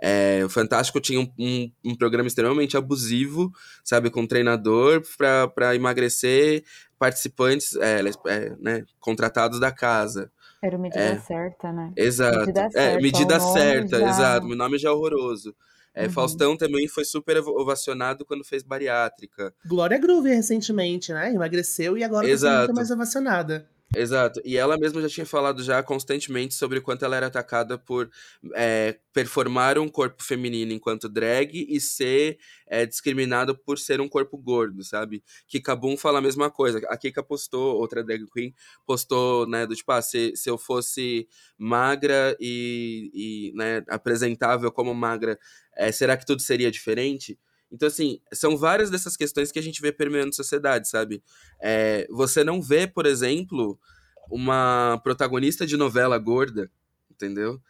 É, 0.00 0.42
o 0.44 0.48
Fantástico 0.48 1.00
tinha 1.00 1.20
um, 1.20 1.32
um, 1.38 1.72
um, 1.84 1.94
programa 1.94 2.26
extremamente 2.26 2.76
abusivo, 2.76 3.52
sabe, 3.84 4.10
com 4.10 4.22
um 4.22 4.26
treinador 4.26 5.02
para 5.16 5.74
emagrecer 5.74 6.64
participantes 6.98 7.76
é, 7.76 8.00
é, 8.26 8.56
né, 8.60 8.84
contratados 8.98 9.60
da 9.60 9.70
casa. 9.70 10.30
Era 10.62 10.78
medida 10.78 11.00
é, 11.00 11.18
certa, 11.20 11.72
né? 11.72 11.92
Exato. 11.96 12.38
Medida 12.38 12.60
é, 12.60 12.70
certa, 12.70 12.80
é, 12.80 13.00
medida 13.00 13.40
certa 13.40 13.98
já... 14.00 14.08
exato. 14.08 14.46
Meu 14.46 14.56
nome 14.56 14.78
já 14.78 14.88
é 14.88 14.92
horroroso. 14.92 15.54
É, 15.94 16.06
uhum. 16.06 16.10
Faustão 16.10 16.56
também 16.56 16.88
foi 16.88 17.04
super 17.04 17.38
ovacionado 17.38 18.24
quando 18.24 18.44
fez 18.44 18.64
bariátrica. 18.64 19.54
Glória 19.64 19.96
Groove 19.96 20.28
recentemente, 20.28 21.12
né? 21.12 21.32
Emagreceu 21.32 21.96
e 21.96 22.02
agora 22.02 22.28
está 22.28 22.58
muito 22.58 22.74
mais 22.74 22.90
ovacionada. 22.90 23.68
Exato. 23.96 24.40
E 24.44 24.56
ela 24.56 24.76
mesma 24.76 25.00
já 25.00 25.08
tinha 25.08 25.24
falado 25.26 25.62
já 25.62 25.80
constantemente 25.80 26.52
sobre 26.54 26.78
o 26.78 26.82
quanto 26.82 27.04
ela 27.04 27.14
era 27.16 27.26
atacada 27.28 27.78
por 27.78 28.10
é, 28.56 28.98
performar 29.12 29.78
um 29.78 29.88
corpo 29.88 30.20
feminino 30.24 30.72
enquanto 30.72 31.08
drag 31.08 31.64
e 31.68 31.80
ser 31.80 32.36
é, 32.66 32.84
discriminada 32.84 33.54
por 33.54 33.78
ser 33.78 34.00
um 34.00 34.08
corpo 34.08 34.36
gordo, 34.36 34.82
sabe? 34.82 35.22
Kika 35.46 35.76
Boom 35.76 35.96
fala 35.96 36.18
a 36.18 36.22
mesma 36.22 36.50
coisa. 36.50 36.80
A 36.88 36.96
Kika 36.96 37.22
postou, 37.22 37.76
outra 37.76 38.02
drag 38.02 38.26
queen, 38.32 38.52
postou, 38.84 39.46
né, 39.46 39.64
do 39.64 39.76
tipo, 39.76 39.92
ah, 39.92 40.02
se, 40.02 40.32
se 40.34 40.50
eu 40.50 40.58
fosse 40.58 41.28
magra 41.56 42.36
e, 42.40 43.10
e 43.14 43.52
né, 43.56 43.84
apresentável 43.88 44.72
como 44.72 44.92
magra, 44.92 45.38
é, 45.76 45.92
será 45.92 46.16
que 46.16 46.26
tudo 46.26 46.42
seria 46.42 46.70
diferente? 46.70 47.38
Então, 47.70 47.88
assim, 47.88 48.20
são 48.32 48.56
várias 48.56 48.90
dessas 48.90 49.16
questões 49.16 49.50
que 49.50 49.58
a 49.58 49.62
gente 49.62 49.80
vê 49.80 49.90
permeando 49.90 50.34
sociedade, 50.34 50.88
sabe? 50.88 51.22
É, 51.60 52.06
você 52.10 52.44
não 52.44 52.62
vê, 52.62 52.86
por 52.86 53.06
exemplo, 53.06 53.78
uma 54.30 55.00
protagonista 55.02 55.66
de 55.66 55.76
novela 55.76 56.18
gorda, 56.18 56.70
entendeu? 57.10 57.60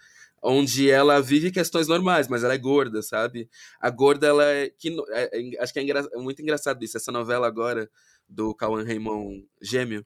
Onde 0.43 0.91
ela 0.91 1.21
vive 1.21 1.51
questões 1.51 1.89
normais, 1.89 2.29
mas 2.29 2.45
ela 2.45 2.55
é 2.55 2.59
gorda, 2.59 3.01
sabe? 3.03 3.49
A 3.81 3.89
gorda, 3.89 4.27
ela 4.27 4.45
é. 4.45 4.69
Que, 4.69 4.95
é, 5.11 5.31
é 5.33 5.63
acho 5.63 5.73
que 5.73 5.79
é, 5.79 5.83
engra, 5.83 6.07
é 6.13 6.19
muito 6.19 6.43
engraçado 6.43 6.85
isso. 6.85 6.97
Essa 6.97 7.11
novela 7.11 7.47
agora 7.47 7.91
do 8.29 8.55
Cauã 8.55 8.85
Raymond 8.85 9.47
Gêmeo 9.63 10.05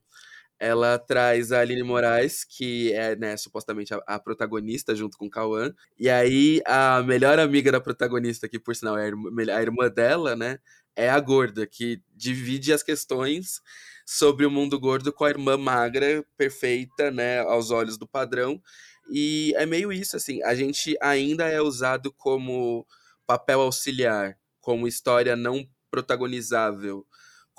ela 0.59 0.99
traz 0.99 1.51
a 1.51 1.61
Aline 1.61 1.83
Moraes, 1.83 2.43
que 2.43 2.91
é, 2.93 3.15
né, 3.15 3.37
supostamente 3.37 3.93
a, 3.93 3.97
a, 4.05 4.19
protagonista 4.19 4.93
junto 4.93 5.17
com 5.17 5.29
Cauã. 5.29 5.73
E 5.97 6.09
aí, 6.09 6.61
a 6.65 7.01
melhor 7.01 7.39
amiga 7.39 7.71
da 7.71 7.79
protagonista, 7.79 8.49
que 8.49 8.59
por 8.59 8.75
sinal 8.75 8.97
é 8.97 9.05
a 9.05 9.07
irmã, 9.07 9.29
a 9.53 9.61
irmã 9.61 9.89
dela, 9.89 10.35
né, 10.35 10.59
é 10.95 11.09
a 11.09 11.19
gorda, 11.19 11.65
que 11.65 12.01
divide 12.13 12.73
as 12.73 12.83
questões 12.83 13.61
sobre 14.05 14.45
o 14.45 14.51
mundo 14.51 14.77
gordo 14.77 15.13
com 15.13 15.23
a 15.23 15.29
irmã 15.29 15.55
magra, 15.55 16.25
perfeita, 16.35 17.09
né, 17.09 17.39
aos 17.39 17.71
olhos 17.71 17.97
do 17.97 18.07
padrão. 18.07 18.61
E 19.09 19.53
é 19.55 19.65
meio 19.65 19.93
isso, 19.93 20.17
assim, 20.17 20.43
a 20.43 20.53
gente 20.53 20.97
ainda 21.01 21.47
é 21.47 21.61
usado 21.61 22.11
como 22.11 22.85
papel 23.25 23.61
auxiliar, 23.61 24.37
como 24.59 24.87
história 24.87 25.35
não 25.35 25.65
protagonizável 25.89 27.05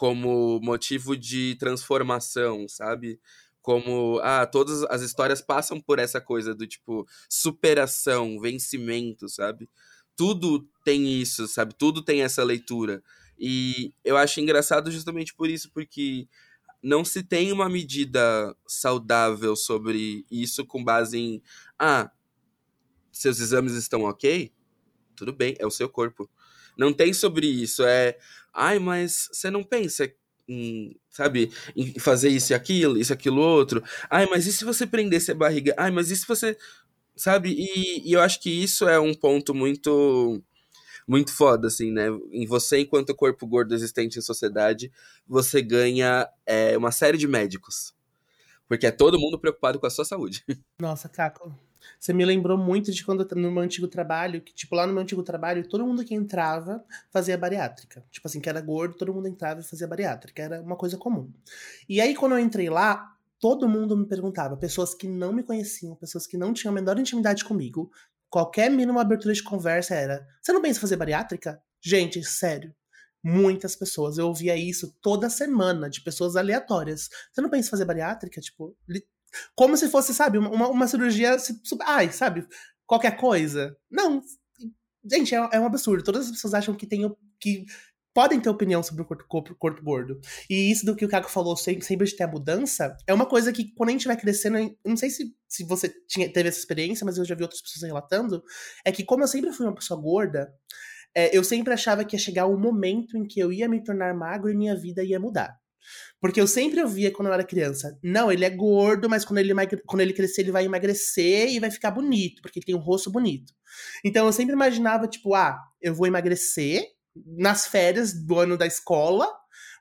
como 0.00 0.58
motivo 0.62 1.14
de 1.14 1.56
transformação, 1.56 2.66
sabe? 2.66 3.20
Como, 3.60 4.18
ah, 4.22 4.46
todas 4.46 4.82
as 4.84 5.02
histórias 5.02 5.42
passam 5.42 5.78
por 5.78 5.98
essa 5.98 6.18
coisa 6.18 6.54
do 6.54 6.66
tipo 6.66 7.06
superação, 7.28 8.40
vencimento, 8.40 9.28
sabe? 9.28 9.68
Tudo 10.16 10.66
tem 10.86 11.20
isso, 11.20 11.46
sabe? 11.46 11.74
Tudo 11.74 12.00
tem 12.00 12.22
essa 12.22 12.42
leitura. 12.42 13.02
E 13.38 13.92
eu 14.02 14.16
acho 14.16 14.40
engraçado 14.40 14.90
justamente 14.90 15.34
por 15.34 15.50
isso, 15.50 15.70
porque 15.70 16.26
não 16.82 17.04
se 17.04 17.22
tem 17.22 17.52
uma 17.52 17.68
medida 17.68 18.56
saudável 18.66 19.54
sobre 19.54 20.24
isso 20.30 20.64
com 20.64 20.82
base 20.82 21.18
em, 21.18 21.42
ah, 21.78 22.10
seus 23.12 23.38
exames 23.38 23.74
estão 23.74 24.04
ok? 24.04 24.50
Tudo 25.14 25.34
bem, 25.34 25.54
é 25.58 25.66
o 25.66 25.70
seu 25.70 25.90
corpo. 25.90 26.26
Não 26.80 26.94
tem 26.94 27.12
sobre 27.12 27.46
isso. 27.46 27.84
É, 27.84 28.16
ai, 28.52 28.78
mas 28.78 29.28
você 29.32 29.50
não 29.50 29.62
pensa 29.62 30.10
em, 30.50 30.96
sabe, 31.08 31.52
em 31.76 31.98
fazer 31.98 32.28
isso 32.28 32.52
e 32.52 32.54
aquilo, 32.54 32.98
isso 32.98 33.12
e 33.12 33.14
aquilo 33.14 33.40
outro. 33.40 33.82
Ai, 34.10 34.26
mas 34.26 34.46
e 34.46 34.52
se 34.52 34.64
você 34.64 34.86
prendesse 34.86 35.30
a 35.30 35.34
barriga? 35.34 35.74
Ai, 35.76 35.90
mas 35.90 36.10
e 36.10 36.16
se 36.16 36.26
você. 36.26 36.56
Sabe? 37.16 37.50
E, 37.50 38.08
e 38.08 38.12
eu 38.12 38.20
acho 38.20 38.40
que 38.40 38.50
isso 38.50 38.88
é 38.88 38.98
um 38.98 39.14
ponto 39.14 39.54
muito. 39.54 40.42
Muito 41.06 41.32
foda, 41.32 41.66
assim, 41.66 41.90
né? 41.90 42.06
Em 42.30 42.46
você, 42.46 42.78
enquanto 42.78 43.14
corpo 43.16 43.44
gordo 43.44 43.74
existente 43.74 44.18
em 44.18 44.22
sociedade, 44.22 44.92
você 45.26 45.60
ganha 45.60 46.28
é, 46.46 46.78
uma 46.78 46.92
série 46.92 47.18
de 47.18 47.26
médicos. 47.26 47.92
Porque 48.68 48.86
é 48.86 48.92
todo 48.92 49.18
mundo 49.18 49.36
preocupado 49.36 49.80
com 49.80 49.86
a 49.86 49.90
sua 49.90 50.04
saúde. 50.04 50.44
Nossa, 50.78 51.08
Caco, 51.08 51.52
você 51.98 52.12
me 52.12 52.24
lembrou 52.24 52.56
muito 52.56 52.92
de 52.92 53.04
quando 53.04 53.26
no 53.34 53.50
meu 53.50 53.62
antigo 53.62 53.88
trabalho, 53.88 54.40
que, 54.40 54.52
tipo, 54.54 54.74
lá 54.74 54.86
no 54.86 54.92
meu 54.92 55.02
antigo 55.02 55.22
trabalho, 55.22 55.68
todo 55.68 55.86
mundo 55.86 56.04
que 56.04 56.14
entrava 56.14 56.84
fazia 57.10 57.36
bariátrica. 57.36 58.04
Tipo 58.10 58.28
assim, 58.28 58.40
que 58.40 58.48
era 58.48 58.60
gordo, 58.60 58.96
todo 58.96 59.12
mundo 59.12 59.28
entrava 59.28 59.60
e 59.60 59.64
fazia 59.64 59.86
bariátrica. 59.86 60.42
Era 60.42 60.60
uma 60.62 60.76
coisa 60.76 60.96
comum. 60.96 61.30
E 61.88 62.00
aí, 62.00 62.14
quando 62.14 62.32
eu 62.32 62.38
entrei 62.38 62.70
lá, 62.70 63.16
todo 63.38 63.68
mundo 63.68 63.96
me 63.96 64.06
perguntava, 64.06 64.56
pessoas 64.56 64.94
que 64.94 65.08
não 65.08 65.32
me 65.32 65.42
conheciam, 65.42 65.96
pessoas 65.96 66.26
que 66.26 66.36
não 66.36 66.52
tinham 66.52 66.72
a 66.72 66.74
menor 66.74 66.98
intimidade 66.98 67.44
comigo, 67.44 67.90
qualquer 68.28 68.70
mínima 68.70 69.00
abertura 69.00 69.34
de 69.34 69.42
conversa 69.42 69.94
era: 69.94 70.26
Você 70.40 70.52
não 70.52 70.62
pensa 70.62 70.78
em 70.78 70.80
fazer 70.82 70.96
bariátrica? 70.96 71.60
Gente, 71.80 72.22
sério. 72.22 72.74
Muitas 73.22 73.76
pessoas. 73.76 74.16
Eu 74.16 74.28
ouvia 74.28 74.56
isso 74.56 74.96
toda 75.02 75.28
semana, 75.28 75.90
de 75.90 76.00
pessoas 76.00 76.36
aleatórias. 76.36 77.10
Você 77.30 77.40
não 77.40 77.50
pensa 77.50 77.68
em 77.68 77.70
fazer 77.70 77.84
bariátrica? 77.84 78.40
Tipo, 78.40 78.74
como 79.54 79.76
se 79.76 79.88
fosse, 79.88 80.14
sabe, 80.14 80.38
uma, 80.38 80.68
uma 80.68 80.86
cirurgia. 80.86 81.36
Ai, 81.82 82.12
sabe, 82.12 82.46
qualquer 82.86 83.16
coisa. 83.16 83.76
Não. 83.90 84.22
Gente, 85.10 85.34
é, 85.34 85.48
é 85.52 85.60
um 85.60 85.66
absurdo. 85.66 86.04
Todas 86.04 86.26
as 86.26 86.32
pessoas 86.32 86.54
acham 86.54 86.74
que 86.74 86.86
tem 86.86 87.10
que 87.40 87.64
podem 88.14 88.40
ter 88.40 88.48
opinião 88.48 88.82
sobre 88.82 89.02
o 89.02 89.04
corpo, 89.04 89.24
corpo, 89.28 89.54
corpo 89.54 89.82
gordo. 89.82 90.20
E 90.48 90.70
isso 90.70 90.84
do 90.84 90.96
que 90.96 91.04
o 91.04 91.08
Caco 91.08 91.30
falou, 91.30 91.56
sempre, 91.56 91.84
sempre 91.84 92.06
de 92.06 92.16
ter 92.16 92.24
a 92.24 92.28
mudança, 92.28 92.96
é 93.06 93.14
uma 93.14 93.26
coisa 93.26 93.52
que 93.52 93.72
quando 93.74 93.90
a 93.90 93.92
gente 93.92 94.06
vai 94.06 94.16
crescendo, 94.16 94.76
não 94.84 94.96
sei 94.96 95.10
se, 95.10 95.34
se 95.48 95.64
você 95.64 95.88
tinha, 96.08 96.30
teve 96.32 96.48
essa 96.48 96.58
experiência, 96.58 97.04
mas 97.04 97.18
eu 97.18 97.24
já 97.24 97.34
vi 97.34 97.42
outras 97.42 97.62
pessoas 97.62 97.82
relatando, 97.82 98.42
é 98.84 98.92
que 98.92 99.04
como 99.04 99.22
eu 99.22 99.28
sempre 99.28 99.52
fui 99.52 99.66
uma 99.66 99.74
pessoa 99.74 100.00
gorda, 100.00 100.52
é, 101.14 101.36
eu 101.36 101.42
sempre 101.42 101.72
achava 101.72 102.04
que 102.04 102.16
ia 102.16 102.20
chegar 102.20 102.46
o 102.46 102.54
um 102.54 102.60
momento 102.60 103.16
em 103.16 103.24
que 103.26 103.40
eu 103.40 103.52
ia 103.52 103.68
me 103.68 103.82
tornar 103.82 104.14
magro 104.14 104.50
e 104.50 104.56
minha 104.56 104.76
vida 104.76 105.02
ia 105.02 105.18
mudar. 105.18 105.56
Porque 106.20 106.40
eu 106.40 106.46
sempre 106.46 106.82
ouvia 106.82 107.10
quando 107.10 107.28
eu 107.28 107.34
era 107.34 107.44
criança, 107.44 107.98
não, 108.02 108.30
ele 108.30 108.44
é 108.44 108.50
gordo, 108.50 109.08
mas 109.08 109.24
quando 109.24 109.38
ele, 109.38 109.54
quando 109.86 110.00
ele 110.00 110.12
crescer, 110.12 110.42
ele 110.42 110.52
vai 110.52 110.64
emagrecer 110.64 111.50
e 111.50 111.58
vai 111.58 111.70
ficar 111.70 111.90
bonito, 111.90 112.42
porque 112.42 112.58
ele 112.58 112.66
tem 112.66 112.74
um 112.74 112.78
rosto 112.78 113.10
bonito. 113.10 113.52
Então 114.04 114.26
eu 114.26 114.32
sempre 114.32 114.54
imaginava, 114.54 115.06
tipo, 115.06 115.34
ah, 115.34 115.58
eu 115.80 115.94
vou 115.94 116.06
emagrecer 116.06 116.84
nas 117.38 117.66
férias 117.66 118.12
do 118.12 118.38
ano 118.38 118.56
da 118.56 118.66
escola, 118.66 119.26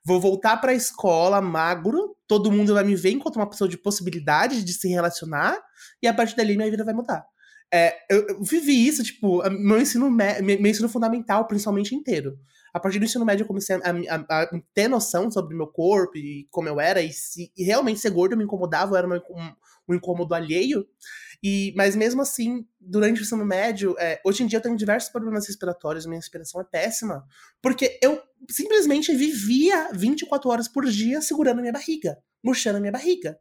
vou 0.05 0.19
voltar 0.19 0.57
para 0.57 0.71
a 0.71 0.75
escola 0.75 1.41
magro, 1.41 2.15
todo 2.27 2.51
mundo 2.51 2.73
vai 2.73 2.83
me 2.83 2.95
ver 2.95 3.11
enquanto 3.11 3.35
uma 3.35 3.49
pessoa 3.49 3.69
de 3.69 3.77
possibilidade 3.77 4.63
de 4.63 4.73
se 4.73 4.87
relacionar, 4.87 5.57
e 6.01 6.07
a 6.07 6.13
partir 6.13 6.35
dali 6.35 6.55
minha 6.55 6.71
vida 6.71 6.85
vai 6.85 6.93
mudar. 6.93 7.25
É, 7.71 7.95
eu, 8.09 8.25
eu, 8.27 8.43
vivi 8.43 8.87
isso, 8.87 9.03
tipo, 9.03 9.47
meu 9.51 9.79
ensino, 9.79 10.09
meu 10.09 10.65
ensino 10.65 10.89
fundamental, 10.89 11.45
principalmente 11.45 11.93
inteiro. 11.93 12.37
A 12.73 12.79
partir 12.79 12.99
do 12.99 13.05
ensino 13.05 13.25
médio, 13.25 13.43
eu 13.43 13.47
comecei 13.47 13.75
a, 13.75 13.79
a, 13.81 14.43
a 14.43 14.61
ter 14.73 14.87
noção 14.87 15.29
sobre 15.31 15.55
meu 15.55 15.67
corpo 15.67 16.17
e 16.17 16.47
como 16.51 16.67
eu 16.67 16.79
era, 16.79 17.01
e 17.01 17.11
se 17.11 17.51
e 17.57 17.63
realmente 17.63 17.99
ser 17.99 18.11
gordo 18.11 18.37
me 18.37 18.43
incomodava, 18.43 18.97
era 18.97 19.07
um, 19.07 19.53
um 19.87 19.95
incômodo 19.95 20.33
alheio. 20.33 20.85
E, 21.41 21.73
mas 21.75 21.95
mesmo 21.95 22.21
assim, 22.21 22.65
durante 22.79 23.21
o 23.21 23.23
ensino 23.23 23.45
médio, 23.45 23.95
é, 23.97 24.21
hoje 24.25 24.43
em 24.43 24.47
dia 24.47 24.57
eu 24.57 24.63
tenho 24.63 24.75
diversos 24.75 25.09
problemas 25.09 25.47
respiratórios, 25.47 26.05
minha 26.05 26.19
respiração 26.19 26.59
é 26.59 26.65
péssima, 26.65 27.25
porque 27.61 27.97
eu 28.03 28.21
simplesmente 28.49 29.15
vivia 29.15 29.89
24 29.93 30.49
horas 30.49 30.67
por 30.67 30.85
dia 30.85 31.21
segurando 31.21 31.61
minha 31.61 31.71
barriga, 31.71 32.17
murchando 32.43 32.79
minha 32.79 32.91
barriga, 32.91 33.39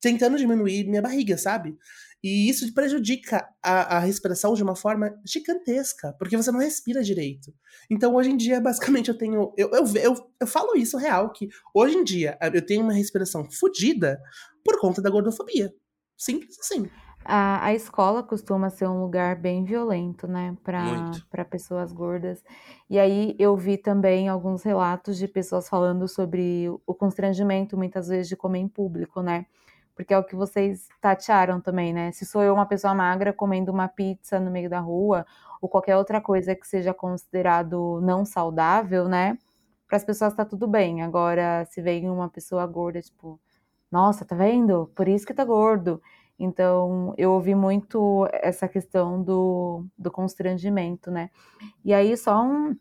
tentando 0.00 0.36
diminuir 0.36 0.86
minha 0.86 1.02
barriga, 1.02 1.38
sabe? 1.38 1.76
E 2.22 2.48
isso 2.48 2.72
prejudica 2.74 3.48
a, 3.62 3.96
a, 3.96 3.98
respiração 4.00 4.54
de 4.54 4.62
uma 4.62 4.74
forma 4.74 5.14
gigantesca, 5.24 6.12
porque 6.18 6.36
você 6.36 6.50
não 6.50 6.58
respira 6.58 7.02
direito. 7.02 7.54
Então, 7.88 8.14
hoje 8.14 8.30
em 8.30 8.36
dia, 8.36 8.60
basicamente, 8.60 9.08
eu 9.08 9.16
tenho. 9.16 9.52
Eu, 9.56 9.70
eu, 9.70 9.84
eu, 9.96 10.30
eu 10.40 10.46
falo 10.46 10.76
isso 10.76 10.96
real, 10.96 11.32
que 11.32 11.48
hoje 11.72 11.96
em 11.96 12.04
dia 12.04 12.36
eu 12.52 12.64
tenho 12.64 12.82
uma 12.82 12.92
respiração 12.92 13.48
fodida 13.50 14.20
por 14.64 14.80
conta 14.80 15.00
da 15.00 15.10
gordofobia. 15.10 15.72
Simples 16.16 16.58
assim. 16.58 16.90
A, 17.24 17.66
a 17.66 17.74
escola 17.74 18.22
costuma 18.22 18.70
ser 18.70 18.88
um 18.88 19.02
lugar 19.02 19.36
bem 19.36 19.62
violento, 19.62 20.26
né, 20.26 20.56
para 20.64 21.44
pessoas 21.44 21.92
gordas. 21.92 22.42
E 22.88 22.98
aí 22.98 23.36
eu 23.38 23.56
vi 23.56 23.76
também 23.76 24.28
alguns 24.28 24.62
relatos 24.62 25.18
de 25.18 25.28
pessoas 25.28 25.68
falando 25.68 26.08
sobre 26.08 26.68
o 26.86 26.94
constrangimento, 26.94 27.76
muitas 27.76 28.08
vezes, 28.08 28.28
de 28.28 28.36
comer 28.36 28.60
em 28.60 28.68
público, 28.68 29.20
né? 29.20 29.46
Porque 29.98 30.14
é 30.14 30.18
o 30.18 30.22
que 30.22 30.36
vocês 30.36 30.86
tatearam 31.00 31.60
também, 31.60 31.92
né? 31.92 32.12
Se 32.12 32.24
sou 32.24 32.40
eu 32.40 32.54
uma 32.54 32.66
pessoa 32.66 32.94
magra 32.94 33.32
comendo 33.32 33.72
uma 33.72 33.88
pizza 33.88 34.38
no 34.38 34.48
meio 34.48 34.70
da 34.70 34.78
rua, 34.78 35.26
ou 35.60 35.68
qualquer 35.68 35.96
outra 35.96 36.20
coisa 36.20 36.54
que 36.54 36.68
seja 36.68 36.94
considerado 36.94 38.00
não 38.00 38.24
saudável, 38.24 39.08
né? 39.08 39.36
Para 39.88 39.96
as 39.96 40.04
pessoas 40.04 40.32
tá 40.34 40.44
tudo 40.44 40.68
bem. 40.68 41.02
Agora, 41.02 41.64
se 41.64 41.82
vem 41.82 42.08
uma 42.08 42.28
pessoa 42.28 42.64
gorda, 42.64 43.02
tipo, 43.02 43.40
nossa, 43.90 44.24
tá 44.24 44.36
vendo? 44.36 44.88
Por 44.94 45.08
isso 45.08 45.26
que 45.26 45.34
tá 45.34 45.44
gordo. 45.44 46.00
Então, 46.38 47.12
eu 47.18 47.32
ouvi 47.32 47.56
muito 47.56 48.28
essa 48.32 48.68
questão 48.68 49.20
do, 49.20 49.84
do 49.98 50.12
constrangimento, 50.12 51.10
né? 51.10 51.28
E 51.84 51.92
aí, 51.92 52.16
só 52.16 52.40
um, 52.40 52.76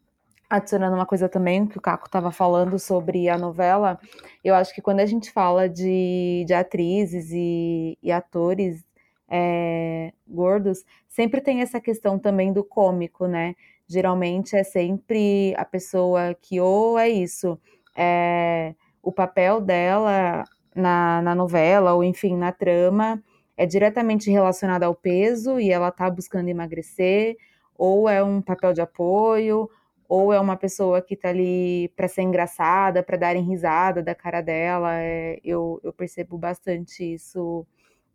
adicionando 0.49 0.95
uma 0.95 1.05
coisa 1.05 1.27
também 1.27 1.65
que 1.65 1.77
o 1.77 1.81
Caco 1.81 2.07
estava 2.07 2.31
falando 2.31 2.79
sobre 2.79 3.27
a 3.29 3.37
novela, 3.37 3.99
eu 4.43 4.55
acho 4.55 4.73
que 4.73 4.81
quando 4.81 5.01
a 5.01 5.05
gente 5.05 5.31
fala 5.31 5.67
de, 5.67 6.45
de 6.47 6.53
atrizes 6.53 7.31
e, 7.31 7.97
e 8.01 8.11
atores 8.11 8.85
é, 9.29 10.13
gordos, 10.27 10.85
sempre 11.07 11.41
tem 11.41 11.61
essa 11.61 11.81
questão 11.81 12.17
também 12.17 12.53
do 12.53 12.63
cômico, 12.63 13.27
né? 13.27 13.55
Geralmente 13.87 14.55
é 14.55 14.63
sempre 14.63 15.53
a 15.57 15.65
pessoa 15.65 16.33
que 16.41 16.59
ou 16.59 16.97
é 16.97 17.09
isso, 17.09 17.59
é, 17.95 18.73
o 19.01 19.11
papel 19.11 19.59
dela 19.61 20.43
na, 20.75 21.21
na 21.21 21.35
novela, 21.35 21.93
ou 21.93 22.03
enfim, 22.03 22.35
na 22.37 22.51
trama, 22.51 23.21
é 23.57 23.65
diretamente 23.65 24.29
relacionada 24.29 24.85
ao 24.85 24.95
peso 24.95 25.59
e 25.59 25.71
ela 25.71 25.89
está 25.89 26.09
buscando 26.09 26.47
emagrecer, 26.49 27.35
ou 27.77 28.07
é 28.07 28.23
um 28.23 28.41
papel 28.41 28.73
de 28.73 28.81
apoio, 28.81 29.69
ou 30.07 30.31
é 30.33 30.39
uma 30.39 30.55
pessoa 30.57 31.01
que 31.01 31.13
está 31.15 31.29
ali 31.29 31.89
para 31.95 32.07
ser 32.07 32.21
engraçada, 32.21 33.03
para 33.03 33.17
darem 33.17 33.43
risada 33.43 34.01
da 34.01 34.15
cara 34.15 34.41
dela. 34.41 34.93
É, 35.01 35.39
eu, 35.43 35.79
eu 35.83 35.93
percebo 35.93 36.37
bastante 36.37 37.03
isso, 37.13 37.65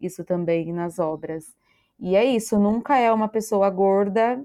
isso 0.00 0.24
também 0.24 0.72
nas 0.72 0.98
obras. 0.98 1.54
E 1.98 2.16
é 2.16 2.24
isso, 2.24 2.58
nunca 2.58 2.98
é 2.98 3.12
uma 3.12 3.28
pessoa 3.28 3.68
gorda 3.70 4.44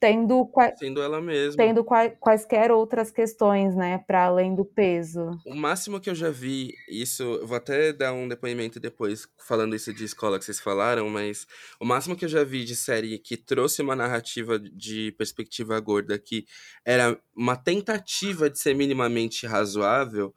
tendo 0.00 0.48
sendo 0.78 1.02
ela 1.02 1.20
mesma 1.20 1.56
tendo 1.56 1.84
quaisquer 2.20 2.70
outras 2.70 3.10
questões 3.10 3.74
né 3.74 3.98
para 4.06 4.24
além 4.24 4.54
do 4.54 4.64
peso 4.64 5.38
o 5.46 5.54
máximo 5.54 6.00
que 6.00 6.10
eu 6.10 6.14
já 6.14 6.30
vi 6.30 6.74
isso 6.88 7.22
eu 7.22 7.46
vou 7.46 7.56
até 7.56 7.92
dar 7.92 8.12
um 8.12 8.28
depoimento 8.28 8.78
depois 8.78 9.28
falando 9.38 9.74
isso 9.74 9.92
de 9.92 10.04
escola 10.04 10.38
que 10.38 10.44
vocês 10.44 10.60
falaram 10.60 11.08
mas 11.08 11.46
o 11.80 11.84
máximo 11.84 12.16
que 12.16 12.24
eu 12.24 12.28
já 12.28 12.44
vi 12.44 12.64
de 12.64 12.76
série 12.76 13.18
que 13.18 13.36
trouxe 13.36 13.82
uma 13.82 13.96
narrativa 13.96 14.58
de 14.58 15.12
perspectiva 15.12 15.78
gorda 15.80 16.18
que 16.18 16.46
era 16.84 17.18
uma 17.34 17.56
tentativa 17.56 18.48
de 18.50 18.58
ser 18.58 18.74
minimamente 18.74 19.46
razoável 19.46 20.34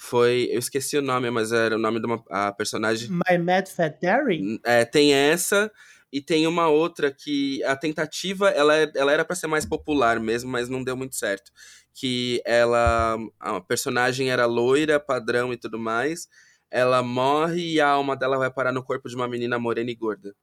foi. 0.00 0.48
Eu 0.50 0.58
esqueci 0.58 0.96
o 0.96 1.02
nome, 1.02 1.30
mas 1.30 1.52
era 1.52 1.76
o 1.76 1.78
nome 1.78 2.00
de 2.00 2.06
uma 2.06 2.24
a 2.30 2.50
personagem. 2.52 3.10
My 3.10 3.36
Mad 3.36 3.68
Fat 3.68 4.00
Dairy? 4.00 4.58
É, 4.64 4.82
tem 4.86 5.12
essa. 5.12 5.70
E 6.12 6.20
tem 6.20 6.46
uma 6.46 6.68
outra 6.68 7.10
que 7.12 7.62
a 7.64 7.76
tentativa, 7.76 8.48
ela, 8.50 8.76
é, 8.76 8.90
ela 8.96 9.12
era 9.12 9.24
para 9.24 9.36
ser 9.36 9.46
mais 9.46 9.64
popular 9.64 10.18
mesmo, 10.20 10.50
mas 10.50 10.68
não 10.68 10.82
deu 10.82 10.96
muito 10.96 11.14
certo. 11.16 11.52
Que 11.94 12.42
ela, 12.44 13.16
a 13.38 13.60
personagem 13.60 14.30
era 14.30 14.46
loira, 14.46 14.98
padrão 15.00 15.52
e 15.52 15.56
tudo 15.56 15.78
mais. 15.78 16.28
Ela 16.70 17.02
morre 17.02 17.74
e 17.74 17.80
a 17.80 17.88
alma 17.88 18.16
dela 18.16 18.38
vai 18.38 18.50
parar 18.50 18.72
no 18.72 18.82
corpo 18.84 19.08
de 19.08 19.16
uma 19.16 19.28
menina 19.28 19.58
morena 19.58 19.90
e 19.90 19.94
gorda. 19.94 20.34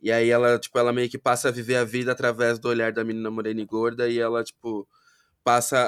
E 0.00 0.12
aí 0.12 0.28
ela, 0.30 0.58
tipo, 0.58 0.78
ela 0.78 0.92
meio 0.92 1.08
que 1.08 1.18
passa 1.18 1.48
a 1.48 1.50
viver 1.52 1.76
a 1.76 1.84
vida 1.84 2.12
através 2.12 2.58
do 2.58 2.68
olhar 2.68 2.92
da 2.92 3.02
menina 3.04 3.30
morena 3.30 3.60
e 3.60 3.64
gorda 3.64 4.08
e 4.08 4.18
ela, 4.18 4.44
tipo, 4.44 4.86
passa 5.44 5.78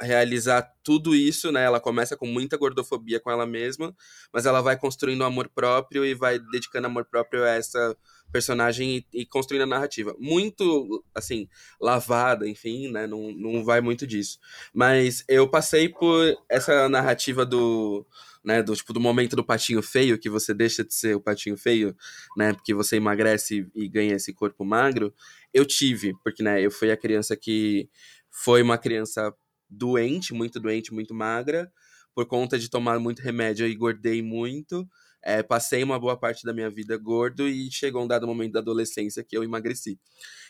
a 0.00 0.04
realizar 0.04 0.62
tudo 0.84 1.14
isso, 1.14 1.52
né? 1.52 1.64
Ela 1.64 1.80
começa 1.80 2.16
com 2.16 2.26
muita 2.26 2.56
gordofobia 2.56 3.20
com 3.20 3.30
ela 3.30 3.46
mesma, 3.46 3.94
mas 4.32 4.46
ela 4.46 4.60
vai 4.62 4.78
construindo 4.78 5.24
amor 5.24 5.48
próprio 5.54 6.04
e 6.04 6.14
vai 6.14 6.38
dedicando 6.38 6.86
amor 6.86 7.04
próprio 7.06 7.44
a 7.44 7.50
essa 7.50 7.96
personagem 8.32 8.96
e, 9.12 9.20
e, 9.20 9.26
construindo 9.26 9.62
a 9.62 9.66
narrativa. 9.66 10.14
Muito, 10.18 11.04
assim, 11.14 11.48
lavada, 11.80 12.48
enfim, 12.48 12.90
né? 12.90 13.06
Não, 13.06 13.32
não 13.32 13.64
vai 13.64 13.80
muito 13.80 14.06
disso. 14.06 14.38
Mas 14.72 15.24
eu 15.28 15.48
passei 15.48 15.88
por 15.88 16.36
essa 16.48 16.88
narrativa 16.88 17.44
do. 17.44 18.06
Né, 18.42 18.62
do 18.62 18.74
tipo 18.74 18.94
do 18.94 19.00
momento 19.00 19.36
do 19.36 19.44
patinho 19.44 19.82
feio, 19.82 20.18
que 20.18 20.30
você 20.30 20.54
deixa 20.54 20.82
de 20.82 20.94
ser 20.94 21.14
o 21.14 21.20
patinho 21.20 21.58
feio, 21.58 21.94
né, 22.34 22.54
porque 22.54 22.72
você 22.72 22.96
emagrece 22.96 23.68
e 23.74 23.86
ganha 23.86 24.14
esse 24.14 24.32
corpo 24.32 24.64
magro, 24.64 25.12
eu 25.52 25.66
tive, 25.66 26.14
porque 26.24 26.42
né, 26.42 26.58
eu 26.64 26.70
fui 26.70 26.90
a 26.90 26.96
criança 26.96 27.36
que 27.36 27.86
foi 28.30 28.62
uma 28.62 28.78
criança 28.78 29.30
doente, 29.68 30.32
muito 30.32 30.58
doente, 30.58 30.92
muito 30.92 31.14
magra, 31.14 31.70
por 32.14 32.26
conta 32.26 32.58
de 32.58 32.68
tomar 32.68 32.98
muito 32.98 33.20
remédio 33.20 33.66
e 33.66 33.72
engordei 33.74 34.22
muito. 34.22 34.88
É, 35.22 35.42
passei 35.42 35.82
uma 35.82 35.98
boa 35.98 36.16
parte 36.16 36.44
da 36.44 36.52
minha 36.52 36.70
vida 36.70 36.96
gordo 36.96 37.48
e 37.48 37.70
chegou 37.70 38.02
um 38.04 38.06
dado 38.08 38.26
momento 38.26 38.52
da 38.52 38.60
adolescência 38.60 39.24
que 39.24 39.36
eu 39.36 39.44
emagreci. 39.44 39.98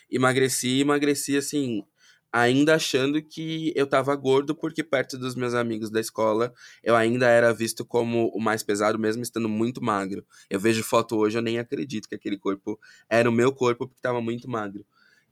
Emagreci, 0.09 0.79
emagreci 0.79 1.37
assim, 1.37 1.83
ainda 2.31 2.75
achando 2.75 3.21
que 3.21 3.73
eu 3.75 3.85
tava 3.85 4.15
gordo 4.15 4.55
porque 4.55 4.83
perto 4.83 5.17
dos 5.17 5.35
meus 5.35 5.53
amigos 5.53 5.89
da 5.89 5.99
escola 5.99 6.53
eu 6.83 6.95
ainda 6.95 7.27
era 7.27 7.53
visto 7.53 7.85
como 7.85 8.27
o 8.33 8.39
mais 8.39 8.63
pesado, 8.63 8.97
mesmo 8.97 9.21
estando 9.23 9.49
muito 9.49 9.83
magro. 9.83 10.25
Eu 10.49 10.59
vejo 10.59 10.83
foto 10.83 11.17
hoje, 11.17 11.37
eu 11.37 11.41
nem 11.41 11.59
acredito 11.59 12.07
que 12.07 12.15
aquele 12.15 12.37
corpo 12.37 12.79
era 13.09 13.29
o 13.29 13.33
meu 13.33 13.51
corpo 13.53 13.87
porque 13.87 14.01
tava 14.01 14.21
muito 14.21 14.49
magro. 14.49 14.85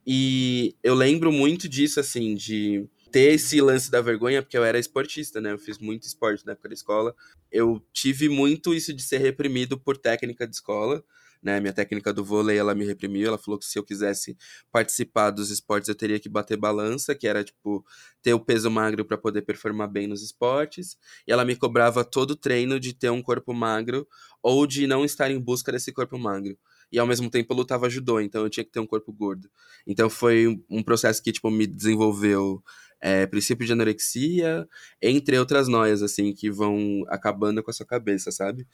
E 0.06 0.74
eu 0.82 0.94
lembro 0.94 1.30
muito 1.30 1.68
disso, 1.68 2.00
assim, 2.00 2.34
de 2.34 2.88
ter 3.10 3.34
esse 3.34 3.60
lance 3.60 3.90
da 3.90 4.00
vergonha, 4.00 4.42
porque 4.42 4.56
eu 4.56 4.64
era 4.64 4.78
esportista, 4.78 5.40
né? 5.40 5.52
Eu 5.52 5.58
fiz 5.58 5.78
muito 5.78 6.04
esporte 6.04 6.44
na 6.46 6.52
época 6.52 6.68
da 6.68 6.74
escola. 6.74 7.14
Eu 7.50 7.82
tive 7.92 8.28
muito 8.28 8.74
isso 8.74 8.92
de 8.92 9.02
ser 9.02 9.18
reprimido 9.18 9.78
por 9.78 9.96
técnica 9.96 10.46
de 10.46 10.54
escola, 10.54 11.04
né? 11.42 11.58
Minha 11.60 11.72
técnica 11.72 12.12
do 12.12 12.24
vôlei, 12.24 12.58
ela 12.58 12.74
me 12.74 12.84
reprimiu, 12.84 13.28
ela 13.28 13.38
falou 13.38 13.58
que 13.58 13.64
se 13.64 13.78
eu 13.78 13.84
quisesse 13.84 14.36
participar 14.70 15.30
dos 15.30 15.50
esportes, 15.50 15.88
eu 15.88 15.94
teria 15.94 16.20
que 16.20 16.28
bater 16.28 16.56
balança, 16.56 17.14
que 17.14 17.26
era 17.26 17.42
tipo 17.42 17.84
ter 18.22 18.34
o 18.34 18.40
peso 18.40 18.70
magro 18.70 19.04
para 19.04 19.16
poder 19.18 19.42
performar 19.42 19.88
bem 19.88 20.06
nos 20.06 20.22
esportes. 20.22 20.96
E 21.26 21.32
ela 21.32 21.44
me 21.44 21.56
cobrava 21.56 22.04
todo 22.04 22.32
o 22.32 22.36
treino 22.36 22.78
de 22.78 22.92
ter 22.94 23.10
um 23.10 23.22
corpo 23.22 23.52
magro 23.54 24.06
ou 24.42 24.66
de 24.66 24.86
não 24.86 25.04
estar 25.04 25.30
em 25.30 25.40
busca 25.40 25.72
desse 25.72 25.92
corpo 25.92 26.18
magro 26.18 26.56
e 26.92 26.98
ao 26.98 27.06
mesmo 27.06 27.30
tempo 27.30 27.52
eu 27.52 27.56
lutava 27.56 27.88
judô, 27.88 28.20
então 28.20 28.42
eu 28.42 28.50
tinha 28.50 28.64
que 28.64 28.70
ter 28.70 28.80
um 28.80 28.86
corpo 28.86 29.12
gordo. 29.12 29.48
Então 29.86 30.10
foi 30.10 30.60
um 30.68 30.82
processo 30.82 31.22
que, 31.22 31.32
tipo, 31.32 31.50
me 31.50 31.66
desenvolveu 31.66 32.62
é, 33.00 33.26
princípio 33.26 33.66
de 33.66 33.72
anorexia, 33.72 34.68
entre 35.00 35.38
outras 35.38 35.68
noias, 35.68 36.02
assim, 36.02 36.32
que 36.32 36.50
vão 36.50 37.02
acabando 37.08 37.62
com 37.62 37.70
a 37.70 37.74
sua 37.74 37.86
cabeça, 37.86 38.30
sabe? 38.30 38.66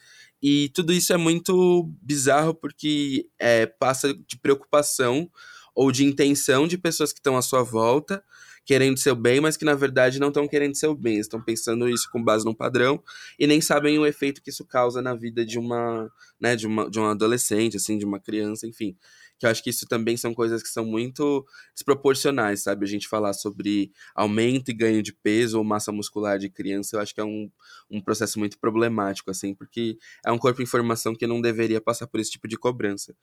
E 0.42 0.68
tudo 0.70 0.92
isso 0.92 1.12
é 1.12 1.16
muito 1.16 1.88
bizarro 2.02 2.54
porque 2.54 3.28
é, 3.38 3.66
passa 3.66 4.12
de 4.12 4.36
preocupação 4.38 5.30
ou 5.74 5.92
de 5.92 6.04
intenção 6.04 6.66
de 6.66 6.78
pessoas 6.78 7.12
que 7.12 7.20
estão 7.20 7.36
à 7.36 7.42
sua 7.42 7.62
volta, 7.62 8.24
querendo 8.64 8.98
seu 8.98 9.14
bem, 9.14 9.40
mas 9.40 9.56
que 9.56 9.64
na 9.64 9.74
verdade 9.74 10.18
não 10.18 10.28
estão 10.28 10.48
querendo 10.48 10.74
seu 10.74 10.92
bem, 10.92 11.18
estão 11.20 11.40
pensando 11.40 11.88
isso 11.88 12.10
com 12.10 12.22
base 12.22 12.44
num 12.44 12.54
padrão 12.54 13.00
e 13.38 13.46
nem 13.46 13.60
sabem 13.60 13.96
o 13.96 14.04
efeito 14.04 14.42
que 14.42 14.50
isso 14.50 14.64
causa 14.64 15.00
na 15.00 15.14
vida 15.14 15.46
de 15.46 15.56
uma, 15.56 16.10
né, 16.40 16.56
de 16.56 16.66
uma, 16.66 16.90
de 16.90 16.98
um 16.98 17.04
adolescente, 17.04 17.76
assim, 17.76 17.96
de 17.96 18.04
uma 18.04 18.18
criança, 18.18 18.66
enfim. 18.66 18.96
Que 19.38 19.46
eu 19.46 19.50
acho 19.50 19.62
que 19.62 19.70
isso 19.70 19.86
também 19.86 20.16
são 20.16 20.34
coisas 20.34 20.62
que 20.62 20.68
são 20.68 20.84
muito 20.84 21.46
desproporcionais, 21.74 22.62
sabe? 22.62 22.84
A 22.84 22.88
gente 22.88 23.06
falar 23.06 23.32
sobre 23.32 23.92
aumento 24.14 24.70
e 24.70 24.74
ganho 24.74 25.02
de 25.02 25.12
peso 25.12 25.58
ou 25.58 25.64
massa 25.64 25.92
muscular 25.92 26.38
de 26.38 26.48
criança, 26.48 26.96
eu 26.96 27.00
acho 27.00 27.14
que 27.14 27.20
é 27.20 27.24
um, 27.24 27.50
um 27.90 28.00
processo 28.00 28.38
muito 28.38 28.58
problemático, 28.58 29.30
assim, 29.30 29.54
porque 29.54 29.98
é 30.24 30.32
um 30.32 30.38
corpo 30.38 30.62
em 30.62 30.66
formação 30.66 31.14
que 31.14 31.26
não 31.26 31.40
deveria 31.40 31.80
passar 31.80 32.06
por 32.06 32.18
esse 32.20 32.30
tipo 32.30 32.48
de 32.48 32.56
cobrança. 32.56 33.14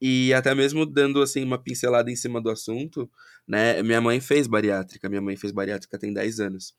E 0.00 0.32
até 0.34 0.54
mesmo 0.54 0.84
dando, 0.84 1.22
assim, 1.22 1.42
uma 1.42 1.58
pincelada 1.58 2.10
em 2.10 2.16
cima 2.16 2.40
do 2.40 2.50
assunto, 2.50 3.10
né? 3.46 3.82
Minha 3.82 4.00
mãe 4.00 4.20
fez 4.20 4.46
bariátrica, 4.46 5.08
minha 5.08 5.22
mãe 5.22 5.36
fez 5.36 5.52
bariátrica 5.52 5.98
tem 5.98 6.12
10 6.12 6.40
anos. 6.40 6.74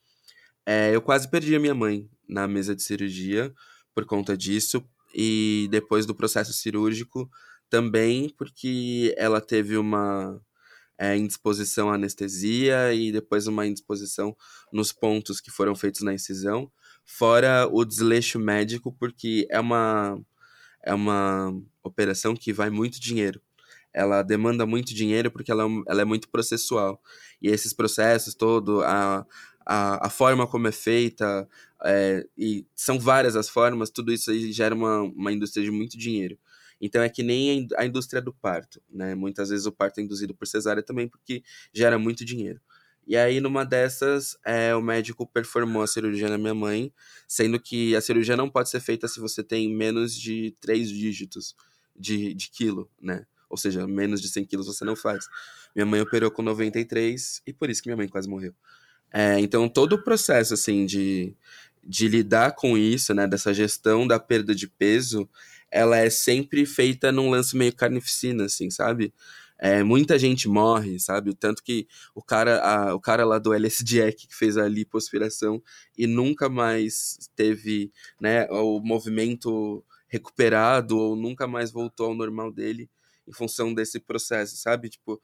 É, 0.66 0.96
eu 0.96 1.02
quase 1.02 1.30
perdi 1.30 1.56
a 1.56 1.60
minha 1.60 1.76
mãe 1.76 2.10
na 2.28 2.48
mesa 2.48 2.76
de 2.76 2.84
cirurgia 2.84 3.54
por 3.94 4.06
conta 4.06 4.36
disso, 4.36 4.84
e 5.14 5.68
depois 5.70 6.06
do 6.06 6.16
processo 6.16 6.52
cirúrgico 6.52 7.30
também 7.74 8.30
porque 8.30 9.16
ela 9.18 9.42
teve 9.42 9.78
uma 9.78 10.40
é, 10.96 11.18
indisposição 11.18 11.90
à 11.90 11.96
anestesia 11.96 12.94
e 12.94 13.12
depois 13.12 13.48
uma 13.48 13.66
indisposição 13.66 14.38
nos 14.72 14.94
pontos 14.94 15.42
que 15.42 15.50
foram 15.50 15.76
feitos 15.76 16.02
na 16.04 16.14
incisão, 16.14 16.72
fora 17.04 17.68
o 17.72 17.84
desleixo 17.84 18.38
médico, 18.38 18.96
porque 19.00 19.48
é 19.50 19.60
uma, 19.60 20.22
é 20.84 20.94
uma 20.94 21.52
operação 21.82 22.36
que 22.36 22.54
vai 22.54 22.70
muito 22.70 23.02
dinheiro. 23.02 23.42
Ela 23.92 24.22
demanda 24.22 24.68
muito 24.68 24.94
dinheiro 24.94 25.32
porque 25.32 25.52
ela, 25.52 25.64
é 25.64 25.84
ela 25.88 26.02
é 26.04 26.06
muito 26.06 26.30
processual. 26.30 27.02
E 27.42 27.48
esses 27.48 27.74
processos 27.74 28.36
todo, 28.36 28.84
a, 28.84 29.26
a, 29.66 30.06
a 30.06 30.10
forma 30.12 30.46
como 30.46 30.68
é 30.68 30.72
feita, 30.72 31.50
é, 31.84 32.24
e 32.38 32.68
são 32.76 33.00
várias 33.00 33.36
as 33.36 33.50
formas, 33.50 33.90
tudo 33.90 34.14
isso 34.14 34.30
aí 34.30 34.52
gera 34.52 34.76
uma, 34.76 35.02
uma 35.02 35.32
indústria 35.32 35.66
de 35.66 35.72
muito 35.72 35.98
dinheiro. 35.98 36.38
Então 36.86 37.02
é 37.02 37.08
que 37.08 37.24
nem 37.24 37.68
a 37.78 37.86
indústria 37.86 38.22
do 38.22 38.34
parto, 38.34 38.82
né? 38.90 39.16
Muitas 39.16 39.50
vezes 39.50 39.66
o 39.66 39.72
parto 39.72 40.00
é 40.00 40.04
induzido 40.04 40.36
por 40.36 40.46
cesárea 40.46 40.84
também 40.84 41.08
porque 41.08 41.42
gera 41.72 41.98
muito 41.98 42.26
dinheiro. 42.26 42.60
E 43.06 43.18
aí, 43.18 43.40
numa 43.42 43.66
dessas, 43.66 44.38
é, 44.46 44.74
o 44.76 44.82
médico 44.82 45.26
performou 45.28 45.82
a 45.82 45.88
cirurgia 45.88 46.30
na 46.30 46.38
minha 46.38 46.54
mãe, 46.54 46.92
sendo 47.28 47.60
que 47.60 47.96
a 47.96 48.02
cirurgia 48.02 48.38
não 48.38 48.50
pode 48.50 48.70
ser 48.70 48.80
feita 48.80 49.08
se 49.08 49.20
você 49.20 49.44
tem 49.44 49.74
menos 49.74 50.16
de 50.16 50.56
três 50.60 50.90
dígitos 50.90 51.56
de, 51.96 52.34
de 52.34 52.50
quilo, 52.50 52.90
né? 53.02 53.26
Ou 53.50 53.58
seja, 53.58 53.86
menos 53.88 54.22
de 54.22 54.30
100 54.30 54.46
quilos 54.46 54.68
você 54.68 54.84
não 54.84 54.96
faz. 54.96 55.28
Minha 55.76 55.86
mãe 55.86 56.02
operou 56.02 56.32
com 56.32 56.42
93 56.42 57.42
e 57.46 57.54
por 57.54 57.70
isso 57.70 57.82
que 57.82 57.90
minha 57.90 57.98
mãe 57.98 58.08
quase 58.08 58.28
morreu. 58.28 58.54
É, 59.12 59.40
então, 59.40 59.70
todo 59.70 59.94
o 59.94 60.04
processo, 60.04 60.54
assim, 60.54 60.86
de, 60.86 61.36
de 61.84 62.08
lidar 62.08 62.56
com 62.56 62.78
isso, 62.78 63.14
né, 63.14 63.28
dessa 63.28 63.54
gestão 63.54 64.08
da 64.08 64.20
perda 64.20 64.56
de 64.56 64.68
peso, 64.68 65.30
ela 65.74 65.98
é 65.98 66.10
sempre 66.10 66.66
feita 66.66 67.12
num 67.12 67.32
lance 67.32 67.58
meio 67.58 67.76
carnificina, 67.76 68.46
assim, 68.46 68.70
sabe? 68.70 69.12
É, 69.58 69.82
muita 69.82 70.20
gente 70.20 70.48
morre, 70.48 71.00
sabe? 71.00 71.34
Tanto 71.34 71.64
que 71.64 71.88
o 72.14 72.22
cara, 72.22 72.60
a, 72.62 72.94
o 72.96 73.00
cara 73.00 73.26
lá 73.26 73.40
do 73.40 73.54
LSD 73.54 74.12
que 74.14 74.28
fez 74.36 74.56
a 74.58 74.68
lipoaspiração 74.68 75.62
e 75.98 76.06
nunca 76.06 76.48
mais 76.48 77.30
teve 77.36 77.92
né, 78.22 78.46
o 78.52 78.80
movimento 78.80 79.84
recuperado 80.08 80.98
ou 80.98 81.16
nunca 81.16 81.48
mais 81.48 81.72
voltou 81.72 82.08
ao 82.08 82.16
normal 82.16 82.52
dele 82.52 82.90
em 83.28 83.34
função 83.34 83.74
desse 83.74 84.00
processo, 84.00 84.56
sabe? 84.58 84.90
Tipo, 84.90 85.20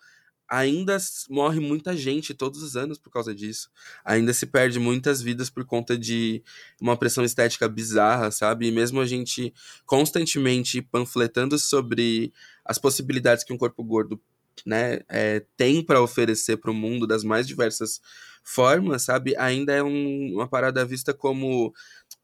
ainda 0.50 0.98
morre 1.30 1.60
muita 1.60 1.96
gente 1.96 2.34
todos 2.34 2.64
os 2.64 2.76
anos 2.76 2.98
por 2.98 3.12
causa 3.12 3.34
disso. 3.36 3.70
Ainda 4.04 4.34
se 4.34 4.48
perde 4.48 4.80
muitas 4.80 5.22
vidas 5.22 5.50
por 5.50 5.64
conta 5.64 5.98
de 5.98 6.44
uma 6.82 6.98
pressão 6.98 7.24
estética 7.24 7.70
bizarra, 7.70 8.32
sabe? 8.32 8.68
E 8.68 8.72
mesmo 8.72 9.00
a 9.00 9.06
gente 9.06 9.54
constantemente 9.86 10.82
panfletando 10.82 11.60
sobre 11.60 12.34
as 12.66 12.80
possibilidades 12.80 13.44
que 13.44 13.54
um 13.54 13.58
corpo 13.58 13.84
gordo 13.84 14.20
né, 14.66 15.02
é, 15.08 15.46
tem 15.56 15.84
para 15.84 16.02
oferecer 16.02 16.58
para 16.58 16.72
o 16.72 16.74
mundo 16.74 17.06
das 17.06 17.24
mais 17.24 17.48
diversas 17.48 18.02
formas, 18.44 19.04
sabe? 19.04 19.36
Ainda 19.38 19.74
é 19.74 19.84
um, 19.84 20.34
uma 20.34 20.48
parada 20.48 20.84
vista 20.84 21.14
como 21.14 21.74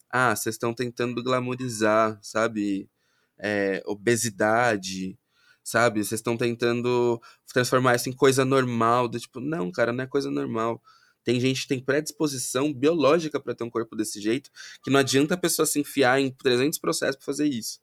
ah, 0.09 0.35
vocês 0.35 0.55
estão 0.55 0.73
tentando 0.73 1.21
glamorizar, 1.23 2.17
sabe? 2.21 2.89
É, 3.37 3.83
obesidade, 3.85 5.17
sabe? 5.65 6.03
Vocês 6.03 6.19
estão 6.19 6.37
tentando 6.37 7.19
transformar 7.51 7.95
isso 7.95 8.07
em 8.07 8.13
coisa 8.13 8.45
normal, 8.45 9.07
do 9.07 9.19
tipo, 9.19 9.39
não, 9.39 9.71
cara, 9.71 9.91
não 9.91 10.03
é 10.03 10.07
coisa 10.07 10.29
normal. 10.29 10.79
Tem 11.23 11.39
gente 11.39 11.63
que 11.63 11.67
tem 11.67 11.79
predisposição 11.79 12.71
biológica 12.71 13.39
para 13.39 13.55
ter 13.55 13.63
um 13.63 13.69
corpo 13.69 13.95
desse 13.95 14.21
jeito, 14.21 14.51
que 14.83 14.91
não 14.91 14.99
adianta 14.99 15.33
a 15.33 15.37
pessoa 15.37 15.65
se 15.65 15.79
enfiar 15.79 16.21
em 16.21 16.29
300 16.29 16.77
processos 16.77 17.15
para 17.15 17.25
fazer 17.25 17.47
isso. 17.47 17.79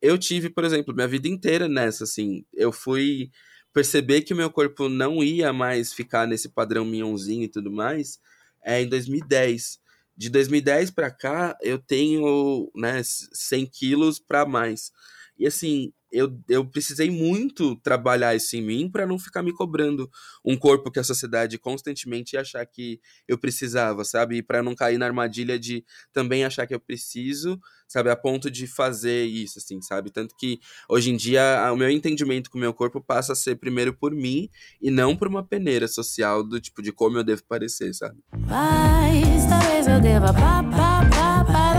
Eu 0.00 0.18
tive, 0.18 0.50
por 0.50 0.62
exemplo, 0.62 0.94
minha 0.94 1.08
vida 1.08 1.26
inteira 1.26 1.68
nessa, 1.68 2.04
assim, 2.04 2.44
eu 2.52 2.70
fui 2.70 3.30
perceber 3.72 4.20
que 4.20 4.34
o 4.34 4.36
meu 4.36 4.50
corpo 4.50 4.90
não 4.90 5.24
ia 5.24 5.54
mais 5.54 5.90
ficar 5.90 6.26
nesse 6.26 6.50
padrão 6.50 6.84
minhãozinho 6.84 7.44
e 7.44 7.48
tudo 7.48 7.72
mais, 7.72 8.20
é 8.62 8.82
em 8.82 8.88
2010. 8.88 9.80
De 10.14 10.28
2010 10.28 10.90
para 10.90 11.10
cá, 11.10 11.56
eu 11.62 11.78
tenho, 11.78 12.70
né, 12.76 13.00
100 13.02 13.64
quilos 13.66 14.18
para 14.18 14.44
mais. 14.44 14.92
E 15.38 15.46
assim, 15.46 15.94
eu, 16.12 16.38
eu 16.48 16.64
precisei 16.64 17.10
muito 17.10 17.74
trabalhar 17.76 18.34
isso 18.34 18.54
em 18.54 18.62
mim 18.62 18.90
para 18.90 19.06
não 19.06 19.18
ficar 19.18 19.42
me 19.42 19.52
cobrando 19.52 20.10
um 20.44 20.56
corpo 20.56 20.90
que 20.90 21.00
a 21.00 21.04
sociedade 21.04 21.58
constantemente 21.58 22.34
ia 22.34 22.42
achar 22.42 22.64
que 22.66 23.00
eu 23.26 23.38
precisava, 23.38 24.04
sabe? 24.04 24.36
E 24.36 24.42
para 24.42 24.62
não 24.62 24.74
cair 24.74 24.98
na 24.98 25.06
armadilha 25.06 25.58
de 25.58 25.84
também 26.12 26.44
achar 26.44 26.66
que 26.66 26.74
eu 26.74 26.80
preciso, 26.80 27.58
sabe? 27.88 28.10
A 28.10 28.16
ponto 28.16 28.50
de 28.50 28.66
fazer 28.66 29.24
isso, 29.24 29.58
assim, 29.58 29.80
sabe? 29.80 30.10
Tanto 30.10 30.34
que 30.36 30.60
hoje 30.88 31.10
em 31.10 31.16
dia 31.16 31.70
o 31.72 31.76
meu 31.76 31.88
entendimento 31.88 32.50
com 32.50 32.58
o 32.58 32.60
meu 32.60 32.74
corpo 32.74 33.00
passa 33.00 33.32
a 33.32 33.36
ser 33.36 33.56
primeiro 33.56 33.96
por 33.96 34.12
mim 34.14 34.48
e 34.80 34.90
não 34.90 35.16
por 35.16 35.28
uma 35.28 35.42
peneira 35.42 35.88
social 35.88 36.42
do 36.42 36.60
tipo 36.60 36.82
de 36.82 36.92
como 36.92 37.18
eu 37.18 37.24
devo 37.24 37.42
parecer, 37.44 37.94
sabe? 37.94 38.18
Mas 38.32 39.46
talvez 39.48 39.86
eu 39.86 40.00
deva 40.00 40.32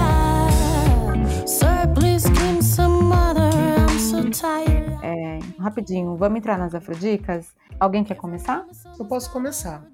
É, 0.09 0.12
rapidinho, 5.63 6.15
vamos 6.15 6.37
entrar 6.37 6.57
nas 6.57 6.75
afrodicas? 6.75 7.47
Alguém 7.79 8.03
quer 8.03 8.15
começar? 8.15 8.65
Eu 8.99 9.05
posso 9.05 9.31
começar. 9.31 9.87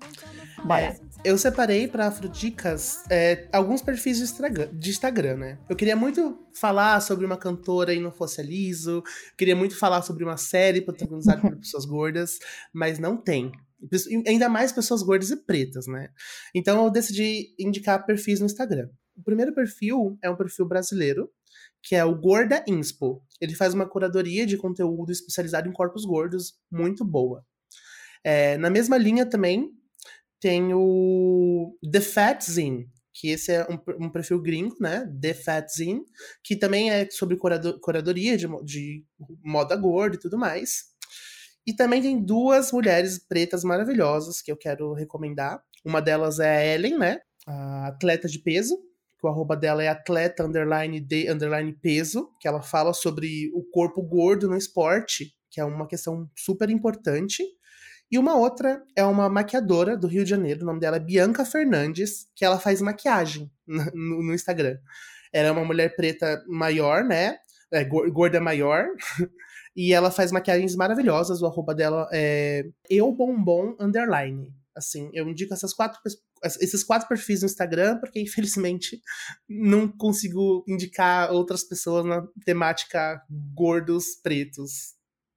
Bora. 0.63 0.82
É, 0.82 0.99
eu 1.23 1.38
separei 1.38 1.88
para 1.88 2.08
Afrodicas 2.08 3.03
é, 3.10 3.47
alguns 3.51 3.82
perfis 3.82 4.17
de 4.17 4.23
Instagram, 4.23 4.69
de 4.73 4.89
Instagram, 4.89 5.38
né? 5.38 5.60
Eu 5.69 5.75
queria 5.75 5.95
muito 5.95 6.47
falar 6.53 6.99
sobre 7.01 7.25
uma 7.25 7.38
cantora 7.38 7.93
e 7.93 7.99
não 7.99 8.12
fosse 8.12 8.41
a 8.41 8.43
Liso. 8.43 9.03
Queria 9.38 9.55
muito 9.55 9.77
falar 9.77 10.01
sobre 10.01 10.23
uma 10.23 10.38
série 10.38 10.82
protagonizada 10.82 11.41
por 11.41 11.55
pessoas 11.58 11.86
gordas, 11.86 12.39
mas 12.73 12.99
não 12.99 13.17
tem. 13.17 13.51
Ainda 14.27 14.49
mais 14.49 14.71
pessoas 14.71 15.01
gordas 15.01 15.29
e 15.29 15.38
pretas, 15.38 15.88
né? 15.88 16.10
Então 16.53 16.84
eu 16.84 16.91
decidi 16.91 17.53
indicar 17.58 18.05
perfis 18.05 18.39
no 18.39 18.45
Instagram. 18.45 18.89
O 19.15 19.23
primeiro 19.23 19.53
perfil 19.53 20.17
é 20.21 20.29
um 20.29 20.36
perfil 20.36 20.65
brasileiro, 20.65 21.29
que 21.83 21.95
é 21.95 22.03
o 22.03 22.15
Gorda 22.15 22.63
Inspo. 22.67 23.23
Ele 23.39 23.55
faz 23.55 23.73
uma 23.73 23.87
curadoria 23.87 24.45
de 24.45 24.57
conteúdo 24.57 25.11
especializado 25.11 25.67
em 25.69 25.73
corpos 25.73 26.05
gordos 26.05 26.55
muito 26.71 27.05
boa. 27.05 27.45
É, 28.23 28.57
na 28.57 28.69
mesma 28.69 28.97
linha 28.97 29.25
também 29.25 29.71
tem 30.39 30.73
o 30.73 31.77
The 31.91 32.01
Fat 32.01 32.41
Zine, 32.43 32.89
que 33.13 33.29
esse 33.29 33.51
é 33.51 33.67
um, 33.69 34.05
um, 34.05 34.09
perfil 34.09 34.41
gringo, 34.41 34.75
né? 34.79 35.05
The 35.21 35.33
Fat 35.33 35.67
Zine, 35.69 36.01
que 36.43 36.55
também 36.55 36.91
é 36.91 37.09
sobre 37.09 37.37
curador, 37.37 37.79
curadoria 37.79 38.37
de, 38.37 38.47
de 38.63 39.05
moda 39.43 39.75
gorda 39.75 40.15
e 40.15 40.19
tudo 40.19 40.37
mais. 40.37 40.85
E 41.67 41.73
também 41.73 42.01
tem 42.01 42.23
duas 42.23 42.71
mulheres 42.71 43.19
pretas 43.19 43.63
maravilhosas 43.63 44.41
que 44.41 44.51
eu 44.51 44.57
quero 44.57 44.93
recomendar. 44.93 45.61
Uma 45.85 46.01
delas 46.01 46.39
é 46.39 46.49
a 46.49 46.65
Ellen, 46.75 46.97
né? 46.97 47.19
A 47.45 47.87
atleta 47.87 48.27
de 48.27 48.39
peso, 48.39 48.77
que 49.19 49.27
o 49.27 49.29
arroba 49.29 49.55
dela 49.55 49.84
é 49.84 49.89
atleta 49.89 50.45
underline 50.45 50.99
de 50.99 51.29
underline 51.29 51.73
peso, 51.73 52.29
que 52.39 52.47
ela 52.47 52.62
fala 52.62 52.93
sobre 52.93 53.51
o 53.53 53.63
corpo 53.71 54.01
gordo 54.01 54.47
no 54.47 54.55
esporte, 54.55 55.34
que 55.51 55.60
é 55.60 55.65
uma 55.65 55.88
questão 55.88 56.29
super 56.36 56.69
importante. 56.69 57.43
E 58.12 58.17
uma 58.17 58.36
outra 58.36 58.82
é 58.95 59.03
uma 59.03 59.29
maquiadora 59.29 59.95
do 59.95 60.08
Rio 60.08 60.23
de 60.23 60.29
Janeiro, 60.29 60.63
o 60.63 60.65
nome 60.65 60.79
dela 60.79 60.95
é 60.95 60.99
Bianca 60.99 61.45
Fernandes, 61.45 62.27
que 62.36 62.45
ela 62.45 62.58
faz 62.58 62.82
maquiagem 62.82 63.51
no, 63.67 64.23
no 64.23 64.34
Instagram. 64.34 64.77
Ela 65.32 65.49
é 65.49 65.51
uma 65.51 65.65
mulher 65.65 65.95
preta 65.95 66.41
maior, 66.47 67.03
né? 67.03 67.38
É, 67.71 67.84
gorda 67.84 68.39
maior. 68.39 68.88
e 69.75 69.93
ela 69.93 70.10
faz 70.10 70.32
maquiagens 70.32 70.75
maravilhosas. 70.75 71.41
O 71.41 71.45
arroba 71.45 71.75
dela 71.75 72.10
é 72.12 72.63
eubombom 72.89 73.75
underline. 73.79 74.51
Assim, 74.75 75.10
eu 75.13 75.27
indico 75.27 75.53
essas 75.53 75.73
quatro, 75.73 76.00
esses 76.44 76.83
quatro 76.83 77.08
perfis 77.08 77.42
no 77.42 77.48
Instagram, 77.48 78.00
porque 78.00 78.21
infelizmente 78.21 79.02
não 79.48 79.87
consigo 79.87 80.63
indicar 80.67 81.31
outras 81.31 81.63
pessoas 81.63 82.06
na 82.06 82.25
temática 82.46 83.23
gordos 83.54 84.15
pretos 84.21 84.96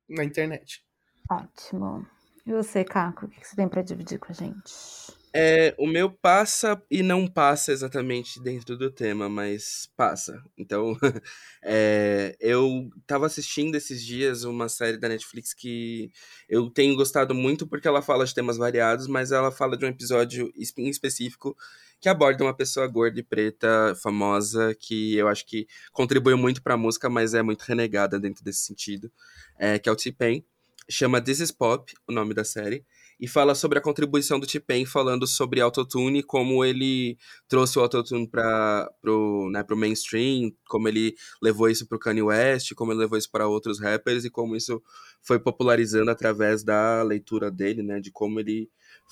na 0.08 0.24
internet. 0.24 0.84
Ótimo. 1.30 2.06
E 2.46 2.52
você, 2.52 2.84
Caco, 2.84 3.26
o 3.26 3.28
que 3.28 3.46
você 3.46 3.54
tem 3.56 3.68
para 3.68 3.82
dividir 3.82 4.18
com 4.18 4.32
a 4.32 4.34
gente? 4.34 5.21
É, 5.34 5.74
o 5.78 5.86
meu 5.86 6.10
passa 6.10 6.80
e 6.90 7.02
não 7.02 7.26
passa 7.26 7.72
exatamente 7.72 8.38
dentro 8.38 8.76
do 8.76 8.90
tema, 8.90 9.30
mas 9.30 9.90
passa. 9.96 10.42
Então, 10.58 10.94
é, 11.62 12.36
eu 12.38 12.90
tava 13.06 13.24
assistindo 13.24 13.74
esses 13.74 14.04
dias 14.04 14.44
uma 14.44 14.68
série 14.68 14.98
da 14.98 15.08
Netflix 15.08 15.54
que 15.54 16.10
eu 16.46 16.68
tenho 16.68 16.94
gostado 16.94 17.34
muito 17.34 17.66
porque 17.66 17.88
ela 17.88 18.02
fala 18.02 18.26
de 18.26 18.34
temas 18.34 18.58
variados, 18.58 19.06
mas 19.06 19.32
ela 19.32 19.50
fala 19.50 19.74
de 19.74 19.86
um 19.86 19.88
episódio 19.88 20.52
em 20.76 20.88
específico 20.90 21.56
que 21.98 22.10
aborda 22.10 22.44
uma 22.44 22.54
pessoa 22.54 22.86
gorda 22.86 23.18
e 23.20 23.22
preta 23.22 23.94
famosa 24.02 24.74
que 24.78 25.16
eu 25.16 25.28
acho 25.28 25.46
que 25.46 25.66
contribuiu 25.92 26.36
muito 26.36 26.62
para 26.62 26.74
a 26.74 26.76
música, 26.76 27.08
mas 27.08 27.32
é 27.32 27.42
muito 27.42 27.62
renegada 27.62 28.20
dentro 28.20 28.44
desse 28.44 28.66
sentido, 28.66 29.10
é, 29.58 29.78
que 29.78 29.88
é 29.88 29.92
o 29.92 29.96
T-Pain. 29.96 30.44
Chama 30.90 31.22
This 31.22 31.40
Is 31.40 31.52
Pop, 31.52 31.90
o 32.06 32.12
nome 32.12 32.34
da 32.34 32.44
série 32.44 32.84
e 33.22 33.28
fala 33.28 33.54
sobre 33.54 33.78
a 33.78 33.80
contribuição 33.80 34.40
do 34.40 34.48
T-Pain, 34.48 34.84
falando 34.84 35.28
sobre 35.28 35.60
autotune, 35.60 36.24
como 36.24 36.64
ele 36.64 37.16
trouxe 37.46 37.78
o 37.78 37.82
autotune 37.82 38.26
para 38.26 38.90
pro, 39.00 39.48
né, 39.48 39.62
pro 39.62 39.76
mainstream, 39.76 40.52
como 40.66 40.88
ele 40.88 41.14
levou 41.40 41.70
isso 41.70 41.86
pro 41.86 42.00
Kanye 42.00 42.20
West, 42.20 42.74
como 42.74 42.90
ele 42.90 42.98
levou 42.98 43.16
isso 43.16 43.30
para 43.30 43.46
outros 43.46 43.78
rappers 43.78 44.24
e 44.24 44.30
como 44.30 44.56
isso 44.56 44.82
foi 45.22 45.38
popularizando 45.38 46.10
através 46.10 46.64
da 46.64 47.00
leitura 47.04 47.48
dele, 47.48 47.84
né, 47.84 48.00
de 48.00 48.10
como 48.10 48.40
ele 48.40 48.68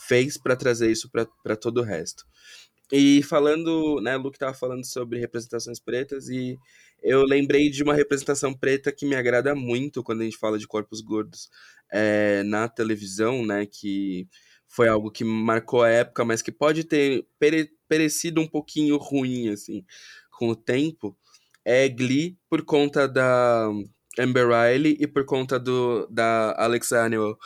fez 0.08 0.36
para 0.36 0.56
trazer 0.56 0.90
isso 0.90 1.08
para 1.08 1.54
todo 1.54 1.78
o 1.78 1.84
resto. 1.84 2.24
E 2.90 3.22
falando, 3.22 4.00
né, 4.00 4.16
o 4.16 4.20
Luke 4.20 4.34
estava 4.34 4.52
falando 4.52 4.84
sobre 4.84 5.20
representações 5.20 5.78
pretas 5.78 6.28
e 6.28 6.58
eu 7.00 7.22
lembrei 7.22 7.70
de 7.70 7.84
uma 7.84 7.94
representação 7.94 8.52
preta 8.52 8.90
que 8.90 9.06
me 9.06 9.14
agrada 9.14 9.54
muito 9.54 10.02
quando 10.02 10.22
a 10.22 10.24
gente 10.24 10.36
fala 10.36 10.58
de 10.58 10.66
corpos 10.66 11.00
gordos 11.00 11.48
é, 11.90 12.42
na 12.44 12.68
televisão, 12.68 13.44
né? 13.44 13.66
Que 13.66 14.28
foi 14.66 14.88
algo 14.88 15.10
que 15.10 15.24
marcou 15.24 15.82
a 15.82 15.90
época, 15.90 16.24
mas 16.24 16.42
que 16.42 16.52
pode 16.52 16.84
ter 16.84 17.26
pere 17.38 17.70
perecido 17.88 18.40
um 18.40 18.46
pouquinho 18.46 18.96
ruim, 18.96 19.48
assim, 19.48 19.84
com 20.30 20.48
o 20.48 20.56
tempo. 20.56 21.16
É 21.64 21.88
Glee, 21.88 22.38
por 22.48 22.64
conta 22.64 23.08
da 23.08 23.68
Amber 24.18 24.46
Riley 24.48 24.96
e 25.00 25.06
por 25.06 25.24
conta 25.24 25.58
do, 25.58 26.06
da 26.08 26.54
Alex 26.56 26.92
Annual. 26.92 27.36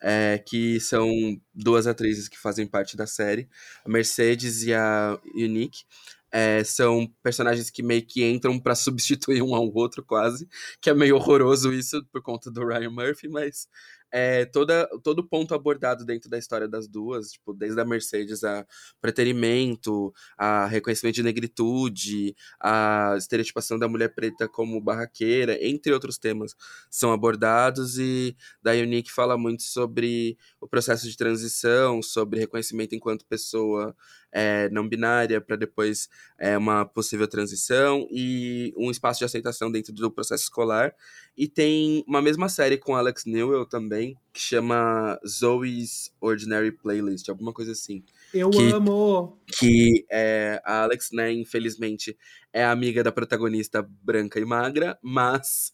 É, 0.00 0.38
que 0.38 0.78
são 0.78 1.10
duas 1.52 1.88
atrizes 1.88 2.28
que 2.28 2.38
fazem 2.38 2.68
parte 2.68 2.96
da 2.96 3.04
série, 3.04 3.48
a 3.84 3.88
Mercedes 3.88 4.62
e 4.62 4.72
a 4.72 5.18
Unique. 5.34 5.82
É, 6.30 6.62
são 6.64 7.06
personagens 7.22 7.70
que 7.70 7.82
meio 7.82 8.04
que 8.06 8.24
entram 8.28 8.58
para 8.60 8.74
substituir 8.74 9.42
um 9.42 9.54
ao 9.54 9.72
outro, 9.74 10.04
quase. 10.04 10.48
Que 10.80 10.90
é 10.90 10.94
meio 10.94 11.16
horroroso 11.16 11.72
isso 11.72 12.04
por 12.12 12.22
conta 12.22 12.50
do 12.50 12.66
Ryan 12.66 12.90
Murphy, 12.90 13.28
mas 13.28 13.66
é, 14.10 14.44
toda, 14.46 14.88
todo 15.02 15.26
ponto 15.26 15.54
abordado 15.54 16.04
dentro 16.04 16.30
da 16.30 16.38
história 16.38 16.68
das 16.68 16.88
duas, 16.88 17.32
tipo, 17.32 17.52
desde 17.52 17.80
a 17.80 17.84
Mercedes 17.84 18.42
a 18.44 18.66
preterimento, 19.00 20.12
a 20.36 20.66
reconhecimento 20.66 21.16
de 21.16 21.22
negritude, 21.22 22.34
a 22.60 23.14
estereotipação 23.16 23.78
da 23.78 23.88
mulher 23.88 24.14
preta 24.14 24.48
como 24.48 24.80
barraqueira, 24.80 25.58
entre 25.64 25.92
outros 25.92 26.18
temas, 26.18 26.54
são 26.90 27.12
abordados 27.12 27.98
e 27.98 28.36
da 28.62 28.72
Unique 28.72 29.12
fala 29.12 29.36
muito 29.36 29.62
sobre 29.62 30.36
o 30.60 30.66
processo 30.66 31.08
de 31.08 31.16
transição, 31.16 32.02
sobre 32.02 32.40
reconhecimento 32.40 32.94
enquanto 32.94 33.26
pessoa 33.26 33.94
é, 34.32 34.68
não 34.70 34.88
binária 34.88 35.40
para 35.40 35.56
depois 35.56 36.08
é, 36.38 36.56
uma 36.56 36.84
possível 36.84 37.26
transição 37.26 38.06
e 38.10 38.72
um 38.76 38.90
espaço 38.90 39.18
de 39.18 39.24
aceitação 39.24 39.70
dentro 39.70 39.92
do 39.92 40.10
processo 40.10 40.44
escolar. 40.44 40.94
E 41.38 41.46
tem 41.46 42.04
uma 42.08 42.20
mesma 42.20 42.48
série 42.48 42.76
com 42.76 42.96
Alex 42.96 43.24
Newell 43.24 43.64
também, 43.64 44.16
que 44.32 44.40
chama 44.40 45.16
Zoe's 45.24 46.12
Ordinary 46.20 46.72
Playlist, 46.72 47.28
alguma 47.28 47.52
coisa 47.52 47.70
assim. 47.70 48.02
Eu 48.34 48.50
que, 48.50 48.72
amo! 48.72 49.38
Que 49.46 50.04
é, 50.10 50.60
a 50.64 50.82
Alex, 50.82 51.10
né, 51.12 51.32
infelizmente, 51.32 52.18
é 52.52 52.64
amiga 52.64 53.02
da 53.02 53.12
protagonista 53.12 53.86
branca 54.02 54.40
e 54.40 54.44
magra, 54.44 54.98
mas 55.02 55.72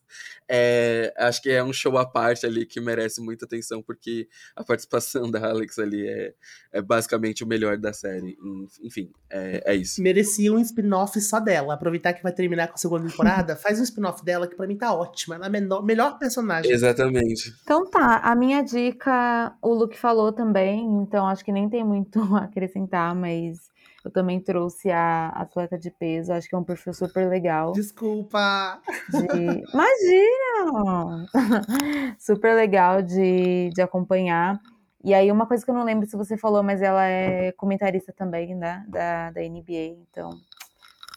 é, 0.48 1.14
acho 1.16 1.40
que 1.40 1.50
é 1.50 1.62
um 1.62 1.72
show 1.72 1.96
à 1.96 2.04
parte 2.04 2.44
ali 2.44 2.66
que 2.66 2.80
merece 2.80 3.20
muita 3.20 3.44
atenção, 3.44 3.82
porque 3.82 4.28
a 4.54 4.64
participação 4.64 5.30
da 5.30 5.48
Alex 5.48 5.78
ali 5.78 6.06
é, 6.06 6.34
é 6.72 6.82
basicamente 6.82 7.44
o 7.44 7.46
melhor 7.46 7.76
da 7.78 7.92
série. 7.92 8.36
Enfim, 8.82 9.10
é, 9.30 9.62
é 9.64 9.74
isso. 9.74 10.02
Merecia 10.02 10.52
um 10.52 10.58
spin-off 10.58 11.20
só 11.20 11.40
dela. 11.40 11.74
Aproveitar 11.74 12.12
que 12.12 12.22
vai 12.22 12.32
terminar 12.32 12.68
com 12.68 12.74
a 12.74 12.78
segunda 12.78 13.08
temporada, 13.08 13.56
faz 13.56 13.80
um 13.80 13.84
spin-off 13.84 14.24
dela 14.24 14.46
que 14.46 14.56
pra 14.56 14.66
mim 14.66 14.76
tá 14.76 14.92
ótima. 14.92 15.36
Ela 15.36 15.46
é 15.46 15.48
a 15.48 15.50
menor, 15.50 15.82
melhor 15.82 16.18
personagem. 16.18 16.70
Exatamente. 16.70 17.54
Então 17.62 17.88
tá, 17.88 18.18
a 18.18 18.34
minha 18.34 18.62
dica, 18.62 19.56
o 19.62 19.72
Luke 19.72 19.98
falou 19.98 20.32
também, 20.32 20.84
então 21.02 21.26
acho 21.26 21.44
que 21.44 21.52
nem 21.52 21.68
tem 21.68 21.84
muito 21.84 22.20
a 22.34 22.44
acrescentar, 22.44 23.14
mas 23.14 23.73
eu 24.04 24.10
também 24.10 24.38
trouxe 24.38 24.90
a 24.90 25.28
atleta 25.28 25.78
de 25.78 25.90
peso, 25.90 26.32
acho 26.32 26.48
que 26.48 26.54
é 26.54 26.58
um 26.58 26.64
perfil 26.64 26.92
super 26.92 27.26
legal. 27.28 27.72
Desculpa! 27.72 28.78
De... 29.10 29.64
Imagina! 29.72 31.26
super 32.20 32.54
legal 32.54 33.00
de, 33.00 33.70
de 33.74 33.80
acompanhar. 33.80 34.60
E 35.02 35.14
aí, 35.14 35.32
uma 35.32 35.46
coisa 35.46 35.64
que 35.64 35.70
eu 35.70 35.74
não 35.74 35.84
lembro 35.84 36.06
se 36.06 36.16
você 36.16 36.36
falou, 36.36 36.62
mas 36.62 36.82
ela 36.82 37.04
é 37.06 37.52
comentarista 37.52 38.12
também, 38.12 38.54
né? 38.54 38.84
Da, 38.88 39.30
da 39.30 39.40
NBA, 39.40 39.96
então 40.02 40.30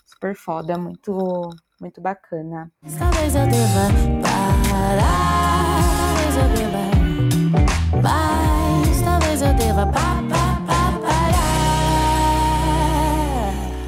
super 0.06 0.36
foda, 0.36 0.78
muito, 0.78 1.50
muito 1.80 2.02
bacana. 2.02 2.72
Talvez 2.98 3.36
eu 3.36 3.48
deva 3.48 3.88
parar, 4.24 5.80
talvez 6.00 6.36
eu 6.38 6.50
deva, 6.56 6.82
mas 8.02 9.02
talvez 9.02 9.42
eu 9.42 9.54
deva 9.54 9.86
parar. 9.88 10.27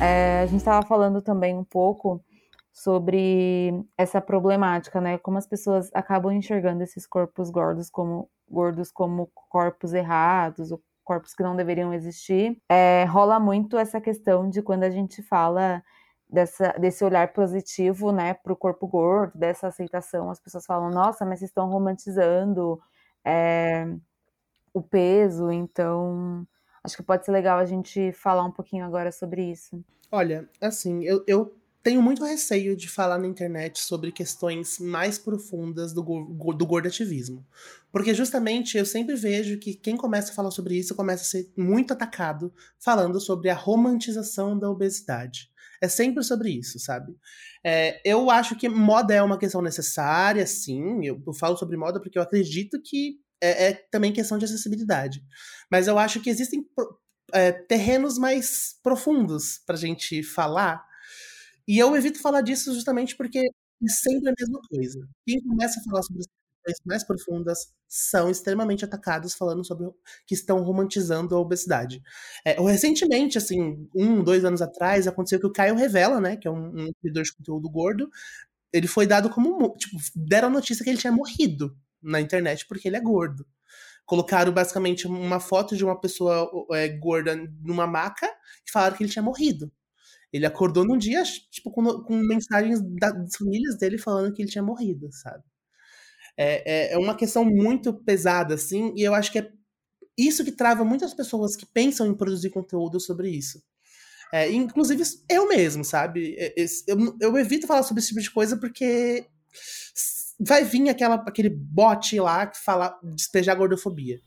É, 0.02 0.42
a 0.42 0.46
gente 0.46 0.60
estava 0.60 0.86
falando 0.86 1.22
também 1.22 1.56
um 1.56 1.64
pouco 1.64 2.24
sobre 2.72 3.74
essa 3.98 4.22
problemática, 4.22 5.02
né? 5.02 5.18
Como 5.18 5.38
as 5.38 5.46
pessoas 5.46 5.90
acabam 5.94 6.32
enxergando 6.32 6.82
esses 6.82 7.06
corpos 7.06 7.50
gordos 7.50 7.90
como 7.90 8.30
gordos 8.50 8.92
como 8.92 9.30
corpos 9.50 9.94
errados, 9.94 10.72
ou 10.72 10.82
corpos 11.04 11.34
que 11.34 11.44
não 11.44 11.56
deveriam 11.56 11.94
existir. 11.94 12.62
É, 12.70 13.04
rola 13.06 13.40
muito 13.40 13.78
essa 13.78 14.00
questão 14.00 14.50
de 14.50 14.62
quando 14.62 14.84
a 14.84 14.90
gente 14.90 15.22
fala 15.22 15.84
dessa, 16.30 16.72
desse 16.80 17.04
olhar 17.04 17.34
positivo, 17.34 18.12
né, 18.12 18.36
para 18.36 18.54
o 18.54 18.56
corpo 18.56 18.88
gordo, 18.88 19.38
dessa 19.38 19.68
aceitação, 19.68 20.30
as 20.30 20.40
pessoas 20.40 20.66
falam, 20.66 20.92
nossa, 20.92 21.26
mas 21.26 21.40
vocês 21.40 21.50
estão 21.50 21.68
romantizando 21.68 22.80
é, 23.26 23.88
o 24.74 24.82
peso, 24.82 25.52
então 25.52 26.48
Acho 26.84 26.98
que 26.98 27.04
pode 27.04 27.26
ser 27.26 27.32
legal 27.32 27.60
a 27.60 27.66
gente 27.66 28.12
falar 28.14 28.44
um 28.44 28.52
pouquinho 28.52 28.86
agora 28.86 29.12
sobre 29.12 29.52
isso. 29.52 29.84
Olha, 30.12 30.50
assim, 30.62 31.04
eu, 31.04 31.24
eu 31.28 31.56
tenho 31.82 32.02
muito 32.02 32.24
receio 32.24 32.76
de 32.76 32.90
falar 32.90 33.18
na 33.18 33.28
internet 33.28 33.80
sobre 33.80 34.12
questões 34.12 34.80
mais 34.80 35.18
profundas 35.18 35.94
do, 35.94 36.02
do 36.02 36.66
gordativismo. 36.66 37.46
Porque 37.92 38.14
justamente 38.14 38.78
eu 38.78 38.86
sempre 38.86 39.16
vejo 39.16 39.58
que 39.58 39.74
quem 39.74 39.96
começa 39.96 40.32
a 40.32 40.36
falar 40.36 40.52
sobre 40.52 40.78
isso 40.78 40.96
começa 40.96 41.24
a 41.24 41.26
ser 41.26 41.52
muito 41.58 41.94
atacado 41.94 42.54
falando 42.78 43.20
sobre 43.20 43.50
a 43.50 43.56
romantização 43.56 44.58
da 44.58 44.70
obesidade. 44.70 45.50
É 45.82 45.88
sempre 45.88 46.24
sobre 46.24 46.50
isso, 46.52 46.78
sabe? 46.78 47.16
É, 47.64 48.02
eu 48.04 48.30
acho 48.30 48.56
que 48.56 48.68
moda 48.68 49.14
é 49.14 49.24
uma 49.24 49.38
questão 49.38 49.62
necessária, 49.62 50.46
sim. 50.46 51.06
Eu, 51.06 51.22
eu 51.26 51.34
falo 51.34 51.56
sobre 51.56 51.78
moda 51.78 52.02
porque 52.02 52.18
eu 52.18 52.24
acredito 52.24 52.82
que 52.82 53.20
é, 53.42 53.70
é 53.70 53.74
também 53.92 54.14
questão 54.14 54.38
de 54.38 54.46
acessibilidade. 54.46 55.24
Mas 55.72 55.88
eu 55.88 55.98
acho 55.98 56.20
que 56.22 56.30
existem 56.30 56.66
é, 57.34 57.52
terrenos 57.52 58.18
mais 58.18 58.76
profundos 58.84 59.60
pra 59.66 59.76
gente 59.76 60.24
falar. 60.24 60.84
E 61.68 61.78
eu 61.78 61.96
evito 61.96 62.22
falar 62.22 62.42
disso 62.42 62.74
justamente 62.74 63.16
porque 63.16 63.40
é 63.40 63.88
sempre 63.88 64.30
a 64.30 64.34
mesma 64.38 64.60
coisa. 64.70 65.08
Quem 65.26 65.42
começa 65.44 65.80
a 65.80 65.84
falar 65.84 66.04
sobre 66.04 66.22
as 66.22 66.28
questões 66.66 66.86
mais 66.86 67.04
profundas 67.04 67.74
são 67.88 68.30
extremamente 68.30 68.86
atacados 68.86 69.34
falando 69.34 69.66
sobre 69.66 69.88
que 70.28 70.34
estão 70.36 70.62
romantizando 70.64 71.36
a 71.36 71.40
obesidade. 71.40 72.02
É, 72.46 72.60
recentemente, 72.62 73.38
assim, 73.38 73.88
um, 73.96 74.24
dois 74.24 74.44
anos 74.46 74.62
atrás, 74.62 75.08
aconteceu 75.08 75.40
que 75.40 75.48
o 75.48 75.52
Caio 75.54 75.76
Revela, 75.76 76.20
né, 76.20 76.38
que 76.38 76.48
é 76.48 76.52
um, 76.52 76.88
um 76.88 76.92
criador 77.02 77.24
de 77.24 77.36
conteúdo 77.36 77.70
gordo, 77.70 78.10
ele 78.74 78.88
foi 78.88 79.08
dado 79.08 79.30
como, 79.30 79.76
tipo, 79.78 79.98
deram 80.16 80.50
a 80.50 80.52
notícia 80.52 80.84
que 80.84 80.90
ele 80.90 81.00
tinha 81.00 81.14
morrido 81.14 81.76
na 82.02 82.22
internet 82.22 82.66
porque 82.68 82.88
ele 82.88 82.98
é 82.98 83.02
gordo. 83.02 83.46
Colocaram 84.06 84.52
basicamente 84.52 85.08
uma 85.08 85.40
foto 85.40 85.76
de 85.78 85.86
uma 85.86 86.00
pessoa 86.00 86.50
é, 86.72 86.88
gorda 86.90 87.36
numa 87.62 87.86
maca 87.86 88.28
e 88.68 88.72
falaram 88.72 88.98
que 88.98 89.04
ele 89.04 89.12
tinha 89.12 89.24
morrido. 89.24 89.72
Ele 90.32 90.46
acordou 90.46 90.86
num 90.86 90.98
dia, 90.98 91.24
tipo, 91.52 91.72
com, 91.72 91.84
com 92.04 92.16
mensagens 92.16 92.80
das 92.82 93.36
famílias 93.36 93.78
dele 93.78 93.98
falando 93.98 94.34
que 94.34 94.42
ele 94.42 94.50
tinha 94.50 94.64
morrido, 94.64 95.10
sabe? 95.12 95.44
É, 96.38 96.92
é, 96.92 96.94
é 96.94 96.98
uma 96.98 97.16
questão 97.16 97.44
muito 97.44 97.94
pesada, 97.94 98.54
assim, 98.56 98.94
e 98.96 99.04
eu 99.04 99.14
acho 99.14 99.32
que 99.32 99.40
é 99.40 99.52
isso 100.18 100.44
que 100.44 100.52
trava 100.52 100.86
muitas 100.86 101.14
pessoas 101.14 101.56
que 101.56 101.66
pensam 101.66 102.08
em 102.08 102.16
produzir 102.16 102.50
conteúdo 102.50 103.00
sobre 103.00 103.30
isso. 103.30 103.62
É, 104.32 104.50
inclusive 104.52 105.04
eu 105.30 105.48
mesmo, 105.48 105.84
sabe? 105.84 106.36
É, 106.38 106.54
eu, 106.88 107.18
eu 107.20 107.38
evito 107.38 107.66
falar 107.68 107.84
sobre 107.84 108.00
esse 108.00 108.10
tipo 108.10 108.22
de 108.22 108.32
coisa 108.32 108.58
porque 108.58 109.26
vai 110.40 110.64
vir 110.64 110.90
aquela, 110.90 111.16
aquele 111.16 111.50
bote 111.50 112.20
lá 112.20 112.48
que 112.48 112.58
fala 112.58 112.98
despejar 113.04 113.56
gordofobia. 113.56 114.22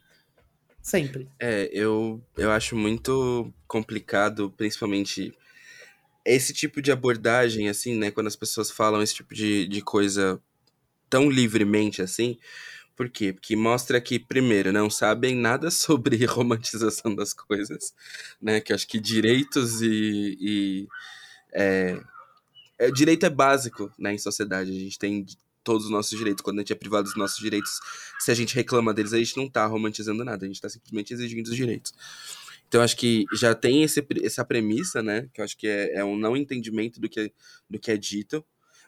Sempre. 0.83 1.29
É, 1.39 1.71
eu, 1.73 2.21
eu 2.37 2.51
acho 2.51 2.77
muito 2.77 3.53
complicado, 3.69 4.53
principalmente 4.57 5.33
esse 6.25 6.53
tipo 6.53 6.83
de 6.83 6.91
abordagem, 6.91 7.69
assim, 7.69 7.97
né? 7.97 8.11
Quando 8.11 8.27
as 8.27 8.37
pessoas 8.37 8.71
falam 8.71 9.01
esse 9.01 9.15
tipo 9.15 9.35
de, 9.35 9.67
de 9.67 9.81
coisa 9.81 10.41
tão 11.09 11.31
livremente 11.31 12.03
assim. 12.03 12.39
Por 12.97 13.09
quê? 13.09 13.33
Porque 13.33 13.57
mostra 13.57 14.01
que, 14.01 14.19
primeiro, 14.19 14.73
não 14.73 14.91
sabem 14.91 15.35
nada 15.35 15.71
sobre 15.71 16.25
romantização 16.27 17.15
das 17.15 17.33
coisas, 17.33 17.95
né? 18.41 18.61
Que 18.61 18.73
acho 18.73 18.87
que 18.87 19.01
direitos 19.01 19.81
e. 19.83 20.37
e 20.41 20.89
é, 21.53 22.01
é, 22.79 22.91
direito 22.91 23.25
é 23.25 23.31
básico 23.31 23.93
né, 23.99 24.15
em 24.15 24.19
sociedade. 24.19 24.71
A 24.71 24.81
gente 24.81 24.99
tem 24.99 25.25
todos 25.63 25.87
os 25.87 25.91
nossos 25.91 26.17
direitos. 26.17 26.43
Quando 26.43 26.59
a 26.59 26.61
gente 26.61 26.73
é 26.73 26.77
privado 26.77 27.05
dos 27.05 27.17
nossos 27.17 27.39
direitos, 27.39 27.81
se 28.19 28.31
a 28.31 28.35
gente 28.35 28.55
reclama 28.55 28.93
deles, 28.93 29.13
a 29.13 29.19
gente 29.19 29.37
não 29.37 29.49
tá 29.49 29.67
romantizando 29.67 30.25
nada, 30.25 30.45
a 30.45 30.49
gente 30.49 30.61
tá 30.61 30.69
simplesmente 30.69 31.13
exigindo 31.13 31.47
os 31.47 31.57
direitos. 31.57 31.93
Então, 32.69 32.81
acho 32.81 32.97
que 32.97 33.25
já 33.35 33.55
tem 33.55 33.83
esse, 33.83 34.07
essa 34.23 34.45
premissa, 34.45 35.03
né? 35.03 35.29
Que 35.33 35.41
eu 35.41 35.45
acho 35.45 35.57
que 35.57 35.67
é, 35.67 35.97
é 35.97 36.05
um 36.05 36.17
não 36.17 36.37
entendimento 36.37 37.01
do 37.01 37.09
que, 37.09 37.33
do 37.69 37.79
que 37.79 37.91
é 37.91 37.97
dito. 37.97 38.45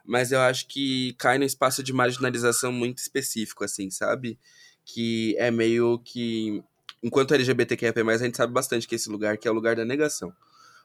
Mas 0.06 0.32
eu 0.32 0.40
acho 0.40 0.68
que 0.68 1.14
cai 1.14 1.38
no 1.38 1.44
espaço 1.44 1.82
de 1.82 1.92
marginalização 1.92 2.72
muito 2.72 2.98
específico, 2.98 3.64
assim, 3.64 3.90
sabe? 3.90 4.38
Que 4.84 5.36
é 5.38 5.50
meio 5.50 5.98
que. 5.98 6.62
Enquanto 7.02 7.34
LGBTQIA, 7.34 7.92
a 7.94 8.16
gente 8.16 8.36
sabe 8.36 8.52
bastante 8.52 8.88
que 8.88 8.94
esse 8.94 9.10
lugar 9.10 9.36
que 9.36 9.46
é 9.46 9.50
o 9.50 9.54
lugar 9.54 9.76
da 9.76 9.84
negação 9.84 10.34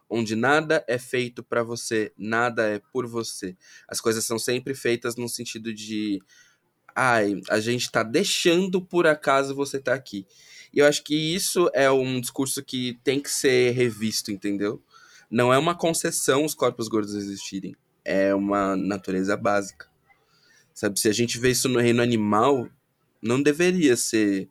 onde 0.10 0.36
nada 0.36 0.84
é 0.88 0.98
feito 0.98 1.44
para 1.44 1.64
você, 1.64 2.12
nada 2.18 2.68
é 2.68 2.82
por 2.92 3.06
você. 3.06 3.56
As 3.88 4.02
coisas 4.02 4.26
são 4.26 4.40
sempre 4.40 4.74
feitas 4.74 5.16
no 5.16 5.30
sentido 5.30 5.74
de 5.74 6.20
ai, 6.96 7.40
a 7.50 7.60
gente 7.60 7.92
tá 7.92 8.04
deixando 8.04 8.82
por 8.82 9.08
acaso 9.08 9.56
você 9.56 9.80
tá 9.80 9.94
aqui. 9.94 10.26
E 10.74 10.80
eu 10.80 10.86
acho 10.86 11.04
que 11.04 11.16
isso 11.16 11.70
é 11.74 11.90
um 11.90 12.20
discurso 12.20 12.64
que 12.64 13.00
tem 13.04 13.20
que 13.20 13.30
ser 13.30 13.72
revisto, 13.72 14.32
entendeu? 14.32 14.82
Não 15.30 15.54
é 15.54 15.58
uma 15.58 15.76
concessão 15.76 16.44
os 16.44 16.54
corpos 16.54 16.88
gordos 16.88 17.14
existirem. 17.14 17.76
É 18.04 18.34
uma 18.34 18.76
natureza 18.76 19.38
básica. 19.38 19.88
Sabe, 20.74 21.00
se 21.00 21.08
a 21.08 21.14
gente 21.14 21.38
vê 21.38 21.52
isso 21.52 21.68
no 21.70 21.80
reino 21.80 22.02
animal, 22.02 22.68
não 23.22 23.42
deveria 23.42 23.96
ser 23.96 24.50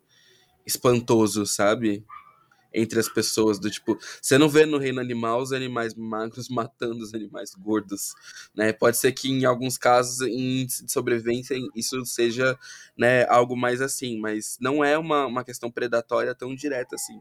espantoso, 0.65 1.45
sabe? 1.45 2.05
Entre 2.73 2.99
as 2.99 3.09
pessoas, 3.09 3.59
do 3.59 3.69
tipo, 3.69 3.97
você 4.21 4.37
não 4.37 4.47
vê 4.47 4.65
no 4.65 4.77
reino 4.77 4.99
animal 4.99 5.41
os 5.41 5.51
animais 5.51 5.95
magros 5.95 6.49
matando 6.49 7.03
os 7.03 7.13
animais 7.13 7.53
gordos, 7.55 8.13
né? 8.55 8.71
Pode 8.71 8.97
ser 8.97 9.11
que 9.11 9.29
em 9.29 9.45
alguns 9.45 9.77
casos, 9.77 10.21
em 10.21 10.61
índice 10.61 10.85
de 10.85 10.91
sobrevivência, 10.91 11.57
isso 11.75 12.05
seja 12.05 12.57
né, 12.97 13.25
algo 13.27 13.55
mais 13.55 13.81
assim, 13.81 14.19
mas 14.19 14.57
não 14.59 14.83
é 14.83 14.97
uma, 14.97 15.25
uma 15.25 15.43
questão 15.43 15.71
predatória 15.71 16.35
tão 16.35 16.53
direta 16.53 16.95
assim. 16.95 17.19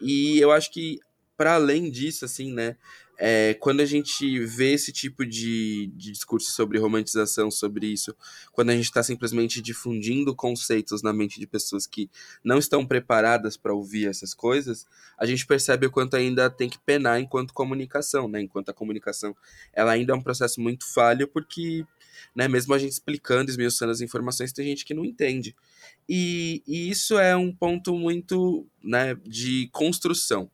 E 0.00 0.38
eu 0.38 0.52
acho 0.52 0.70
que, 0.70 1.00
para 1.36 1.54
além 1.54 1.90
disso, 1.90 2.24
assim, 2.24 2.52
né, 2.52 2.76
é, 3.16 3.54
quando 3.54 3.80
a 3.80 3.84
gente 3.84 4.40
vê 4.40 4.72
esse 4.72 4.92
tipo 4.92 5.24
de, 5.24 5.90
de 5.94 6.10
discurso 6.10 6.50
sobre 6.50 6.78
romantização, 6.78 7.50
sobre 7.50 7.86
isso, 7.86 8.14
quando 8.52 8.70
a 8.70 8.74
gente 8.74 8.86
está 8.86 9.02
simplesmente 9.02 9.62
difundindo 9.62 10.34
conceitos 10.34 11.02
na 11.02 11.12
mente 11.12 11.38
de 11.38 11.46
pessoas 11.46 11.86
que 11.86 12.10
não 12.42 12.58
estão 12.58 12.84
preparadas 12.84 13.56
para 13.56 13.72
ouvir 13.72 14.08
essas 14.08 14.34
coisas, 14.34 14.86
a 15.16 15.26
gente 15.26 15.46
percebe 15.46 15.86
o 15.86 15.90
quanto 15.90 16.16
ainda 16.16 16.50
tem 16.50 16.68
que 16.68 16.78
penar 16.78 17.20
enquanto 17.20 17.54
comunicação, 17.54 18.26
né? 18.26 18.40
Enquanto 18.40 18.70
a 18.70 18.74
comunicação 18.74 19.36
ela 19.72 19.92
ainda 19.92 20.12
é 20.12 20.16
um 20.16 20.22
processo 20.22 20.60
muito 20.60 20.84
falho, 20.92 21.28
porque 21.28 21.86
né, 22.34 22.48
mesmo 22.48 22.74
a 22.74 22.78
gente 22.78 22.92
explicando, 22.92 23.50
esmiuçando 23.50 23.92
as 23.92 24.00
informações, 24.00 24.52
tem 24.52 24.66
gente 24.66 24.84
que 24.84 24.94
não 24.94 25.04
entende. 25.04 25.54
E, 26.08 26.62
e 26.66 26.90
isso 26.90 27.18
é 27.18 27.36
um 27.36 27.52
ponto 27.52 27.96
muito 27.96 28.66
né, 28.82 29.16
de 29.24 29.68
construção 29.72 30.50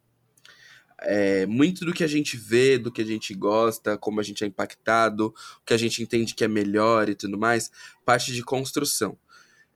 é, 1.03 1.47
muito 1.47 1.85
do 1.85 1.93
que 1.93 2.05
a 2.05 2.07
gente 2.07 2.37
vê, 2.37 2.79
do 2.79 2.93
que 2.93 3.01
a 3.01 3.05
gente 3.05 3.35
gosta, 3.35 3.97
como 3.97 4.21
a 4.21 4.23
gente 4.23 4.45
é 4.45 4.47
impactado, 4.47 5.29
o 5.29 5.65
que 5.65 5.75
a 5.75 5.77
gente 5.77 6.03
entende 6.03 6.35
que 6.35 6.45
é 6.45 6.49
melhor 6.49 7.09
e 7.09 7.15
tudo 7.15 7.39
mais, 7.39 7.71
parte 8.05 8.33
de 8.33 8.43
construção. 8.43 9.17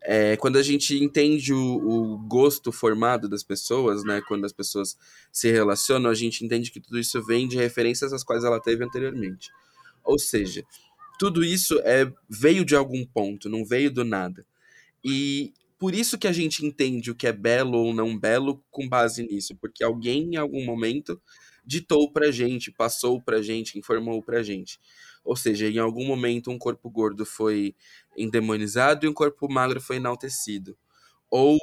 É, 0.07 0.37
quando 0.37 0.59
a 0.59 0.63
gente 0.63 1.03
entende 1.03 1.55
o, 1.55 1.59
o, 1.59 2.19
gosto 2.19 2.71
formado 2.71 3.27
das 3.27 3.43
pessoas, 3.43 4.05
né, 4.05 4.21
quando 4.29 4.45
as 4.45 4.53
pessoas 4.53 4.99
se 5.33 5.51
relacionam, 5.51 6.11
a 6.11 6.15
gente 6.15 6.45
entende 6.45 6.71
que 6.71 6.79
tudo 6.79 6.99
isso 6.99 7.25
vem 7.25 7.49
de 7.49 7.57
referências 7.57 8.13
às 8.13 8.23
quais 8.23 8.45
ela 8.45 8.61
teve 8.61 8.85
anteriormente. 8.85 9.51
Ou 10.05 10.19
seja, 10.19 10.63
tudo 11.19 11.43
isso 11.43 11.81
é, 11.85 12.13
veio 12.29 12.67
de 12.67 12.77
algum 12.77 13.03
ponto, 13.07 13.49
não 13.49 13.65
veio 13.65 13.91
do 13.91 14.05
nada. 14.05 14.45
E 15.03 15.55
por 15.85 15.95
isso 15.95 16.17
que 16.17 16.27
a 16.27 16.33
gente 16.33 16.65
entende 16.65 17.11
o 17.11 17.15
que 17.15 17.27
é 17.27 17.33
belo 17.33 17.77
ou 17.77 17.93
não 17.93 18.19
belo 18.19 18.65
com 18.71 18.89
base 18.89 19.23
nisso, 19.23 19.55
porque 19.57 19.85
alguém 19.85 20.33
em 20.33 20.37
algum 20.37 20.65
momento 20.65 21.21
ditou 21.63 22.11
pra 22.11 22.31
gente, 22.31 22.73
passou 22.73 23.21
pra 23.21 23.43
gente, 23.43 23.79
informou 23.79 24.23
pra 24.23 24.43
gente. 24.43 24.81
Ou 25.23 25.37
seja, 25.37 25.69
em 25.69 25.77
algum 25.77 26.07
momento 26.07 26.51
um 26.51 26.57
corpo 26.57 26.89
gordo 26.89 27.27
foi 27.27 27.77
endemonizado 28.17 29.05
e 29.05 29.09
um 29.11 29.13
corpo 29.13 29.47
magro 29.47 29.79
foi 29.79 29.97
enaltecido. 29.97 30.75
Ou 31.31 31.59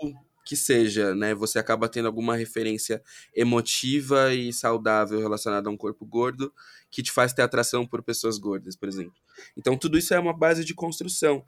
que 0.45 0.55
seja, 0.55 1.15
né, 1.15 1.33
você 1.33 1.57
acaba 1.57 1.89
tendo 1.89 2.05
alguma 2.05 2.35
referência 2.35 3.01
emotiva 3.35 4.35
e 4.35 4.53
saudável 4.53 5.19
relacionada 5.19 5.67
a 5.67 5.71
um 5.71 5.77
corpo 5.77 6.05
gordo 6.05 6.53
que 6.91 7.01
te 7.01 7.11
faz 7.11 7.33
ter 7.33 7.41
atração 7.41 7.87
por 7.87 8.03
pessoas 8.03 8.37
gordas, 8.37 8.75
por 8.75 8.87
exemplo. 8.87 9.15
Então 9.57 9.75
tudo 9.75 9.97
isso 9.97 10.13
é 10.13 10.19
uma 10.19 10.37
base 10.37 10.63
de 10.63 10.75
construção 10.75 11.43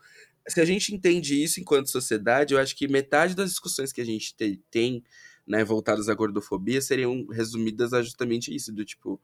se 0.48 0.60
a 0.60 0.66
gente 0.66 0.94
entende 0.94 1.41
isso 1.41 1.60
enquanto 1.60 1.89
sociedade, 1.89 2.54
eu 2.54 2.60
acho 2.60 2.76
que 2.76 2.88
metade 2.88 3.36
das 3.36 3.50
discussões 3.50 3.91
que 3.91 4.02
a 4.02 4.06
gente 4.06 4.36
te, 4.36 4.62
tem, 4.70 5.04
né, 5.48 5.64
voltadas 5.64 6.10
à 6.10 6.14
gordofobia, 6.14 6.82
seriam 6.82 7.26
resumidas 7.28 7.94
a 7.94 8.02
justamente 8.02 8.54
isso, 8.54 8.72
do 8.72 8.84
tipo, 8.84 9.22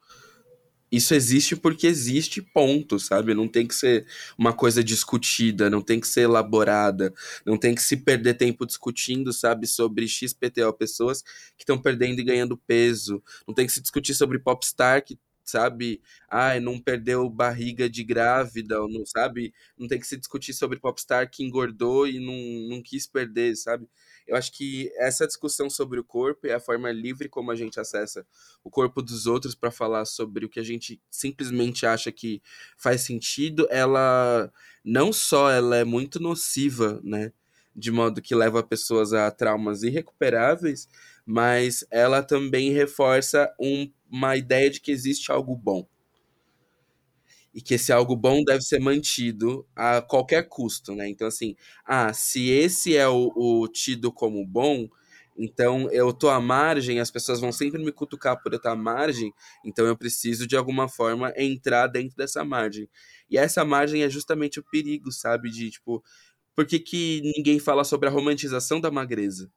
isso 0.92 1.14
existe 1.14 1.56
porque 1.56 1.86
existe, 1.86 2.42
ponto, 2.42 3.00
sabe? 3.00 3.34
Não 3.34 3.48
tem 3.48 3.68
que 3.68 3.76
ser 3.76 4.08
uma 4.38 4.54
coisa 4.54 4.84
discutida, 4.84 5.70
não 5.70 5.82
tem 5.82 6.00
que 6.00 6.08
ser 6.08 6.22
elaborada, 6.22 7.14
não 7.46 7.58
tem 7.58 7.76
que 7.76 7.82
se 7.82 7.98
perder 7.98 8.36
tempo 8.36 8.66
discutindo, 8.66 9.32
sabe, 9.32 9.68
sobre 9.68 10.08
XPTO, 10.08 10.74
pessoas 10.74 11.22
que 11.56 11.64
estão 11.64 11.80
perdendo 11.80 12.20
e 12.20 12.24
ganhando 12.24 12.58
peso, 12.58 13.22
não 13.48 13.54
tem 13.54 13.68
que 13.68 13.72
se 13.72 13.82
discutir 13.82 14.16
sobre 14.16 14.40
popstar 14.40 15.04
que 15.04 15.20
sabe? 15.50 16.02
Ai, 16.30 16.60
não 16.60 16.80
perdeu 16.80 17.30
barriga 17.30 17.89
de 17.89 18.04
grávida, 18.04 18.78
não 18.88 19.06
sabe? 19.06 19.54
Não 19.78 19.88
tem 19.88 20.00
que 20.00 20.08
se 20.08 20.18
discutir 20.18 20.54
sobre 20.54 20.80
popstar 20.80 21.30
que 21.30 21.43
engordou 21.43 22.08
e 22.08 22.20
não, 22.20 22.76
não 22.76 22.84
quis 22.84 23.08
perder, 23.08 23.56
sabe? 23.56 23.88
Eu 24.28 24.36
acho 24.36 24.52
que 24.52 24.91
essa 24.97 25.26
discussão 25.26 25.70
sobre 25.70 26.00
o 26.00 26.04
corpo 26.04 26.45
e 26.45 26.52
a 26.52 26.60
forma 26.60 26.91
livre 26.91 27.28
como 27.28 27.50
a 27.50 27.56
gente 27.56 27.80
acessa 27.80 28.26
o 28.64 28.70
corpo 28.70 29.02
dos 29.02 29.26
outros 29.26 29.56
para 29.56 29.72
falar 29.72 30.06
sobre 30.06 30.45
o 30.45 30.50
que 30.50 30.60
a 30.60 30.64
gente 30.64 31.02
simplesmente 31.10 31.86
acha 31.86 32.12
que 32.12 32.41
faz 32.78 33.02
sentido, 33.02 33.68
ela 33.72 34.52
não 34.84 35.12
só 35.12 35.50
ela 35.50 35.78
é 35.78 35.84
muito 35.84 36.20
nociva, 36.20 37.02
né? 37.04 37.32
De 37.76 37.91
modo 37.91 38.22
que 38.22 38.36
leva 38.36 38.62
pessoas 38.62 39.14
a 39.14 39.32
traumas 39.32 39.84
irrecuperáveis, 39.84 40.88
mas 41.32 41.86
ela 41.92 42.24
também 42.24 42.72
reforça 42.72 43.54
um 43.62 43.88
uma 44.12 44.36
ideia 44.36 44.68
de 44.72 44.82
que 44.82 44.92
existe 44.92 45.32
algo 45.32 45.56
bom. 45.56 45.88
E 47.54 47.62
que 47.62 47.76
esse 47.76 47.92
algo 47.92 48.16
bom 48.16 48.44
deve 48.44 48.62
ser 48.62 48.80
mantido 48.80 49.64
a 49.76 50.02
qualquer 50.02 50.50
custo, 50.50 50.96
né? 50.96 51.08
Então, 51.08 51.28
assim, 51.28 51.56
ah, 51.86 52.12
se 52.14 52.50
esse 52.50 52.98
é 52.98 53.08
o, 53.08 53.32
o 53.36 53.68
tido 53.68 54.12
como 54.12 54.44
bom, 54.44 54.88
então 55.38 55.88
eu 55.92 56.12
tô 56.12 56.30
à 56.30 56.42
margem, 56.42 57.00
as 57.00 57.12
pessoas 57.12 57.40
vão 57.40 57.52
sempre 57.52 57.84
me 57.84 57.92
cutucar 57.92 58.42
por 58.42 58.52
eu 58.52 58.58
estar 58.58 58.72
à 58.72 58.76
margem, 58.76 59.32
então 59.64 59.86
eu 59.86 59.96
preciso 59.96 60.48
de 60.48 60.58
alguma 60.58 60.90
forma 60.90 61.32
entrar 61.38 61.86
dentro 61.86 62.18
dessa 62.18 62.44
margem. 62.44 62.90
E 63.30 63.38
essa 63.38 63.64
margem 63.64 64.02
é 64.02 64.10
justamente 64.10 64.60
o 64.60 64.64
perigo, 64.64 65.12
sabe? 65.12 65.52
De 65.52 65.70
tipo, 65.70 66.04
por 66.56 66.66
que, 66.66 66.80
que 66.80 67.22
ninguém 67.38 67.60
fala 67.60 67.84
sobre 67.84 68.10
a 68.10 68.12
romantização 68.12 68.82
da 68.82 68.90
magreza? 68.90 69.52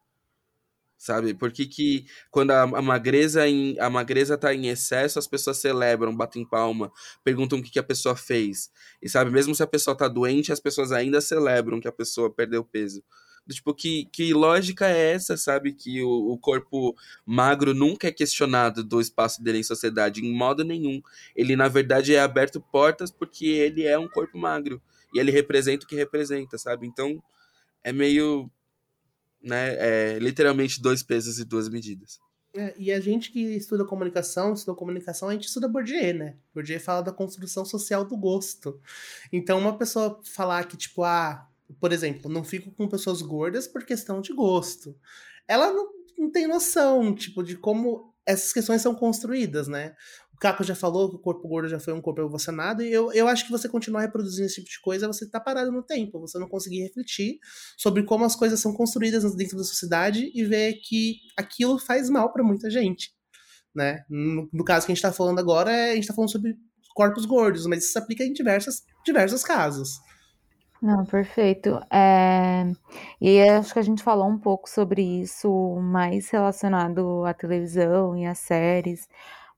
Sabe? 1.03 1.35
Por 1.35 1.51
que, 1.51 2.07
quando 2.31 2.53
a, 2.53 2.63
a, 2.63 2.81
magreza 2.81 3.49
em, 3.49 3.77
a 3.81 3.91
magreza 3.91 4.39
tá 4.39 4.55
em 4.55 4.69
excesso, 4.69 5.19
as 5.19 5.27
pessoas 5.27 5.59
celebram, 5.59 6.15
batem 6.17 6.45
palma, 6.45 6.93
perguntam 7.25 7.59
o 7.59 7.63
que, 7.63 7.73
que 7.73 7.79
a 7.81 7.83
pessoa 7.83 8.15
fez. 8.15 8.71
E 9.03 9.09
sabe, 9.09 9.29
mesmo 9.33 9.53
se 9.53 9.65
a 9.65 9.67
pessoa 9.67 9.97
tá 9.97 10.07
doente, 10.07 10.53
as 10.53 10.61
pessoas 10.61 10.93
ainda 10.93 11.21
celebram 11.21 11.81
que 11.81 11.89
a 11.89 11.93
pessoa 11.93 12.31
perdeu 12.33 12.65
peso. 12.65 13.03
Tipo, 13.51 13.75
que, 13.75 14.05
que 14.13 14.33
lógica 14.33 14.87
é 14.87 15.15
essa, 15.15 15.37
sabe? 15.37 15.73
Que 15.73 16.05
o, 16.05 16.09
o 16.09 16.39
corpo 16.39 16.95
magro 17.27 17.75
nunca 17.75 18.07
é 18.07 18.13
questionado 18.13 18.85
do 18.85 19.01
espaço 19.01 19.43
dele 19.43 19.59
em 19.59 19.65
sociedade, 19.65 20.25
em 20.25 20.33
modo 20.33 20.63
nenhum. 20.63 21.03
Ele, 21.35 21.57
na 21.57 21.67
verdade, 21.67 22.15
é 22.15 22.21
aberto 22.21 22.61
portas 22.61 23.11
porque 23.11 23.47
ele 23.47 23.85
é 23.85 23.99
um 23.99 24.07
corpo 24.07 24.39
magro. 24.39 24.81
E 25.13 25.19
ele 25.19 25.33
representa 25.33 25.85
o 25.85 25.89
que 25.89 25.97
representa, 25.97 26.57
sabe? 26.57 26.87
Então, 26.87 27.21
é 27.83 27.93
meio 27.93 28.49
né? 29.43 29.77
É 29.79 30.19
literalmente 30.19 30.81
dois 30.81 31.03
pesos 31.03 31.39
e 31.39 31.45
duas 31.45 31.69
medidas. 31.69 32.19
É, 32.55 32.75
e 32.77 32.93
a 32.93 33.01
gente 33.01 33.31
que 33.31 33.41
estuda 33.41 33.85
comunicação, 33.85 34.53
estuda 34.53 34.77
comunicação, 34.77 35.29
a 35.29 35.33
gente 35.33 35.47
estuda 35.47 35.69
Bourdieu, 35.69 36.15
né? 36.15 36.37
Bourdieu 36.55 36.79
fala 36.79 37.03
da 37.03 37.13
construção 37.13 37.65
social 37.65 38.05
do 38.05 38.17
gosto. 38.17 38.79
Então, 39.33 39.59
uma 39.59 39.77
pessoa 39.77 40.21
falar 40.35 40.65
que, 40.65 40.77
tipo, 40.77 41.03
ah, 41.03 41.49
por 41.81 41.93
exemplo, 41.93 42.31
não 42.31 42.45
fico 42.45 42.71
com 42.73 42.89
pessoas 42.89 43.23
gordas 43.23 43.67
por 43.67 43.85
questão 43.85 44.21
de 44.21 44.35
gosto. 44.35 44.95
Ela 45.49 45.73
não, 45.73 45.89
não 46.19 46.31
tem 46.31 46.47
noção, 46.47 47.15
tipo, 47.15 47.43
de 47.43 47.57
como 47.57 48.13
essas 48.27 48.53
questões 48.53 48.83
são 48.83 48.95
construídas, 48.95 49.67
né? 49.67 49.97
Caco 50.43 50.65
já 50.65 50.75
falou 50.75 51.09
que 51.09 51.15
o 51.15 51.21
corpo 51.21 51.47
gordo 51.47 51.69
já 51.69 51.79
foi 51.79 51.93
um 51.93 52.01
corpo 52.01 52.21
evolucionado, 52.21 52.83
e 52.83 52.93
eu, 52.93 53.13
eu 53.13 53.29
acho 53.29 53.47
que 53.47 53.53
você 53.53 53.69
continuar 53.69 54.01
reproduzindo 54.01 54.47
esse 54.47 54.57
tipo 54.57 54.69
de 54.69 54.81
coisa, 54.81 55.07
você 55.07 55.25
tá 55.31 55.39
parado 55.39 55.71
no 55.71 55.85
tempo, 55.85 56.19
você 56.19 56.37
não 56.37 56.49
conseguir 56.49 56.83
refletir 56.83 57.39
sobre 57.79 58.03
como 58.03 58.25
as 58.25 58.35
coisas 58.35 58.59
são 58.59 58.73
construídas 58.73 59.23
dentro 59.37 59.57
da 59.57 59.63
sociedade 59.63 60.33
e 60.35 60.45
ver 60.45 60.81
que 60.83 61.19
aquilo 61.39 61.79
faz 61.79 62.11
mal 62.11 62.33
para 62.33 62.43
muita 62.43 62.69
gente, 62.69 63.13
né? 63.73 64.05
No, 64.11 64.49
no, 64.53 64.65
caso 64.65 64.85
que 64.85 64.91
a 64.91 64.95
gente 64.97 65.03
tá 65.03 65.13
falando 65.13 65.39
agora, 65.39 65.71
é, 65.71 65.93
a 65.93 65.95
gente 65.95 66.09
tá 66.09 66.15
falando 66.15 66.33
sobre 66.33 66.57
corpos 66.93 67.25
gordos, 67.25 67.65
mas 67.67 67.85
isso 67.85 67.93
se 67.93 67.99
aplica 68.01 68.25
em 68.25 68.33
diversas, 68.33 68.83
diversos 69.07 69.45
casos. 69.45 70.01
Não, 70.83 71.05
perfeito. 71.05 71.81
É... 71.89 72.65
E 73.21 73.41
acho 73.41 73.73
que 73.73 73.79
a 73.79 73.83
gente 73.83 74.03
falou 74.03 74.29
um 74.29 74.39
pouco 74.39 74.69
sobre 74.69 75.01
isso 75.23 75.77
mais 75.81 76.29
relacionado 76.31 77.25
à 77.25 77.33
televisão 77.33 78.17
e 78.17 78.27
às 78.27 78.41
séries, 78.41 79.09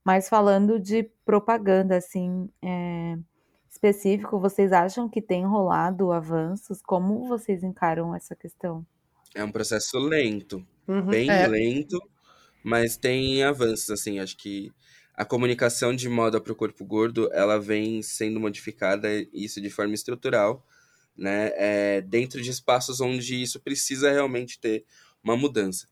mas 0.05 0.29
falando 0.29 0.79
de 0.79 1.09
propaganda, 1.25 1.97
assim, 1.97 2.47
é... 2.63 3.17
específico, 3.67 4.39
vocês 4.39 4.71
acham 4.71 5.09
que 5.09 5.19
tem 5.19 5.43
rolado 5.43 6.11
avanços? 6.11 6.79
Como 6.81 7.27
vocês 7.27 7.63
encaram 7.63 8.13
essa 8.13 8.35
questão? 8.35 8.85
É 9.33 9.43
um 9.43 9.51
processo 9.51 9.97
lento, 9.97 10.65
uhum, 10.87 11.07
bem 11.07 11.29
é. 11.29 11.47
lento, 11.47 11.99
mas 12.63 12.95
tem 12.95 13.43
avanços, 13.43 13.89
assim, 13.89 14.19
acho 14.19 14.37
que 14.37 14.71
a 15.15 15.25
comunicação 15.25 15.95
de 15.95 16.07
moda 16.07 16.39
para 16.39 16.53
o 16.53 16.55
corpo 16.55 16.85
gordo, 16.85 17.29
ela 17.33 17.59
vem 17.59 18.01
sendo 18.03 18.39
modificada, 18.39 19.07
isso 19.33 19.59
de 19.59 19.69
forma 19.69 19.93
estrutural, 19.93 20.63
né, 21.17 21.51
é, 21.55 22.01
dentro 22.01 22.41
de 22.41 22.51
espaços 22.51 23.01
onde 23.01 23.41
isso 23.41 23.59
precisa 23.59 24.11
realmente 24.11 24.59
ter 24.59 24.85
uma 25.23 25.35
mudança, 25.35 25.87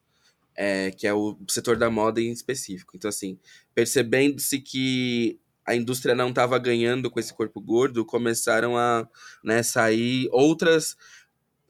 é, 0.56 0.92
que 0.92 1.08
é 1.08 1.14
o 1.14 1.38
setor 1.48 1.78
da 1.78 1.90
moda 1.90 2.22
em 2.22 2.32
específico. 2.32 2.96
Então, 2.96 3.10
assim, 3.10 3.40
percebendo-se 3.74 4.60
que 4.60 5.40
a 5.66 5.76
indústria 5.76 6.14
não 6.14 6.30
estava 6.30 6.58
ganhando 6.60 7.10
com 7.10 7.20
esse 7.20 7.34
corpo 7.34 7.62
gordo, 7.62 8.06
começaram 8.06 8.78
a 8.78 9.08
né, 9.44 9.64
sair 9.64 10.28
outras, 10.32 10.98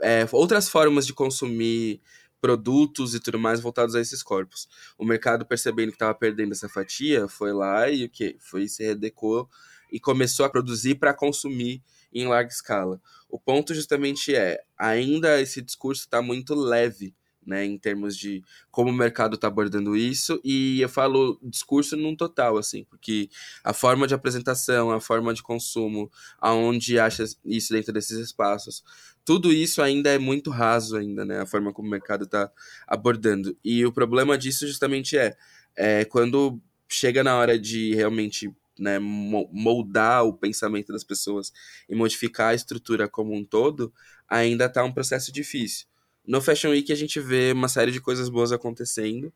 é, 0.02 0.28
outras 0.32 0.68
formas 0.68 1.06
de 1.06 1.14
consumir 1.14 2.02
produtos 2.42 3.16
e 3.16 3.20
tudo 3.22 3.40
mais 3.40 3.62
voltados 3.62 3.96
a 3.96 4.02
esses 4.02 4.22
corpos. 4.22 4.68
O 4.98 5.06
mercado 5.06 5.46
percebendo 5.46 5.90
que 5.90 5.96
estava 5.96 6.14
perdendo 6.14 6.52
essa 6.52 6.68
fatia, 6.68 7.28
foi 7.28 7.54
lá 7.54 7.90
e 7.90 8.04
o 8.06 8.10
que 8.10 8.36
foi 8.40 8.68
se 8.68 8.84
redecou 8.84 9.50
e 9.90 10.00
começou 10.00 10.46
a 10.46 10.50
produzir 10.50 10.96
para 10.96 11.14
consumir 11.14 11.82
em 12.12 12.28
larga 12.28 12.50
escala. 12.50 13.00
O 13.30 13.40
ponto 13.40 13.74
justamente 13.74 14.36
é, 14.36 14.60
ainda 14.78 15.40
esse 15.40 15.62
discurso 15.62 16.02
está 16.02 16.22
muito 16.22 16.54
leve, 16.54 17.16
né, 17.46 17.66
em 17.66 17.78
termos 17.78 18.18
de 18.18 18.44
como 18.72 18.90
o 18.90 18.94
mercado 18.94 19.36
está 19.36 19.48
abordando 19.48 19.96
isso, 19.96 20.40
e 20.44 20.82
eu 20.82 20.90
falo 20.90 21.40
discurso 21.44 21.96
num 21.96 22.16
total, 22.16 22.58
assim, 22.58 22.84
porque 22.86 23.30
a 23.64 23.74
forma 23.74 24.08
de 24.08 24.14
apresentação, 24.14 24.92
a 24.92 25.00
forma 25.00 25.34
de 25.34 25.44
consumo, 25.44 26.12
aonde 26.40 27.00
acha 27.00 27.24
isso 27.46 27.74
dentro 27.74 27.94
desses 27.94 28.18
espaços, 28.18 28.84
tudo 29.26 29.52
isso 29.52 29.82
ainda 29.82 30.10
é 30.10 30.18
muito 30.18 30.50
raso 30.50 30.98
ainda, 30.98 31.26
né, 31.26 31.40
a 31.40 31.46
forma 31.46 31.72
como 31.72 31.88
o 31.88 31.92
mercado 31.92 32.26
está 32.26 32.52
abordando. 32.88 33.58
E 33.64 33.86
o 33.86 33.92
problema 33.92 34.38
disso 34.38 34.68
justamente 34.68 35.18
é, 35.18 35.36
é 35.76 36.06
quando 36.06 36.60
chega 36.88 37.24
na 37.24 37.36
hora 37.38 37.58
de 37.58 37.96
realmente 37.96 38.54
né, 38.78 39.00
moldar 39.00 40.26
o 40.26 40.34
pensamento 40.34 40.92
das 40.92 41.04
pessoas 41.04 41.52
e 41.88 41.96
modificar 41.96 42.50
a 42.50 42.56
estrutura 42.56 43.08
como 43.08 43.34
um 43.34 43.44
todo, 43.44 43.94
ainda 44.28 44.66
está 44.66 44.84
um 44.84 44.92
processo 44.92 45.32
difícil. 45.32 45.88
No 46.26 46.42
Fashion 46.42 46.70
Week 46.72 46.92
a 46.92 46.96
gente 46.96 47.20
vê 47.20 47.52
uma 47.52 47.68
série 47.68 47.92
de 47.92 48.00
coisas 48.00 48.30
boas 48.30 48.52
acontecendo, 48.52 49.32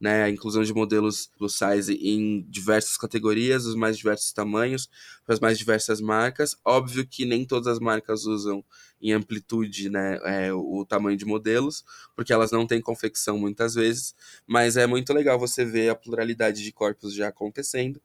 né, 0.00 0.22
a 0.22 0.30
inclusão 0.30 0.62
de 0.62 0.72
modelos 0.72 1.30
plus 1.36 1.58
size 1.58 1.92
em 1.92 2.40
diversas 2.48 2.96
categorias, 2.96 3.66
os 3.66 3.74
mais 3.74 3.98
diversos 3.98 4.32
tamanhos, 4.32 4.88
para 5.26 5.34
as 5.34 5.40
mais 5.40 5.58
diversas 5.58 6.00
marcas. 6.00 6.56
Óbvio 6.64 7.06
que 7.06 7.26
nem 7.26 7.44
todas 7.44 7.66
as 7.66 7.78
marcas 7.78 8.24
usam 8.24 8.64
em 9.02 9.12
amplitude 9.12 9.90
né, 9.90 10.18
é, 10.24 10.52
o 10.54 10.86
tamanho 10.88 11.18
de 11.18 11.26
modelos, 11.26 11.84
porque 12.16 12.32
elas 12.32 12.50
não 12.50 12.66
têm 12.66 12.80
confecção 12.80 13.38
muitas 13.38 13.74
vezes, 13.74 14.14
mas 14.46 14.78
é 14.78 14.86
muito 14.86 15.12
legal 15.12 15.38
você 15.38 15.64
ver 15.66 15.90
a 15.90 15.94
pluralidade 15.94 16.62
de 16.62 16.72
corpos 16.72 17.12
já 17.14 17.28
acontecendo 17.28 18.00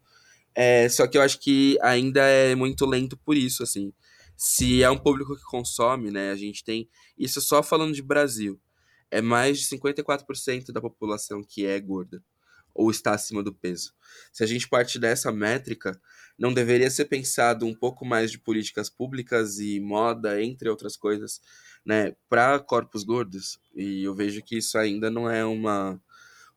é, 0.56 0.88
só 0.88 1.06
que 1.06 1.18
eu 1.18 1.22
acho 1.22 1.40
que 1.40 1.78
ainda 1.82 2.22
é 2.22 2.56
muito 2.56 2.86
lento 2.86 3.18
por 3.18 3.36
isso, 3.36 3.62
assim. 3.62 3.92
Se 4.38 4.84
é 4.84 4.90
um 4.90 4.98
público 4.98 5.36
que 5.36 5.44
consome, 5.44 6.12
né? 6.12 6.32
A 6.32 6.36
gente 6.36 6.64
tem. 6.64 6.90
Isso 7.18 7.42
só 7.42 7.64
falando 7.64 7.94
de 7.94 8.02
Brasil. 8.02 8.60
É 9.10 9.22
mais 9.22 9.60
de 9.60 9.66
54% 9.68 10.72
da 10.72 10.82
população 10.82 11.44
que 11.44 11.66
é 11.66 11.80
gorda 11.80 12.22
ou 12.76 12.92
está 12.92 13.14
acima 13.14 13.42
do 13.42 13.54
peso. 13.54 13.94
Se 14.34 14.44
a 14.44 14.48
gente 14.48 14.68
parte 14.68 15.00
dessa 15.00 15.32
métrica, 15.32 16.00
não 16.38 16.54
deveria 16.54 16.92
ser 16.92 17.06
pensado 17.06 17.66
um 17.66 17.74
pouco 17.74 18.06
mais 18.06 18.30
de 18.30 18.38
políticas 18.38 18.90
públicas 18.90 19.60
e 19.60 19.80
moda, 19.80 20.44
entre 20.44 20.70
outras 20.70 20.98
coisas, 20.98 21.40
né, 21.86 22.14
para 22.28 22.60
corpos 22.60 23.06
gordos? 23.06 23.58
E 23.74 24.04
eu 24.04 24.14
vejo 24.14 24.44
que 24.44 24.58
isso 24.58 24.78
ainda 24.78 25.10
não 25.10 25.30
é 25.30 25.46
uma, 25.46 26.00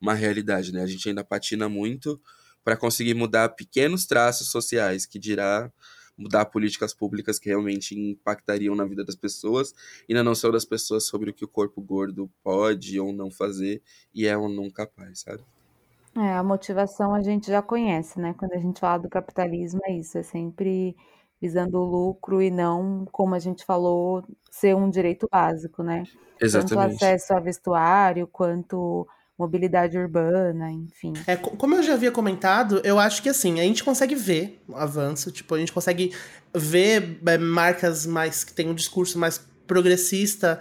uma 0.01 0.13
realidade, 0.13 0.73
né? 0.73 0.83
A 0.83 0.87
gente 0.87 1.09
ainda 1.09 1.23
patina 1.23 1.69
muito 1.69 2.21
para 2.65 2.77
conseguir 2.77 3.15
mudar 3.15 3.51
pequenos 3.51 4.05
traços 4.05 4.51
sociais, 4.51 5.07
que 5.07 5.21
dirá 5.21 5.73
mudar 6.19 6.47
políticas 6.47 6.93
públicas 6.93 7.39
que 7.39 7.49
realmente 7.49 7.99
impactariam 7.99 8.75
na 8.75 8.85
vida 8.85 9.05
das 9.05 9.15
pessoas 9.15 9.73
e 10.09 10.13
na 10.13 10.25
noção 10.25 10.51
das 10.51 10.65
pessoas 10.65 11.07
sobre 11.07 11.31
o 11.31 11.35
que 11.35 11.45
o 11.45 11.49
corpo 11.49 11.81
gordo 11.81 12.29
pode 12.43 12.99
ou 12.99 13.13
não 13.13 13.31
fazer 13.31 13.81
e 14.13 14.27
é 14.27 14.37
ou 14.37 14.49
não 14.49 14.69
capaz, 14.69 15.21
sabe? 15.21 15.43
É, 16.17 16.35
a 16.35 16.43
motivação 16.43 17.15
a 17.15 17.23
gente 17.23 17.47
já 17.47 17.63
conhece, 17.63 18.19
né? 18.19 18.35
Quando 18.37 18.53
a 18.55 18.59
gente 18.59 18.81
fala 18.81 18.99
do 18.99 19.09
capitalismo, 19.09 19.81
é 19.85 19.93
isso, 19.93 20.19
é 20.19 20.23
sempre 20.23 20.97
visando 21.41 21.79
o 21.79 21.85
lucro 21.85 22.43
e 22.43 22.51
não, 22.51 23.07
como 23.13 23.35
a 23.35 23.39
gente 23.39 23.65
falou, 23.65 24.25
ser 24.51 24.75
um 24.75 24.91
direito 24.91 25.29
básico, 25.31 25.83
né? 25.83 26.03
Exatamente. 26.41 26.91
Tanto 26.91 27.05
acesso 27.05 27.33
a 27.33 27.41
vestuário, 27.41 28.27
quanto 28.27 29.07
mobilidade 29.39 29.97
urbana, 29.97 30.71
enfim. 30.71 31.13
É, 31.27 31.37
como 31.37 31.77
eu 31.77 31.83
já 31.83 31.95
havia 31.95 32.11
comentado, 32.11 32.81
eu 32.83 32.99
acho 32.99 33.23
que 33.23 33.29
assim, 33.29 33.61
a 33.61 33.63
gente 33.63 33.85
consegue 33.85 34.15
ver 34.15 34.61
o 34.67 34.75
avanço, 34.75 35.31
tipo, 35.31 35.55
a 35.55 35.59
gente 35.59 35.73
consegue 35.73 36.13
ver 36.53 37.21
é, 37.25 37.39
marcas 37.39 38.05
mais 38.05 38.43
que 38.43 38.53
têm 38.53 38.69
um 38.69 38.75
discurso 38.75 39.19
mais 39.19 39.41
progressista 39.67 40.61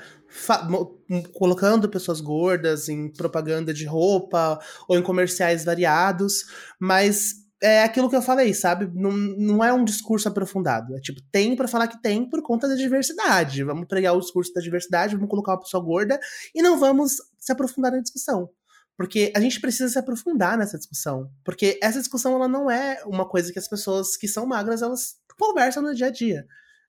colocando 1.33 1.89
pessoas 1.89 2.19
gordas 2.19 2.89
em 2.89 3.09
propaganda 3.09 3.73
de 3.73 3.85
roupa 3.85 4.59
ou 4.87 4.97
em 4.97 5.01
comerciais 5.01 5.63
variados, 5.63 6.45
mas 6.79 7.47
é 7.61 7.83
aquilo 7.83 8.09
que 8.09 8.15
eu 8.15 8.21
falei, 8.21 8.53
sabe? 8.53 8.89
Não, 8.93 9.11
não 9.11 9.63
é 9.63 9.73
um 9.73 9.83
discurso 9.83 10.27
aprofundado. 10.27 10.95
É 10.95 10.99
tipo, 10.99 11.21
tem 11.31 11.55
para 11.55 11.67
falar 11.67 11.87
que 11.87 12.01
tem 12.01 12.29
por 12.29 12.41
conta 12.43 12.67
da 12.67 12.75
diversidade. 12.75 13.63
Vamos 13.63 13.87
pregar 13.87 14.13
o 14.13 14.19
discurso 14.19 14.53
da 14.53 14.61
diversidade, 14.61 15.15
vamos 15.15 15.29
colocar 15.29 15.53
uma 15.53 15.61
pessoa 15.61 15.83
gorda 15.83 16.19
e 16.53 16.61
não 16.61 16.77
vamos 16.79 17.13
se 17.39 17.51
aprofundar 17.51 17.91
na 17.91 17.99
discussão. 17.99 18.49
Porque 18.97 19.31
a 19.35 19.39
gente 19.39 19.61
precisa 19.61 19.87
se 19.89 19.99
aprofundar 19.99 20.57
nessa 20.57 20.77
discussão. 20.77 21.31
Porque 21.45 21.79
essa 21.81 21.99
discussão 21.99 22.35
ela 22.35 22.47
não 22.47 22.69
é 22.69 23.01
uma 23.05 23.29
coisa 23.29 23.53
que 23.53 23.59
as 23.59 23.67
pessoas 23.67 24.17
que 24.17 24.27
são 24.27 24.45
magras 24.45 24.81
elas 24.81 25.15
conversam 25.39 25.83
no 25.83 25.93
dia 25.93 26.07
a 26.07 26.11
dia. 26.11 26.45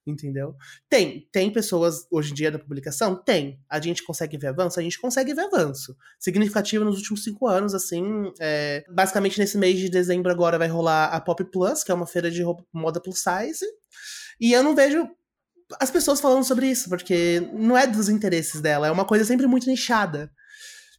Entendeu? 0.06 0.56
Tem. 0.88 1.28
Tem 1.30 1.52
pessoas 1.52 2.06
hoje 2.10 2.30
em 2.30 2.34
dia 2.34 2.50
da 2.50 2.58
publicação? 2.58 3.14
Tem. 3.14 3.60
A 3.68 3.78
gente 3.78 4.02
consegue 4.02 4.38
ver 4.38 4.46
avanço? 4.46 4.80
A 4.80 4.82
gente 4.82 4.98
consegue 4.98 5.34
ver 5.34 5.42
avanço. 5.42 5.94
Significativo 6.18 6.82
nos 6.82 6.96
últimos 6.96 7.22
cinco 7.22 7.46
anos, 7.46 7.74
assim. 7.74 8.32
É... 8.40 8.84
Basicamente, 8.88 9.38
nesse 9.38 9.58
mês 9.58 9.78
de 9.78 9.90
dezembro 9.90 10.32
agora 10.32 10.56
vai 10.56 10.68
rolar 10.68 11.08
a 11.08 11.20
Pop 11.20 11.44
Plus, 11.44 11.84
que 11.84 11.92
é 11.92 11.94
uma 11.94 12.06
feira 12.06 12.30
de 12.30 12.42
roupa, 12.42 12.64
moda 12.72 13.02
plus 13.02 13.18
size. 13.18 13.66
E 14.40 14.52
eu 14.52 14.62
não 14.62 14.74
vejo 14.74 15.06
as 15.78 15.90
pessoas 15.90 16.20
falando 16.20 16.44
sobre 16.44 16.66
isso, 16.70 16.88
porque 16.88 17.40
não 17.52 17.76
é 17.76 17.86
dos 17.86 18.08
interesses 18.08 18.60
dela, 18.60 18.86
é 18.86 18.90
uma 18.90 19.04
coisa 19.04 19.26
sempre 19.26 19.46
muito 19.46 19.68
nichada. 19.68 20.30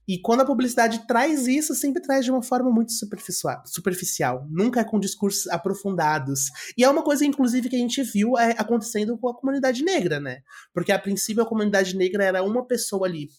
E 0.10 0.18
quando 0.18 0.42
a 0.42 0.46
publicidade 0.46 1.06
traz 1.06 1.46
isso, 1.46 1.76
sempre 1.76 2.02
traz 2.02 2.26
de 2.26 2.32
uma 2.32 2.42
forma 2.42 2.72
muito 2.72 2.92
superficial, 2.92 4.48
nunca 4.50 4.80
é 4.80 4.84
com 4.84 5.00
discursos 5.00 5.48
aprofundados. 5.50 6.46
E 6.76 6.84
é 6.84 6.90
uma 6.90 7.04
coisa, 7.04 7.24
inclusive, 7.24 7.70
que 7.70 7.76
a 7.76 7.80
gente 7.80 8.02
viu 8.02 8.36
é, 8.36 8.56
acontecendo 8.58 9.16
com 9.20 9.30
a 9.30 9.36
comunidade 9.36 9.84
negra, 9.84 10.20
né? 10.20 10.40
Porque 10.74 10.92
a 10.92 10.98
princípio 10.98 11.44
a 11.44 11.46
comunidade 11.46 11.96
negra 11.96 12.24
era 12.24 12.42
uma 12.42 12.66
pessoa 12.66 13.06
ali, 13.06 13.30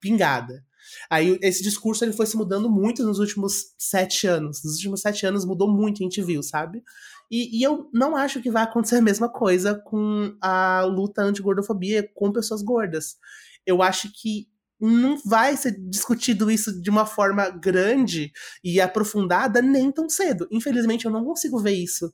pingada. 0.00 0.64
Aí 1.10 1.36
esse 1.42 1.64
discurso 1.64 2.04
ele 2.04 2.12
foi 2.12 2.26
se 2.26 2.36
mudando 2.36 2.70
muito 2.70 3.02
nos 3.02 3.18
últimos 3.18 3.74
sete 3.76 4.28
anos. 4.28 4.62
Nos 4.62 4.74
últimos 4.74 5.00
sete 5.00 5.26
anos 5.26 5.44
mudou 5.44 5.68
muito, 5.68 6.00
a 6.00 6.04
gente 6.04 6.22
viu, 6.22 6.44
sabe? 6.44 6.80
E, 7.28 7.58
e, 7.58 7.62
eu 7.64 7.90
não 7.92 8.14
acho 8.14 8.40
que 8.40 8.52
vai 8.52 8.62
acontecer 8.62 8.96
a 8.96 9.02
mesma 9.02 9.28
coisa 9.28 9.74
com 9.74 10.36
a 10.40 10.82
luta 10.82 11.22
anti-gordofobia 11.22 12.08
com 12.14 12.30
pessoas 12.30 12.62
gordas. 12.62 13.16
Eu 13.66 13.82
acho 13.82 14.12
que 14.12 14.48
não 14.80 15.18
vai 15.24 15.56
ser 15.56 15.72
discutido 15.78 16.50
isso 16.50 16.80
de 16.80 16.88
uma 16.88 17.04
forma 17.04 17.50
grande 17.50 18.32
e 18.64 18.80
aprofundada 18.80 19.60
nem 19.60 19.92
tão 19.92 20.08
cedo. 20.08 20.48
Infelizmente, 20.50 21.04
eu 21.04 21.10
não 21.10 21.24
consigo 21.24 21.58
ver 21.58 21.72
isso 21.72 22.12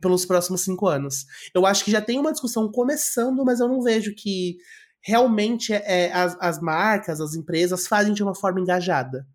pelos 0.00 0.24
próximos 0.24 0.62
cinco 0.62 0.86
anos. 0.86 1.26
Eu 1.54 1.66
acho 1.66 1.84
que 1.84 1.90
já 1.90 2.00
tem 2.00 2.18
uma 2.18 2.32
discussão 2.32 2.70
começando, 2.70 3.44
mas 3.44 3.60
eu 3.60 3.68
não 3.68 3.82
vejo 3.82 4.14
que 4.14 4.56
realmente 5.02 5.72
é, 5.72 6.10
as, 6.12 6.36
as 6.40 6.60
marcas, 6.60 7.20
as 7.20 7.34
empresas 7.34 7.86
fazem 7.86 8.14
de 8.14 8.22
uma 8.22 8.34
forma 8.34 8.60
engajada. 8.60 9.26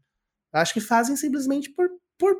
Acho 0.51 0.73
que 0.73 0.81
fazem 0.81 1.15
simplesmente 1.15 1.69
por, 1.69 1.87
por 2.17 2.35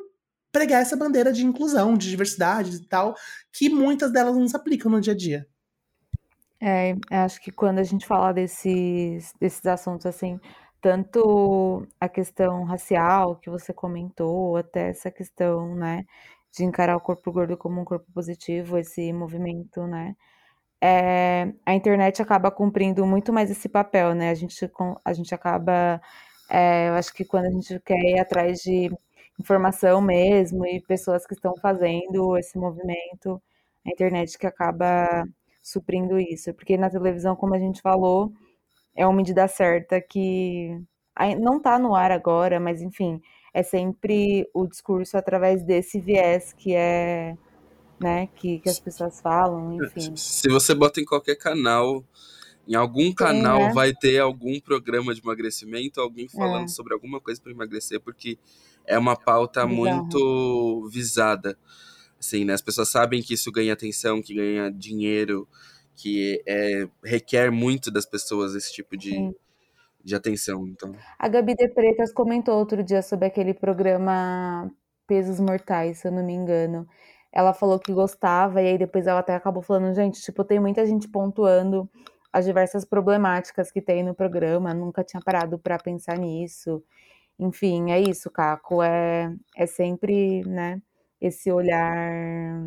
pregar 0.50 0.82
essa 0.82 0.96
bandeira 0.96 1.32
de 1.32 1.46
inclusão, 1.46 1.96
de 1.96 2.10
diversidade 2.10 2.76
e 2.76 2.88
tal, 2.88 3.14
que 3.52 3.68
muitas 3.68 4.12
delas 4.12 4.34
não 4.34 4.48
se 4.48 4.56
aplicam 4.56 4.90
no 4.90 5.00
dia 5.00 5.12
a 5.12 5.16
dia. 5.16 5.46
É, 6.62 6.94
acho 7.10 7.40
que 7.40 7.50
quando 7.50 7.78
a 7.78 7.82
gente 7.82 8.06
fala 8.06 8.32
desses, 8.34 9.32
desses 9.40 9.64
assuntos 9.66 10.04
assim, 10.06 10.38
tanto 10.80 11.86
a 11.98 12.06
questão 12.08 12.64
racial 12.64 13.36
que 13.36 13.48
você 13.48 13.72
comentou, 13.72 14.56
até 14.58 14.90
essa 14.90 15.10
questão, 15.10 15.74
né, 15.74 16.04
de 16.52 16.64
encarar 16.64 16.96
o 16.96 17.00
corpo 17.00 17.32
gordo 17.32 17.56
como 17.56 17.80
um 17.80 17.84
corpo 17.84 18.06
positivo, 18.12 18.76
esse 18.78 19.10
movimento, 19.12 19.86
né, 19.86 20.14
é, 20.82 21.52
a 21.66 21.74
internet 21.74 22.22
acaba 22.22 22.50
cumprindo 22.50 23.06
muito 23.06 23.32
mais 23.32 23.50
esse 23.50 23.68
papel, 23.68 24.14
né, 24.14 24.30
a 24.30 24.34
gente, 24.34 24.56
a 25.04 25.12
gente 25.14 25.34
acaba, 25.34 26.00
é, 26.50 26.88
eu 26.90 26.94
acho 26.94 27.12
que 27.14 27.24
quando 27.24 27.46
a 27.46 27.50
gente 27.50 27.80
quer 27.80 27.96
ir 27.98 28.20
atrás 28.20 28.60
de 28.60 28.90
informação 29.40 30.00
mesmo 30.02 30.66
e 30.66 30.80
pessoas 30.82 31.26
que 31.26 31.34
estão 31.34 31.54
fazendo 31.62 32.36
esse 32.38 32.58
movimento, 32.58 33.42
a 33.86 33.90
internet 33.90 34.38
que 34.38 34.46
acaba 34.46 35.24
suprindo 35.62 36.18
isso, 36.18 36.52
porque 36.54 36.76
na 36.76 36.90
televisão, 36.90 37.36
como 37.36 37.54
a 37.54 37.58
gente 37.58 37.80
falou, 37.80 38.32
é 38.94 39.06
uma 39.06 39.16
medida 39.16 39.46
certa 39.48 40.00
que 40.00 40.80
não 41.40 41.58
está 41.58 41.78
no 41.78 41.94
ar 41.94 42.10
agora, 42.10 42.58
mas 42.58 42.80
enfim, 42.80 43.20
é 43.52 43.62
sempre 43.62 44.48
o 44.54 44.66
discurso 44.66 45.16
através 45.16 45.62
desse 45.62 46.00
viés 46.00 46.52
que 46.52 46.74
é, 46.74 47.36
né, 48.00 48.28
que, 48.36 48.58
que 48.60 48.68
as 48.68 48.80
pessoas 48.80 49.20
falam, 49.20 49.74
enfim. 49.74 50.16
Se 50.16 50.48
você 50.48 50.74
bota 50.74 51.00
em 51.00 51.04
qualquer 51.04 51.36
canal, 51.36 52.04
em 52.66 52.74
algum 52.74 53.12
canal 53.12 53.60
é. 53.60 53.72
vai 53.72 53.92
ter 53.92 54.18
algum 54.18 54.58
programa 54.60 55.14
de 55.14 55.20
emagrecimento, 55.20 56.00
alguém 56.00 56.28
falando 56.28 56.64
é. 56.64 56.68
sobre 56.68 56.94
alguma 56.94 57.20
coisa 57.20 57.40
para 57.40 57.52
emagrecer, 57.52 58.00
porque 58.00 58.38
é 58.86 58.98
uma 58.98 59.16
pauta 59.16 59.66
Bizarro. 59.66 59.96
muito 59.96 60.88
visada. 60.90 61.58
Assim, 62.20 62.44
né? 62.44 62.52
As 62.52 62.60
pessoas 62.60 62.90
sabem 62.90 63.22
que 63.22 63.32
isso 63.32 63.50
ganha 63.50 63.72
atenção, 63.72 64.20
que 64.20 64.34
ganha 64.34 64.70
dinheiro, 64.70 65.48
que 65.96 66.42
é, 66.46 66.86
requer 67.02 67.50
muito 67.50 67.90
das 67.90 68.04
pessoas 68.04 68.54
esse 68.54 68.72
tipo 68.72 68.94
de, 68.94 69.34
de 70.04 70.14
atenção. 70.14 70.68
Então. 70.68 70.94
A 71.18 71.28
Gabi 71.28 71.54
de 71.54 71.68
Pretas 71.68 72.12
comentou 72.12 72.58
outro 72.58 72.82
dia 72.84 73.00
sobre 73.00 73.26
aquele 73.26 73.54
programa 73.54 74.70
Pesos 75.06 75.40
Mortais, 75.40 75.98
se 75.98 76.08
eu 76.08 76.12
não 76.12 76.24
me 76.24 76.34
engano. 76.34 76.86
Ela 77.32 77.54
falou 77.54 77.78
que 77.78 77.92
gostava, 77.92 78.60
e 78.60 78.66
aí 78.66 78.78
depois 78.78 79.06
ela 79.06 79.20
até 79.20 79.34
acabou 79.34 79.62
falando, 79.62 79.94
gente, 79.94 80.20
tipo, 80.20 80.44
tem 80.44 80.60
muita 80.60 80.84
gente 80.84 81.08
pontuando 81.08 81.88
as 82.32 82.44
diversas 82.44 82.84
problemáticas 82.84 83.72
que 83.72 83.80
tem 83.80 84.02
no 84.02 84.14
programa, 84.14 84.74
nunca 84.74 85.02
tinha 85.02 85.20
parado 85.20 85.58
para 85.58 85.78
pensar 85.78 86.18
nisso. 86.18 86.82
Enfim, 87.38 87.90
é 87.90 88.00
isso, 88.00 88.30
Caco, 88.30 88.82
é, 88.82 89.34
é 89.56 89.66
sempre, 89.66 90.42
né, 90.42 90.80
esse 91.20 91.50
olhar 91.50 92.58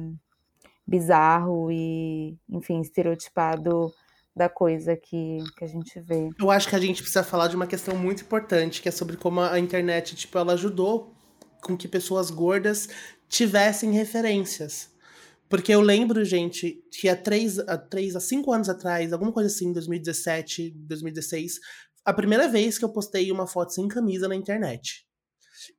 bizarro 0.85 1.71
e, 1.71 2.37
enfim, 2.49 2.81
estereotipado 2.81 3.91
da 4.35 4.49
coisa 4.49 4.95
que, 4.95 5.37
que 5.57 5.63
a 5.63 5.67
gente 5.67 5.99
vê. 5.99 6.29
Eu 6.39 6.49
acho 6.49 6.67
que 6.67 6.75
a 6.75 6.79
gente 6.79 7.01
precisa 7.01 7.23
falar 7.23 7.47
de 7.47 7.55
uma 7.55 7.67
questão 7.67 7.95
muito 7.95 8.23
importante, 8.23 8.81
que 8.81 8.89
é 8.89 8.91
sobre 8.91 9.15
como 9.15 9.41
a 9.41 9.59
internet, 9.59 10.15
tipo, 10.15 10.37
ela 10.37 10.53
ajudou 10.53 11.13
com 11.61 11.77
que 11.77 11.87
pessoas 11.87 12.29
gordas 12.29 12.89
tivessem 13.29 13.91
referências. 13.91 14.91
Porque 15.47 15.73
eu 15.73 15.81
lembro, 15.81 16.25
gente, 16.25 16.83
que 16.91 17.07
há 17.07 17.15
três, 17.15 17.59
há 17.59 17.77
três, 17.77 18.15
há 18.15 18.19
cinco 18.19 18.51
anos 18.51 18.69
atrás, 18.69 19.13
alguma 19.13 19.31
coisa 19.31 19.47
assim, 19.47 19.71
2017, 19.71 20.71
2016, 20.71 21.59
a 22.03 22.11
primeira 22.11 22.47
vez 22.47 22.77
que 22.77 22.83
eu 22.83 22.89
postei 22.89 23.31
uma 23.31 23.45
foto 23.45 23.71
sem 23.71 23.87
camisa 23.87 24.27
na 24.27 24.35
internet. 24.35 25.05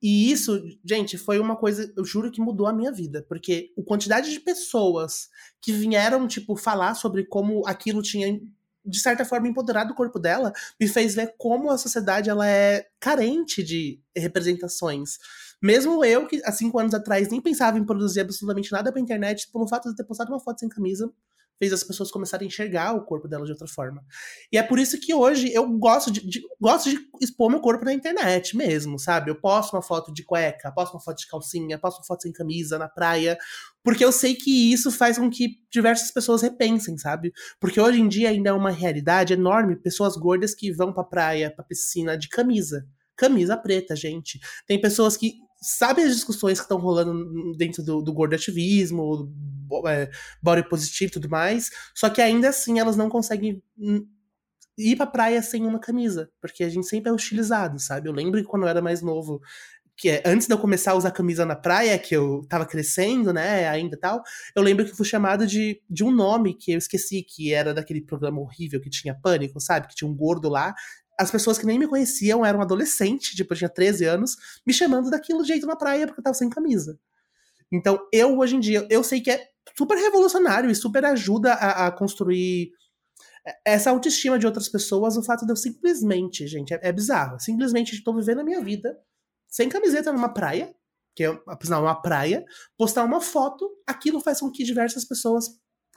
E 0.02 0.30
isso, 0.30 0.60
gente, 0.84 1.16
foi 1.18 1.38
uma 1.38 1.56
coisa, 1.56 1.92
eu 1.96 2.04
juro 2.04 2.30
que 2.30 2.40
mudou 2.40 2.66
a 2.66 2.72
minha 2.72 2.92
vida, 2.92 3.24
porque 3.28 3.72
a 3.78 3.82
quantidade 3.82 4.30
de 4.30 4.40
pessoas 4.40 5.28
que 5.60 5.72
vieram, 5.72 6.26
tipo, 6.26 6.56
falar 6.56 6.94
sobre 6.94 7.24
como 7.24 7.66
aquilo 7.66 8.02
tinha 8.02 8.40
de 8.86 9.00
certa 9.00 9.24
forma 9.24 9.48
empoderado 9.48 9.92
o 9.92 9.96
corpo 9.96 10.18
dela, 10.18 10.52
me 10.78 10.86
fez 10.86 11.14
ver 11.14 11.34
como 11.38 11.70
a 11.70 11.78
sociedade 11.78 12.28
ela 12.28 12.46
é 12.46 12.86
carente 13.00 13.62
de 13.62 13.98
representações. 14.14 15.18
Mesmo 15.62 16.04
eu, 16.04 16.26
que 16.26 16.42
há 16.44 16.52
cinco 16.52 16.78
anos 16.78 16.92
atrás 16.92 17.30
nem 17.30 17.40
pensava 17.40 17.78
em 17.78 17.84
produzir 17.84 18.20
absolutamente 18.20 18.70
nada 18.70 18.92
pra 18.92 19.00
internet, 19.00 19.50
pelo 19.50 19.66
fato 19.66 19.88
de 19.88 19.96
ter 19.96 20.04
postado 20.04 20.30
uma 20.30 20.40
foto 20.40 20.60
sem 20.60 20.68
camisa, 20.68 21.10
fez 21.64 21.72
as 21.72 21.82
pessoas 21.82 22.10
começarem 22.10 22.44
a 22.44 22.48
enxergar 22.48 22.92
o 22.92 23.04
corpo 23.04 23.26
dela 23.26 23.46
de 23.46 23.52
outra 23.52 23.66
forma. 23.66 24.04
E 24.52 24.58
é 24.58 24.62
por 24.62 24.78
isso 24.78 25.00
que 25.00 25.14
hoje 25.14 25.50
eu 25.52 25.66
gosto 25.78 26.10
de, 26.10 26.20
de, 26.20 26.42
gosto 26.60 26.90
de 26.90 26.98
expor 27.22 27.50
meu 27.50 27.60
corpo 27.60 27.86
na 27.86 27.92
internet 27.94 28.54
mesmo, 28.54 28.98
sabe? 28.98 29.30
Eu 29.30 29.40
posto 29.40 29.74
uma 29.74 29.80
foto 29.80 30.12
de 30.12 30.22
cueca, 30.22 30.70
posto 30.72 30.92
uma 30.92 31.00
foto 31.00 31.18
de 31.18 31.26
calcinha, 31.26 31.78
posto 31.78 31.98
uma 31.98 32.04
foto 32.04 32.22
sem 32.22 32.32
camisa 32.32 32.78
na 32.78 32.86
praia, 32.86 33.38
porque 33.82 34.04
eu 34.04 34.12
sei 34.12 34.34
que 34.34 34.72
isso 34.72 34.90
faz 34.90 35.16
com 35.16 35.30
que 35.30 35.58
diversas 35.70 36.10
pessoas 36.10 36.42
repensem, 36.42 36.98
sabe? 36.98 37.32
Porque 37.58 37.80
hoje 37.80 37.98
em 38.00 38.08
dia 38.08 38.28
ainda 38.28 38.50
é 38.50 38.52
uma 38.52 38.70
realidade 38.70 39.32
enorme 39.32 39.74
pessoas 39.76 40.16
gordas 40.16 40.54
que 40.54 40.70
vão 40.70 40.92
pra 40.92 41.02
praia, 41.02 41.50
pra 41.50 41.64
piscina 41.64 42.16
de 42.18 42.28
camisa. 42.28 42.86
Camisa 43.16 43.56
preta, 43.56 43.94
gente. 43.94 44.40
Tem 44.66 44.80
pessoas 44.80 45.16
que 45.16 45.34
sabe 45.60 46.02
as 46.02 46.14
discussões 46.14 46.58
que 46.58 46.64
estão 46.64 46.78
rolando 46.78 47.56
dentro 47.56 47.82
do, 47.82 48.02
do 48.02 48.12
gordo 48.12 48.34
ativismo, 48.34 49.32
é, 49.86 50.10
body 50.42 50.68
positivo 50.68 51.10
e 51.10 51.12
tudo 51.12 51.28
mais, 51.28 51.70
só 51.94 52.10
que 52.10 52.20
ainda 52.20 52.50
assim 52.50 52.78
elas 52.78 52.96
não 52.96 53.08
conseguem 53.08 53.62
ir 54.76 54.96
pra 54.96 55.06
praia 55.06 55.42
sem 55.42 55.64
uma 55.64 55.78
camisa, 55.78 56.30
porque 56.40 56.64
a 56.64 56.68
gente 56.68 56.86
sempre 56.86 57.10
é 57.10 57.12
hostilizado, 57.12 57.78
sabe? 57.78 58.08
Eu 58.08 58.12
lembro 58.12 58.40
que 58.40 58.46
quando 58.46 58.64
eu 58.64 58.68
era 58.68 58.82
mais 58.82 59.00
novo, 59.00 59.40
que 59.96 60.10
é, 60.10 60.22
antes 60.26 60.46
de 60.46 60.52
eu 60.52 60.58
começar 60.58 60.92
a 60.92 60.96
usar 60.96 61.12
camisa 61.12 61.46
na 61.46 61.54
praia, 61.54 61.98
que 61.98 62.14
eu 62.14 62.44
tava 62.48 62.66
crescendo, 62.66 63.32
né, 63.32 63.68
ainda 63.68 63.96
tal, 63.96 64.22
eu 64.54 64.62
lembro 64.62 64.84
que 64.84 64.94
fui 64.94 65.06
chamado 65.06 65.46
de, 65.46 65.80
de 65.88 66.02
um 66.02 66.10
nome 66.10 66.54
que 66.54 66.72
eu 66.72 66.78
esqueci, 66.78 67.22
que 67.22 67.54
era 67.54 67.72
daquele 67.72 68.02
programa 68.02 68.40
horrível 68.40 68.80
que 68.80 68.90
tinha 68.90 69.14
pânico, 69.14 69.60
sabe? 69.60 69.86
Que 69.88 69.94
tinha 69.94 70.10
um 70.10 70.14
gordo 70.14 70.48
lá, 70.48 70.74
as 71.18 71.30
pessoas 71.30 71.58
que 71.58 71.66
nem 71.66 71.78
me 71.78 71.86
conheciam 71.86 72.44
eram 72.44 72.60
adolescente, 72.60 73.36
tipo, 73.36 73.52
eu 73.52 73.58
tinha 73.58 73.68
13 73.68 74.04
anos, 74.04 74.36
me 74.66 74.72
chamando 74.72 75.10
daquilo 75.10 75.44
jeito 75.44 75.66
na 75.66 75.76
praia 75.76 76.06
porque 76.06 76.20
eu 76.20 76.24
tava 76.24 76.34
sem 76.34 76.48
camisa. 76.48 76.98
Então, 77.72 77.98
eu, 78.12 78.38
hoje 78.38 78.56
em 78.56 78.60
dia, 78.60 78.86
eu 78.90 79.02
sei 79.02 79.20
que 79.20 79.30
é 79.30 79.48
super 79.76 79.96
revolucionário 79.96 80.70
e 80.70 80.74
super 80.74 81.04
ajuda 81.04 81.54
a, 81.54 81.86
a 81.86 81.92
construir 81.92 82.70
essa 83.64 83.90
autoestima 83.90 84.38
de 84.38 84.46
outras 84.46 84.68
pessoas, 84.68 85.16
o 85.16 85.22
fato 85.22 85.44
de 85.44 85.52
eu 85.52 85.56
simplesmente, 85.56 86.46
gente, 86.46 86.72
é, 86.72 86.80
é 86.82 86.92
bizarro, 86.92 87.38
simplesmente 87.38 87.94
estou 87.94 88.14
vivendo 88.14 88.40
a 88.40 88.44
minha 88.44 88.62
vida 88.62 88.96
sem 89.48 89.68
camiseta 89.68 90.12
numa 90.12 90.32
praia, 90.32 90.74
que 91.14 91.24
é, 91.24 91.40
afinal, 91.46 91.82
uma 91.82 92.00
praia, 92.00 92.44
postar 92.76 93.04
uma 93.04 93.20
foto, 93.20 93.70
aquilo 93.86 94.20
faz 94.20 94.40
com 94.40 94.50
que 94.50 94.64
diversas 94.64 95.04
pessoas 95.04 95.48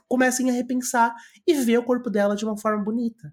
comecem 0.06 0.50
a 0.50 0.52
repensar 0.52 1.14
e 1.46 1.54
ver 1.54 1.78
o 1.78 1.84
corpo 1.84 2.08
dela 2.08 2.36
de 2.36 2.44
uma 2.44 2.56
forma 2.56 2.84
bonita 2.84 3.32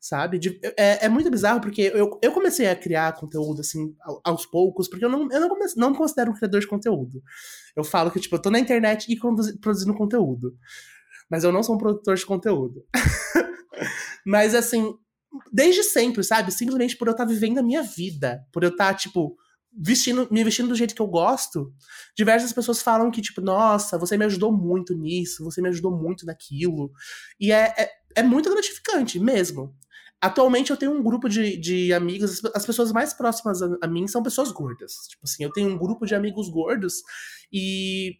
sabe? 0.00 0.38
De, 0.38 0.58
é, 0.78 1.04
é, 1.04 1.08
muito 1.08 1.30
bizarro 1.30 1.60
porque 1.60 1.82
eu, 1.82 2.18
eu 2.22 2.32
comecei 2.32 2.66
a 2.66 2.74
criar 2.74 3.12
conteúdo, 3.12 3.60
assim, 3.60 3.94
aos 4.24 4.46
poucos, 4.46 4.88
porque 4.88 5.04
eu 5.04 5.10
não, 5.10 5.30
eu 5.30 5.40
não, 5.40 5.48
comece, 5.48 5.78
não 5.78 5.94
considero 5.94 6.30
um 6.30 6.34
criador 6.34 6.60
de 6.60 6.66
conteúdo. 6.66 7.22
Eu 7.76 7.84
falo 7.84 8.10
que, 8.10 8.18
tipo, 8.18 8.34
eu 8.34 8.42
tô 8.42 8.50
na 8.50 8.58
internet 8.58 9.12
e 9.12 9.18
produzindo 9.60 9.94
conteúdo. 9.94 10.56
Mas 11.30 11.44
eu 11.44 11.52
não 11.52 11.62
sou 11.62 11.74
um 11.74 11.78
produtor 11.78 12.16
de 12.16 12.24
conteúdo. 12.24 12.84
mas, 14.26 14.54
assim, 14.54 14.94
desde 15.52 15.84
sempre, 15.84 16.24
sabe? 16.24 16.50
Simplesmente 16.50 16.96
por 16.96 17.06
eu 17.06 17.12
estar 17.12 17.26
tá 17.26 17.30
vivendo 17.30 17.58
a 17.58 17.62
minha 17.62 17.82
vida, 17.82 18.44
por 18.50 18.64
eu 18.64 18.70
estar, 18.70 18.92
tá, 18.92 18.94
tipo, 18.94 19.36
vestindo, 19.72 20.26
me 20.30 20.42
vestindo 20.42 20.68
do 20.68 20.74
jeito 20.74 20.94
que 20.94 21.02
eu 21.02 21.06
gosto, 21.06 21.72
diversas 22.16 22.52
pessoas 22.52 22.82
falam 22.82 23.10
que, 23.10 23.20
tipo, 23.20 23.40
nossa, 23.40 23.98
você 23.98 24.16
me 24.16 24.24
ajudou 24.24 24.50
muito 24.50 24.94
nisso, 24.94 25.44
você 25.44 25.60
me 25.60 25.68
ajudou 25.68 25.96
muito 25.96 26.24
naquilo. 26.24 26.90
E 27.38 27.52
é, 27.52 27.74
é, 27.76 27.90
é 28.16 28.22
muito 28.22 28.50
gratificante 28.50 29.20
mesmo. 29.20 29.74
Atualmente 30.20 30.70
eu 30.70 30.76
tenho 30.76 30.92
um 30.92 31.02
grupo 31.02 31.28
de, 31.28 31.56
de 31.56 31.92
amigos, 31.94 32.44
as 32.54 32.66
pessoas 32.66 32.92
mais 32.92 33.14
próximas 33.14 33.62
a, 33.62 33.78
a, 33.80 33.86
mim 33.86 34.06
são 34.06 34.22
pessoas 34.22 34.52
gordas. 34.52 34.92
Tipo 35.08 35.24
assim, 35.24 35.44
eu 35.44 35.50
tenho 35.50 35.70
um 35.70 35.78
grupo 35.78 36.04
de 36.04 36.14
amigos 36.14 36.50
gordos 36.50 37.02
e 37.50 38.18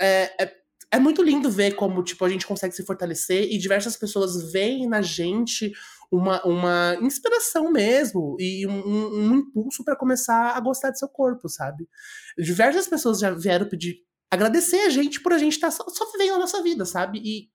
é, 0.00 0.42
é, 0.42 0.54
é, 0.92 0.98
muito 0.98 1.22
lindo 1.22 1.48
ver 1.48 1.76
como 1.76 2.02
tipo, 2.02 2.24
a 2.24 2.28
gente 2.28 2.46
consegue 2.46 2.74
se 2.74 2.84
fortalecer 2.84 3.44
e 3.52 3.56
diversas 3.56 3.96
pessoas 3.96 4.50
veem 4.50 4.88
na 4.88 5.00
gente 5.00 5.72
uma, 6.10 6.42
uma 6.44 6.96
inspiração 7.02 7.70
mesmo 7.70 8.36
e 8.40 8.66
um, 8.66 9.28
um 9.28 9.34
impulso 9.36 9.84
para 9.84 9.94
começar 9.94 10.56
a 10.56 10.60
gostar 10.60 10.90
do 10.90 10.98
seu 10.98 11.08
corpo, 11.08 11.48
sabe? 11.48 11.88
Diversas 12.36 12.88
pessoas 12.88 13.20
já 13.20 13.30
vieram 13.30 13.68
pedir 13.68 14.02
agradecer 14.30 14.80
a 14.80 14.90
gente 14.90 15.20
por 15.20 15.32
a 15.32 15.38
gente 15.38 15.54
estar 15.54 15.68
tá 15.68 15.72
só, 15.72 15.88
só 15.88 16.10
vivendo 16.12 16.34
a 16.34 16.38
nossa 16.38 16.62
vida, 16.62 16.84
sabe? 16.84 17.20
E 17.24 17.48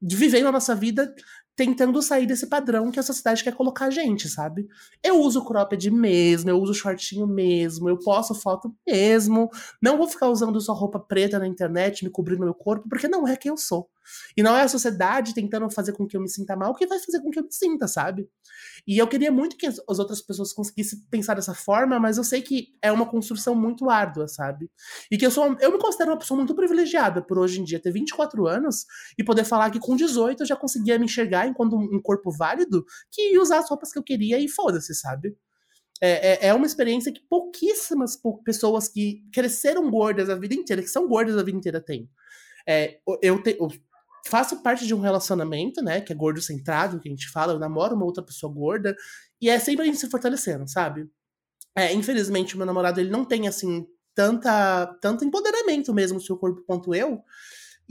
vivendo 0.00 0.48
a 0.48 0.52
nossa 0.52 0.74
vida 0.74 1.14
tentando 1.54 2.00
sair 2.00 2.26
desse 2.26 2.46
padrão 2.46 2.90
que 2.90 2.98
a 2.98 3.02
sociedade 3.02 3.44
quer 3.44 3.54
colocar 3.54 3.86
a 3.86 3.90
gente, 3.90 4.28
sabe? 4.28 4.66
Eu 5.02 5.20
uso 5.20 5.44
cropped 5.44 5.90
mesmo, 5.90 6.50
eu 6.50 6.58
uso 6.58 6.74
shortinho 6.74 7.26
mesmo, 7.26 7.88
eu 7.88 7.98
posto 7.98 8.34
foto 8.34 8.74
mesmo, 8.86 9.50
não 9.80 9.96
vou 9.96 10.08
ficar 10.08 10.28
usando 10.28 10.60
só 10.60 10.72
roupa 10.72 10.98
preta 10.98 11.38
na 11.38 11.46
internet, 11.46 12.04
me 12.04 12.10
cobrindo 12.10 12.42
meu 12.42 12.54
corpo, 12.54 12.88
porque 12.88 13.08
não 13.08 13.28
é 13.28 13.36
quem 13.36 13.50
eu 13.50 13.56
sou. 13.56 13.88
E 14.36 14.42
não 14.42 14.56
é 14.56 14.62
a 14.62 14.68
sociedade 14.68 15.34
tentando 15.34 15.68
fazer 15.70 15.92
com 15.92 16.06
que 16.06 16.16
eu 16.16 16.20
me 16.20 16.28
sinta 16.28 16.56
mal 16.56 16.74
que 16.74 16.86
vai 16.86 16.98
fazer 16.98 17.20
com 17.20 17.30
que 17.30 17.38
eu 17.38 17.44
me 17.44 17.52
sinta, 17.52 17.86
sabe? 17.86 18.28
E 18.86 18.98
eu 18.98 19.06
queria 19.06 19.30
muito 19.30 19.56
que 19.56 19.66
as 19.66 19.98
outras 19.98 20.20
pessoas 20.20 20.52
conseguissem 20.52 20.98
pensar 21.10 21.34
dessa 21.34 21.54
forma, 21.54 21.98
mas 22.00 22.18
eu 22.18 22.24
sei 22.24 22.42
que 22.42 22.68
é 22.82 22.90
uma 22.90 23.06
construção 23.06 23.54
muito 23.54 23.88
árdua, 23.88 24.26
sabe? 24.28 24.70
E 25.10 25.16
que 25.16 25.24
eu 25.24 25.30
sou. 25.30 25.56
Eu 25.60 25.72
me 25.72 25.78
considero 25.78 26.10
uma 26.10 26.18
pessoa 26.18 26.36
muito 26.36 26.54
privilegiada 26.54 27.22
por 27.22 27.38
hoje 27.38 27.60
em 27.60 27.64
dia 27.64 27.80
ter 27.80 27.92
24 27.92 28.46
anos 28.46 28.86
e 29.18 29.24
poder 29.24 29.44
falar 29.44 29.70
que 29.70 29.78
com 29.78 29.94
18 29.94 30.42
eu 30.42 30.46
já 30.46 30.56
conseguia 30.56 30.98
me 30.98 31.04
enxergar 31.04 31.46
enquanto 31.52 31.76
um 31.76 32.00
corpo 32.02 32.30
válido 32.30 32.84
que 33.10 33.38
usar 33.38 33.58
as 33.58 33.68
roupas 33.68 33.92
que 33.92 33.98
eu 33.98 34.02
queria 34.02 34.38
e 34.38 34.48
foda-se, 34.48 34.94
sabe? 34.94 35.36
É, 36.00 36.32
é, 36.32 36.48
é, 36.48 36.54
uma 36.54 36.66
experiência 36.66 37.12
que 37.12 37.20
pouquíssimas 37.30 38.20
pessoas 38.44 38.88
que 38.88 39.22
cresceram 39.32 39.88
gordas 39.88 40.28
a 40.28 40.34
vida 40.34 40.52
inteira, 40.52 40.82
que 40.82 40.88
são 40.88 41.06
gordas 41.06 41.38
a 41.38 41.44
vida 41.44 41.56
inteira, 41.56 41.80
têm. 41.80 42.10
É, 42.66 42.98
eu, 43.22 43.40
te, 43.40 43.56
eu 43.58 43.68
faço 44.26 44.62
parte 44.62 44.84
de 44.84 44.94
um 44.94 45.00
relacionamento, 45.00 45.80
né? 45.80 46.00
Que 46.00 46.12
é 46.12 46.16
gordo 46.16 46.42
centrado, 46.42 46.98
que 46.98 47.08
a 47.08 47.12
gente 47.12 47.30
fala, 47.30 47.52
eu 47.52 47.58
namoro 47.60 47.94
uma 47.94 48.04
outra 48.04 48.22
pessoa 48.22 48.52
gorda, 48.52 48.96
e 49.40 49.48
é 49.48 49.58
sempre 49.60 49.82
a 49.82 49.86
gente 49.86 49.98
se 49.98 50.10
fortalecendo, 50.10 50.68
sabe? 50.68 51.08
É, 51.76 51.92
infelizmente, 51.92 52.54
o 52.54 52.58
meu 52.58 52.66
namorado 52.66 53.00
ele 53.00 53.10
não 53.10 53.24
tem 53.24 53.46
assim 53.46 53.86
tanta 54.14 54.86
tanto 55.00 55.24
empoderamento 55.24 55.94
mesmo 55.94 56.18
do 56.18 56.24
seu 56.24 56.36
corpo 56.36 56.62
quanto 56.66 56.94
eu. 56.94 57.22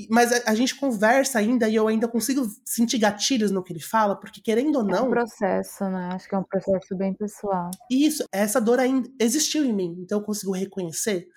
Mas 0.10 0.32
a, 0.32 0.52
a, 0.52 0.56
gente 0.56 0.76
conversa 0.76 1.40
ainda 1.40 1.68
e 1.68 1.76
eu 1.76 1.88
ainda 1.88 2.08
consigo 2.08 2.46
sentir 2.66 2.98
gatilhos 2.98 3.52
no 3.52 3.64
que 3.64 3.74
ele 3.74 3.82
fala, 3.82 4.20
porque 4.20 4.42
querendo 4.42 4.78
ou 4.78 4.84
não. 4.84 4.98
É 4.98 5.02
um 5.02 5.10
processo, 5.10 5.84
né? 5.86 6.10
Acho 6.14 6.28
que 6.28 6.36
é 6.36 6.38
um 6.38 6.44
processo 6.44 6.96
bem 6.96 7.14
pessoal. 7.14 7.70
Isso, 7.90 8.24
essa 8.32 8.60
dor 8.60 8.80
ainda 8.80 9.10
existiu 9.20 9.64
em 9.64 9.74
mim, 9.74 9.96
então 10.00 10.20
eu 10.20 10.26
consigo 10.26 10.54
reconhecer. 10.54 11.28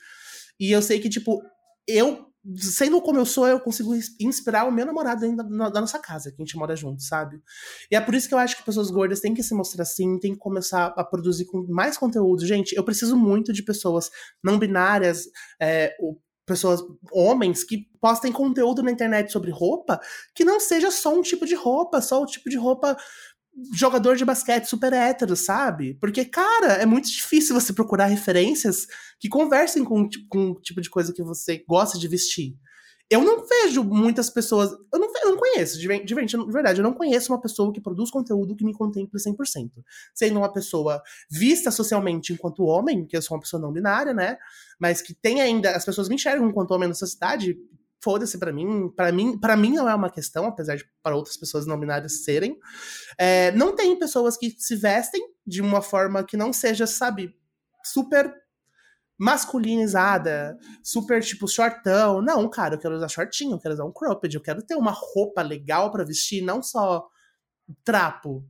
E 0.59 0.70
eu 0.70 0.80
sei 0.80 1.00
que, 1.00 1.09
tipo, 1.09 1.42
eu 1.86 2.32
sendo 2.57 3.00
como 3.00 3.18
eu 3.18 3.24
sou, 3.24 3.48
eu 3.48 3.59
consigo 3.59 3.94
inspirar 4.20 4.64
o 4.64 4.70
meu 4.70 4.84
namorado 4.84 5.24
ainda 5.24 5.42
na, 5.42 5.70
na, 5.70 5.80
nossa 5.80 5.98
casa, 5.98 6.30
que 6.30 6.42
a 6.42 6.44
gente 6.44 6.57
mora 6.57 6.76
junto, 6.76 7.02
sabe? 7.02 7.40
E 7.90 7.96
é 7.96 8.00
por 8.00 8.14
isso 8.14 8.28
que 8.28 8.34
eu 8.34 8.38
acho 8.38 8.57
que 8.57 8.62
pessoas 8.62 8.90
gordas 8.90 9.20
têm 9.20 9.32
que 9.32 9.42
se 9.42 9.55
mostrar 9.55 9.82
assim, 9.82 10.18
têm 10.18 10.34
que 10.34 10.38
começar 10.38 10.92
a 10.96 11.02
produzir 11.02 11.46
com 11.46 11.66
mais 11.68 11.96
conteúdo. 11.96 12.46
Gente, 12.46 12.76
eu 12.76 12.84
preciso 12.84 13.16
muito 13.16 13.52
de 13.52 13.62
pessoas 13.62 14.11
não 14.42 14.59
binárias, 14.59 15.24
é, 15.59 15.96
pessoas, 16.47 16.80
homens, 17.12 17.64
que 17.64 17.88
postem 18.01 18.32
conteúdo 18.32 18.82
na 18.82 18.90
internet 18.90 19.32
sobre 19.32 19.51
roupa 19.51 20.01
que 20.34 20.45
não 20.45 20.61
seja 20.61 20.90
só 20.90 21.14
um 21.14 21.22
tipo 21.22 21.47
de 21.47 21.55
roupa, 21.55 22.01
só 22.01 22.22
o 22.22 22.26
tipo 22.26 22.51
de 22.51 22.57
roupa 22.57 22.97
jogador 23.72 24.16
de 24.16 24.24
basquete 24.24 24.66
super 24.66 24.92
hétero, 24.92 25.36
sabe? 25.36 25.95
Porque, 26.01 26.24
cara, 26.24 26.74
é 26.74 26.86
muito 26.86 27.09
difícil 27.09 27.59
você 27.59 27.72
procurar 27.72 28.07
referências 28.07 28.86
que 29.20 29.28
conversem 29.28 29.84
com, 29.84 30.09
com 30.28 30.51
o 30.51 30.61
tipo 30.61 30.80
de 30.80 30.90
coisa 30.90 31.12
que 31.12 31.22
você 31.22 31.64
gosta 31.68 31.99
de 31.99 32.09
vestir. 32.09 32.57
Eu 33.14 33.22
não 33.22 33.46
vejo 33.46 33.84
muitas 33.84 34.28
pessoas. 34.28 34.72
Eu 34.92 34.98
não, 34.98 35.08
eu 35.22 35.30
não 35.30 35.36
conheço, 35.36 35.78
de, 35.78 35.86
de, 35.86 36.04
de, 36.04 36.36
verdade, 36.52 36.80
eu 36.80 36.82
não 36.82 36.92
conheço 36.92 37.32
uma 37.32 37.40
pessoa 37.40 37.72
que 37.72 37.80
produz 37.80 38.10
conteúdo 38.10 38.56
que 38.56 38.64
me 38.64 38.74
contemple 38.74 39.20
100%. 39.20 39.70
Sendo 40.12 40.38
uma 40.38 40.52
pessoa 40.52 41.00
vista 41.30 41.70
socialmente 41.70 42.32
enquanto 42.32 42.64
homem, 42.64 43.06
que 43.06 43.16
eu 43.16 43.22
sou 43.22 43.36
uma 43.36 43.40
pessoa 43.40 43.62
não 43.62 43.72
binária, 43.72 44.12
né? 44.12 44.36
Mas 44.80 45.00
que 45.00 45.14
tem 45.14 45.40
ainda. 45.40 45.70
As 45.76 45.84
pessoas 45.84 46.08
me 46.08 46.16
enxergam 46.16 46.48
enquanto 46.48 46.72
homem 46.72 46.88
na 46.88 46.94
sociedade, 46.94 47.56
foda-se 48.02 48.36
para 48.36 48.52
mim. 48.52 48.88
para 48.96 49.12
mim, 49.12 49.38
para 49.38 49.56
mim 49.56 49.74
não 49.74 49.88
é 49.88 49.94
uma 49.94 50.10
questão, 50.10 50.46
apesar 50.46 50.74
de 50.74 50.84
para 51.00 51.14
outras 51.14 51.36
pessoas 51.36 51.66
não 51.66 51.78
binárias 51.78 52.24
serem. 52.24 52.58
É, 53.16 53.52
não 53.52 53.76
tem 53.76 53.96
pessoas 53.96 54.36
que 54.36 54.54
se 54.58 54.74
vestem 54.74 55.22
de 55.46 55.62
uma 55.62 55.80
forma 55.80 56.24
que 56.24 56.36
não 56.36 56.52
seja, 56.52 56.84
sabe, 56.84 57.32
super 57.84 58.34
masculinizada, 59.18 60.56
super 60.82 61.22
tipo 61.22 61.48
shortão. 61.48 62.20
Não, 62.20 62.48
cara, 62.48 62.74
eu 62.74 62.78
quero 62.78 62.96
usar 62.96 63.08
shortinho, 63.08 63.52
eu 63.52 63.60
quero 63.60 63.74
usar 63.74 63.84
um 63.84 63.92
cropped, 63.92 64.34
eu 64.34 64.42
quero 64.42 64.62
ter 64.62 64.74
uma 64.74 64.92
roupa 64.92 65.42
legal 65.42 65.90
para 65.90 66.04
vestir, 66.04 66.42
não 66.42 66.62
só 66.62 67.06
trapo, 67.84 68.44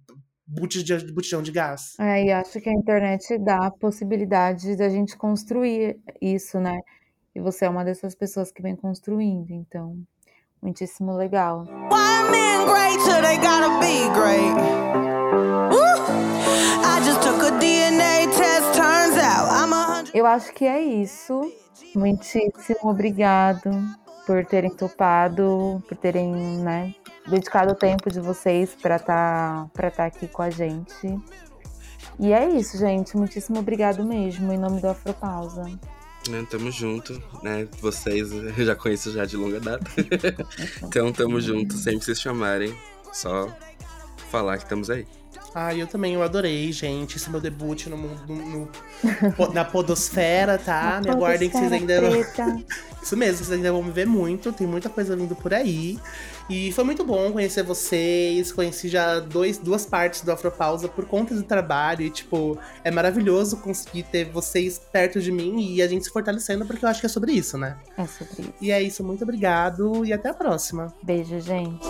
botijão 0.47 1.43
de 1.43 1.53
gás. 1.53 1.95
É, 1.99 2.25
e 2.25 2.33
acho 2.33 2.61
que 2.61 2.69
a 2.69 2.73
internet 2.73 3.39
dá 3.39 3.67
a 3.67 3.71
possibilidade 3.71 4.77
da 4.77 4.89
gente 4.89 5.17
construir 5.17 5.99
isso, 6.21 6.59
né? 6.59 6.79
E 7.35 7.41
você 7.41 7.65
é 7.65 7.69
uma 7.69 7.85
dessas 7.85 8.15
pessoas 8.15 8.53
que 8.53 8.63
vem 8.63 8.77
construindo, 8.77 9.51
então, 9.51 9.99
muitíssimo 10.63 11.17
legal. 11.17 11.65
Eu 20.15 20.27
acho 20.27 20.53
que 20.55 20.65
é 20.65 20.81
isso. 20.81 21.53
Muitíssimo 21.93 22.89
obrigado 22.89 23.71
por 24.25 24.47
terem 24.47 24.71
topado, 24.71 25.83
por 25.89 25.97
terem, 25.97 26.33
né, 26.33 26.95
dedicado 27.29 27.73
o 27.73 27.75
tempo 27.75 28.09
de 28.09 28.21
vocês 28.21 28.77
para 28.81 28.97
estar 28.97 29.65
tá, 29.65 29.71
para 29.73 29.89
estar 29.89 30.09
tá 30.11 30.17
aqui 30.17 30.29
com 30.29 30.41
a 30.41 30.51
gente. 30.51 31.19
E 32.19 32.33
é 32.33 32.49
isso, 32.49 32.79
gente. 32.79 33.17
Muitíssimo 33.17 33.59
obrigado 33.59 34.05
mesmo, 34.05 34.53
em 34.53 34.59
nome 34.59 34.81
do 34.81 34.89
Afropausa. 34.89 35.65
Né, 36.29 36.47
tamo 36.49 36.71
junto, 36.71 37.21
né? 37.43 37.69
Vocês 37.81 38.33
eu 38.33 38.65
já 38.65 38.77
conheço 38.77 39.13
já 39.13 39.25
de 39.25 39.37
longa 39.37 39.59
data. 39.59 39.85
então 40.81 41.13
tamo 41.13 41.41
junto, 41.41 41.75
sempre 41.75 42.05
se 42.05 42.15
chamarem. 42.15 42.73
Só 43.13 43.49
falar 44.31 44.59
que 44.59 44.63
estamos 44.63 44.91
aí. 44.91 45.07
Ah, 45.55 45.73
eu 45.73 45.87
também, 45.87 46.15
eu 46.15 46.23
adorei, 46.23 46.73
gente. 46.73 47.17
Esse 47.17 47.29
é 47.29 47.31
meu 47.31 47.41
debut 47.41 47.87
no 47.87 47.97
mundo, 47.97 48.21
no, 48.27 48.69
no, 49.39 49.53
na 49.53 49.65
podosfera, 49.65 50.59
tá? 50.59 51.01
Na 51.01 51.01
Me 51.01 51.11
aguardem 51.11 51.49
que 51.49 51.57
vocês 51.57 51.73
ainda. 51.73 51.95
Isso 53.01 53.17
mesmo, 53.17 53.37
vocês 53.37 53.53
ainda 53.53 53.71
vão 53.71 53.83
me 53.83 53.93
ver 53.93 54.07
muito. 54.07 54.51
Tem 54.51 54.67
muita 54.67 54.89
coisa 54.89 55.15
vindo 55.15 55.37
por 55.37 55.55
aí. 55.55 55.99
E 56.49 56.73
foi 56.73 56.83
muito 56.85 57.05
bom 57.05 57.31
conhecer 57.31 57.63
vocês. 57.63 58.51
Conheci 58.51 58.89
já 58.89 59.21
dois, 59.21 59.57
duas 59.57 59.87
partes 59.87 60.23
do 60.23 60.33
Afropausa 60.33 60.89
por 60.89 61.05
conta 61.05 61.35
do 61.35 61.43
trabalho. 61.43 62.03
E, 62.03 62.11
tipo, 62.11 62.59
é 62.83 62.91
maravilhoso 62.91 63.59
conseguir 63.59 64.05
ter 64.05 64.25
vocês 64.25 64.81
perto 64.91 65.21
de 65.21 65.31
mim 65.31 65.73
e 65.75 65.83
a 65.83 65.87
gente 65.87 66.05
se 66.05 66.11
fortalecendo, 66.11 66.67
porque 66.67 66.85
eu 66.85 66.89
acho 66.89 66.99
que 66.99 67.07
é 67.07 67.09
sobre 67.09 67.33
isso, 67.33 67.57
né? 67.57 67.77
É 67.97 68.07
sobre 68.07 68.43
isso. 68.43 68.55
E 68.61 68.73
é 68.73 68.83
isso, 68.83 69.05
muito 69.05 69.23
obrigado 69.23 70.05
e 70.05 70.13
até 70.13 70.31
a 70.31 70.35
próxima. 70.35 70.93
Beijo, 71.03 71.39
gente. 71.41 71.87